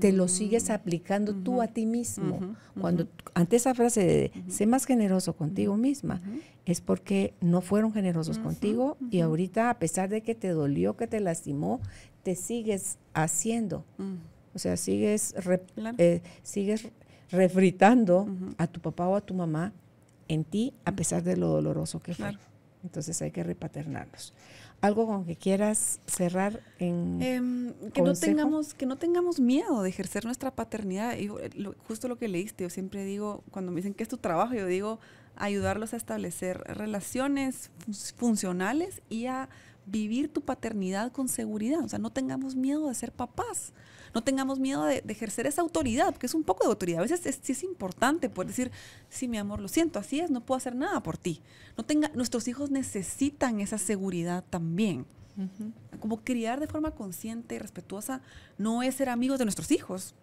te 0.00 0.12
lo 0.12 0.28
sigues 0.28 0.70
aplicando 0.70 1.34
tú 1.34 1.60
a 1.60 1.66
ti 1.68 1.84
mismo. 1.84 2.40
Mm. 2.40 2.80
Cuando 2.80 3.06
ante 3.34 3.56
esa 3.56 3.74
frase 3.74 4.04
de 4.04 4.32
sé 4.48 4.66
más 4.66 4.86
generoso 4.86 5.34
contigo 5.34 5.76
misma, 5.76 6.22
es 6.64 6.80
porque 6.80 7.34
no 7.40 7.60
fueron 7.60 7.92
generosos 7.92 8.38
contigo 8.38 8.96
y 9.10 9.20
ahorita 9.20 9.68
a 9.68 9.78
pesar 9.78 10.08
de 10.08 10.22
que 10.22 10.34
te 10.34 10.48
dolió, 10.48 10.96
que 10.96 11.06
te 11.06 11.20
lastimó, 11.20 11.80
te 12.22 12.34
sigues 12.34 12.96
haciendo. 13.12 13.84
Mm. 13.98 14.14
O 14.54 14.58
sea, 14.58 14.76
sigues, 14.76 15.34
re- 15.44 15.66
eh, 15.98 16.22
sigues 16.42 16.86
refritando 17.30 18.28
a 18.56 18.66
tu 18.66 18.80
papá 18.80 19.08
o 19.08 19.16
a 19.16 19.20
tu 19.20 19.34
mamá 19.34 19.72
en 20.28 20.44
ti 20.44 20.72
a 20.84 20.92
pesar 20.96 21.22
de 21.22 21.36
lo 21.36 21.48
doloroso 21.48 22.00
que 22.00 22.14
fue. 22.14 22.24
Claro. 22.30 22.38
Entonces 22.82 23.20
hay 23.22 23.30
que 23.30 23.42
repaternarnos. 23.42 24.34
Algo 24.82 25.06
con 25.06 25.24
que 25.24 25.36
quieras 25.36 26.00
cerrar 26.06 26.60
en... 26.78 27.22
Em, 27.22 27.72
que 27.92 28.00
no 28.02 28.08
consejo. 28.08 28.36
tengamos 28.36 28.74
que 28.74 28.84
no 28.84 28.96
tengamos 28.98 29.40
miedo 29.40 29.82
de 29.82 29.88
ejercer 29.88 30.26
nuestra 30.26 30.50
paternidad 30.54 31.16
y 31.16 31.26
eh, 31.28 31.50
lo- 31.56 31.74
justo 31.88 32.08
lo 32.08 32.16
que 32.18 32.28
leíste 32.28 32.64
yo 32.64 32.70
siempre 32.70 33.04
digo 33.04 33.42
cuando 33.50 33.72
me 33.72 33.76
dicen 33.76 33.94
que 33.94 34.02
es 34.02 34.08
tu 34.10 34.18
trabajo 34.18 34.52
yo 34.52 34.66
digo 34.66 34.98
ayudarlos 35.36 35.94
a 35.94 35.96
establecer 35.96 36.58
relaciones 36.66 37.70
fun- 37.86 37.94
funcionales 38.34 39.00
y 39.08 39.26
a 39.26 39.48
vivir 39.86 40.30
tu 40.30 40.42
paternidad 40.42 41.12
con 41.12 41.28
seguridad 41.28 41.80
o 41.82 41.88
sea 41.88 41.98
no 41.98 42.10
tengamos 42.10 42.54
miedo 42.54 42.88
de 42.88 42.94
ser 42.94 43.10
papás 43.12 43.72
no 44.14 44.22
tengamos 44.22 44.60
miedo 44.60 44.84
de, 44.84 45.00
de 45.02 45.12
ejercer 45.12 45.46
esa 45.46 45.62
autoridad 45.62 46.10
porque 46.10 46.26
es 46.26 46.34
un 46.34 46.44
poco 46.44 46.64
de 46.64 46.68
autoridad. 46.68 47.00
A 47.00 47.02
veces 47.02 47.26
es, 47.26 47.40
sí 47.42 47.52
es 47.52 47.62
importante 47.62 48.30
poder 48.30 48.48
decir 48.48 48.70
sí 49.08 49.28
mi 49.28 49.38
amor 49.38 49.60
lo 49.60 49.68
siento 49.68 49.98
así 49.98 50.20
es 50.20 50.30
no 50.30 50.40
puedo 50.40 50.56
hacer 50.56 50.74
nada 50.74 51.02
por 51.02 51.18
ti 51.18 51.42
no 51.76 51.84
tenga 51.84 52.10
nuestros 52.14 52.48
hijos 52.48 52.70
necesitan 52.70 53.60
esa 53.60 53.78
seguridad 53.78 54.44
también. 54.48 55.06
Como 55.98 56.22
criar 56.22 56.60
de 56.60 56.68
forma 56.68 56.92
consciente 56.92 57.56
y 57.56 57.58
respetuosa 57.58 58.22
no 58.56 58.84
es 58.84 58.94
ser 58.94 59.08
amigos 59.08 59.40
de 59.40 59.44
nuestros 59.44 59.72
hijos, 59.72 60.14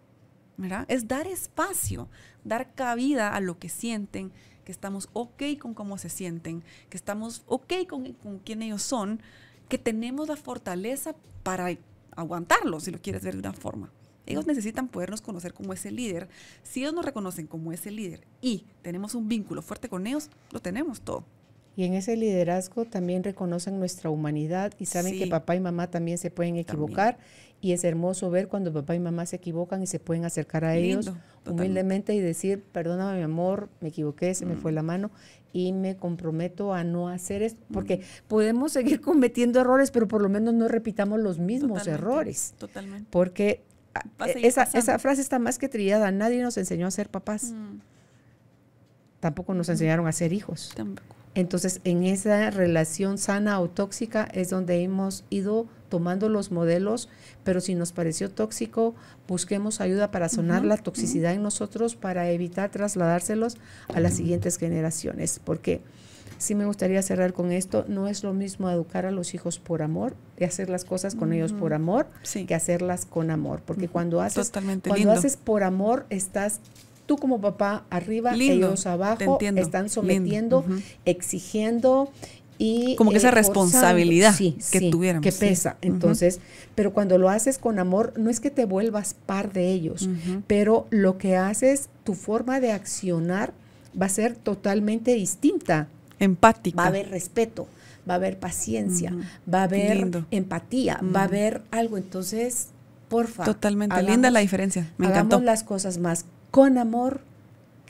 ¿verdad? 0.56 0.86
Es 0.88 1.06
dar 1.06 1.26
espacio, 1.26 2.08
dar 2.44 2.74
cabida 2.74 3.34
a 3.34 3.40
lo 3.40 3.58
que 3.58 3.68
sienten, 3.68 4.32
que 4.64 4.72
estamos 4.72 5.10
ok 5.12 5.42
con 5.60 5.74
cómo 5.74 5.98
se 5.98 6.08
sienten, 6.08 6.64
que 6.88 6.96
estamos 6.96 7.42
ok 7.46 7.86
con, 7.86 8.14
con 8.14 8.38
quién 8.38 8.62
ellos 8.62 8.80
son, 8.80 9.20
que 9.68 9.76
tenemos 9.76 10.28
la 10.28 10.36
fortaleza 10.36 11.14
para 11.42 11.76
aguantarlos, 12.16 12.84
si 12.84 12.90
lo 12.90 12.98
quieres 13.00 13.22
ver 13.22 13.34
de 13.34 13.40
una 13.40 13.52
forma. 13.52 13.90
Ellos 14.24 14.46
necesitan 14.46 14.88
podernos 14.88 15.20
conocer 15.20 15.52
como 15.52 15.72
ese 15.72 15.90
líder. 15.90 16.28
Si 16.62 16.80
ellos 16.80 16.94
nos 16.94 17.04
reconocen 17.04 17.46
como 17.46 17.72
ese 17.72 17.90
líder 17.90 18.20
y 18.40 18.64
tenemos 18.82 19.14
un 19.14 19.28
vínculo 19.28 19.62
fuerte 19.62 19.88
con 19.88 20.06
ellos, 20.06 20.30
lo 20.52 20.60
tenemos 20.60 21.00
todo. 21.00 21.24
Y 21.74 21.84
en 21.84 21.94
ese 21.94 22.16
liderazgo 22.16 22.84
también 22.84 23.24
reconocen 23.24 23.78
nuestra 23.78 24.10
humanidad 24.10 24.74
y 24.78 24.86
saben 24.86 25.18
que 25.18 25.26
papá 25.26 25.56
y 25.56 25.60
mamá 25.60 25.90
también 25.90 26.18
se 26.18 26.30
pueden 26.30 26.56
equivocar. 26.56 27.18
Y 27.62 27.72
es 27.72 27.82
hermoso 27.84 28.28
ver 28.28 28.48
cuando 28.48 28.72
papá 28.72 28.94
y 28.94 29.00
mamá 29.00 29.24
se 29.24 29.36
equivocan 29.36 29.82
y 29.82 29.86
se 29.86 29.98
pueden 29.98 30.24
acercar 30.24 30.64
a 30.64 30.76
ellos 30.76 31.06
totalmente. 31.06 31.50
humildemente 31.50 32.14
y 32.14 32.20
decir, 32.20 32.62
perdóname 32.62 33.18
mi 33.18 33.22
amor, 33.24 33.70
me 33.80 33.88
equivoqué, 33.88 34.34
se 34.34 34.44
me 34.44 34.54
Mm. 34.54 34.58
fue 34.58 34.72
la 34.72 34.82
mano 34.82 35.10
y 35.52 35.72
me 35.72 35.96
comprometo 35.96 36.72
a 36.72 36.84
no 36.84 37.08
hacer 37.08 37.42
esto. 37.42 37.62
Porque 37.72 38.02
podemos 38.28 38.72
seguir 38.72 39.00
cometiendo 39.00 39.60
errores, 39.60 39.90
pero 39.90 40.08
por 40.08 40.22
lo 40.22 40.28
menos 40.28 40.54
no 40.54 40.68
repitamos 40.68 41.20
los 41.20 41.38
mismos 41.38 41.80
Totalmente, 41.80 41.90
errores. 42.02 42.54
Totalmente. 42.58 43.08
Porque 43.10 43.62
ah, 43.94 44.04
esa, 44.36 44.62
esa 44.62 44.98
frase 44.98 45.20
está 45.20 45.38
más 45.38 45.58
que 45.58 45.68
trillada. 45.68 46.10
Nadie 46.10 46.42
nos 46.42 46.56
enseñó 46.56 46.86
a 46.86 46.90
ser 46.90 47.08
papás. 47.08 47.52
Mm, 47.52 47.80
Tampoco 49.20 49.54
nos 49.54 49.68
enseñaron 49.68 50.06
a 50.08 50.12
ser 50.12 50.32
hijos. 50.32 50.72
tampoco. 50.74 51.14
Entonces, 51.34 51.80
en 51.84 52.02
esa 52.02 52.50
relación 52.50 53.18
sana 53.18 53.60
o 53.60 53.70
tóxica 53.70 54.24
es 54.34 54.50
donde 54.50 54.82
hemos 54.82 55.24
ido 55.30 55.66
tomando 55.92 56.30
los 56.30 56.50
modelos, 56.50 57.10
pero 57.44 57.60
si 57.60 57.74
nos 57.74 57.92
pareció 57.92 58.30
tóxico, 58.30 58.94
busquemos 59.28 59.82
ayuda 59.82 60.10
para 60.10 60.30
sonar 60.30 60.64
la 60.64 60.78
toxicidad 60.78 61.34
en 61.34 61.42
nosotros 61.42 61.96
para 61.96 62.30
evitar 62.30 62.70
trasladárselos 62.70 63.58
a 63.94 64.00
las 64.00 64.14
siguientes 64.14 64.56
generaciones. 64.56 65.38
Porque 65.44 65.82
sí 66.38 66.54
me 66.54 66.64
gustaría 66.64 67.02
cerrar 67.02 67.34
con 67.34 67.52
esto, 67.52 67.84
no 67.88 68.08
es 68.08 68.22
lo 68.24 68.32
mismo 68.32 68.70
educar 68.70 69.04
a 69.04 69.10
los 69.10 69.34
hijos 69.34 69.58
por 69.58 69.82
amor 69.82 70.14
y 70.38 70.44
hacer 70.44 70.70
las 70.70 70.86
cosas 70.86 71.14
con 71.14 71.34
ellos 71.34 71.52
por 71.52 71.74
amor 71.74 72.06
Sí. 72.22 72.46
que 72.46 72.54
hacerlas 72.54 73.04
con 73.04 73.30
amor. 73.30 73.60
Porque 73.66 73.88
cuando 73.88 74.22
haces, 74.22 74.46
Totalmente 74.46 74.88
cuando 74.88 74.98
lindo. 75.08 75.12
haces 75.12 75.36
por 75.36 75.62
amor, 75.62 76.06
estás 76.08 76.60
tú 77.04 77.18
como 77.18 77.38
papá 77.42 77.84
arriba, 77.90 78.32
Lindo, 78.34 78.68
ellos 78.68 78.86
abajo, 78.86 79.38
están 79.56 79.90
sometiendo, 79.90 80.64
exigiendo 81.04 82.10
y 82.58 82.94
Como 82.96 83.10
que 83.10 83.16
esa 83.16 83.30
responsabilidad 83.30 84.34
Sí, 84.34 84.56
que 84.70 84.78
sí, 84.78 84.90
tuviéramos, 84.90 85.22
que 85.24 85.32
sí. 85.32 85.40
pesa. 85.40 85.76
Entonces, 85.82 86.40
pero 86.74 86.92
cuando 86.92 87.18
lo 87.18 87.28
haces 87.28 87.58
con 87.58 87.78
amor, 87.78 88.12
no 88.16 88.30
es 88.30 88.40
que 88.40 88.50
te 88.50 88.64
vuelvas 88.64 89.14
par 89.26 89.52
de 89.52 89.72
ellos, 89.72 90.08
pero 90.46 90.86
lo 90.90 91.18
que 91.18 91.36
haces, 91.36 91.88
tu 92.04 92.14
forma 92.14 92.60
de 92.60 92.72
accionar 92.72 93.52
va 94.00 94.06
a 94.06 94.10
ser 94.10 94.36
totalmente 94.36 95.14
distinta. 95.14 95.88
Empática. 96.18 96.76
Va 96.76 96.84
a 96.84 96.88
haber 96.88 97.10
respeto, 97.10 97.66
va 98.08 98.14
a 98.14 98.16
haber 98.16 98.38
paciencia, 98.38 99.12
va 99.52 99.60
a 99.60 99.64
haber 99.64 99.96
Lindo. 99.96 100.26
empatía, 100.30 101.00
va 101.14 101.22
a 101.22 101.24
haber 101.24 101.62
algo. 101.72 101.96
Entonces, 101.98 102.68
porfa. 103.08 103.44
Totalmente. 103.44 103.94
hagamos- 103.94 104.10
Linda 104.12 104.30
la 104.30 104.40
diferencia. 104.40 104.90
Me 104.98 105.06
hagamos 105.06 105.26
encantó. 105.26 105.44
las 105.44 105.64
cosas 105.64 105.98
más 105.98 106.26
con 106.52 106.78
amor 106.78 107.20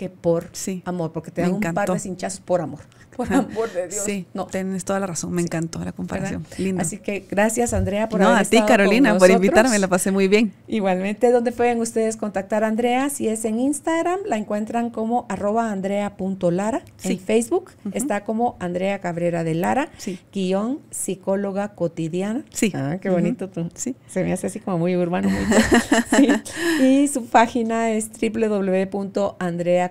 que 0.02 0.10
por 0.10 0.50
amor, 0.84 1.12
porque 1.12 1.30
te 1.30 1.42
dan 1.42 1.52
un 1.52 1.60
par 1.60 1.88
de 1.88 1.98
cinchazos 2.00 2.40
por 2.40 2.60
amor. 2.60 2.80
Por 3.16 3.30
amor 3.30 3.70
de 3.70 3.88
Dios. 3.88 4.04
Sí, 4.04 4.24
no. 4.32 4.46
tienes 4.46 4.86
toda 4.86 4.98
la 4.98 5.06
razón. 5.06 5.32
Me 5.32 5.42
encantó 5.42 5.84
la 5.84 5.92
comparación. 5.92 6.46
Lindo. 6.56 6.80
Así 6.80 6.96
que 6.96 7.26
gracias, 7.30 7.74
Andrea, 7.74 8.08
por 8.08 8.18
no, 8.18 8.30
a 8.30 8.42
ti, 8.42 8.58
Carolina, 8.66 9.18
por 9.18 9.30
invitarme. 9.30 9.78
La 9.78 9.86
pasé 9.86 10.10
muy 10.10 10.28
bien. 10.28 10.54
Igualmente, 10.66 11.30
¿dónde 11.30 11.52
pueden 11.52 11.78
ustedes 11.82 12.16
contactar 12.16 12.64
a 12.64 12.68
Andrea? 12.68 13.10
Si 13.10 13.28
es 13.28 13.44
en 13.44 13.60
Instagram, 13.60 14.20
la 14.24 14.38
encuentran 14.38 14.88
como 14.88 15.26
arroba 15.28 15.70
andrea.lara. 15.70 16.82
En 17.02 17.18
Facebook 17.18 17.72
está 17.92 18.24
como 18.24 18.56
Andrea 18.60 18.98
Cabrera 19.00 19.44
de 19.44 19.56
Lara, 19.56 19.90
guion 20.32 20.80
psicóloga 20.90 21.74
cotidiana. 21.74 22.44
Sí. 22.48 22.72
Ah, 22.74 22.96
qué 22.98 23.10
bonito 23.10 23.50
tú. 23.50 23.68
Sí. 23.74 23.94
Se 24.06 24.24
me 24.24 24.32
hace 24.32 24.46
así 24.46 24.58
como 24.58 24.78
muy 24.78 24.96
urbano. 24.96 25.28
Muy 25.28 26.32
Y 26.82 27.08
su 27.08 27.26
página 27.26 27.90
es 27.90 28.10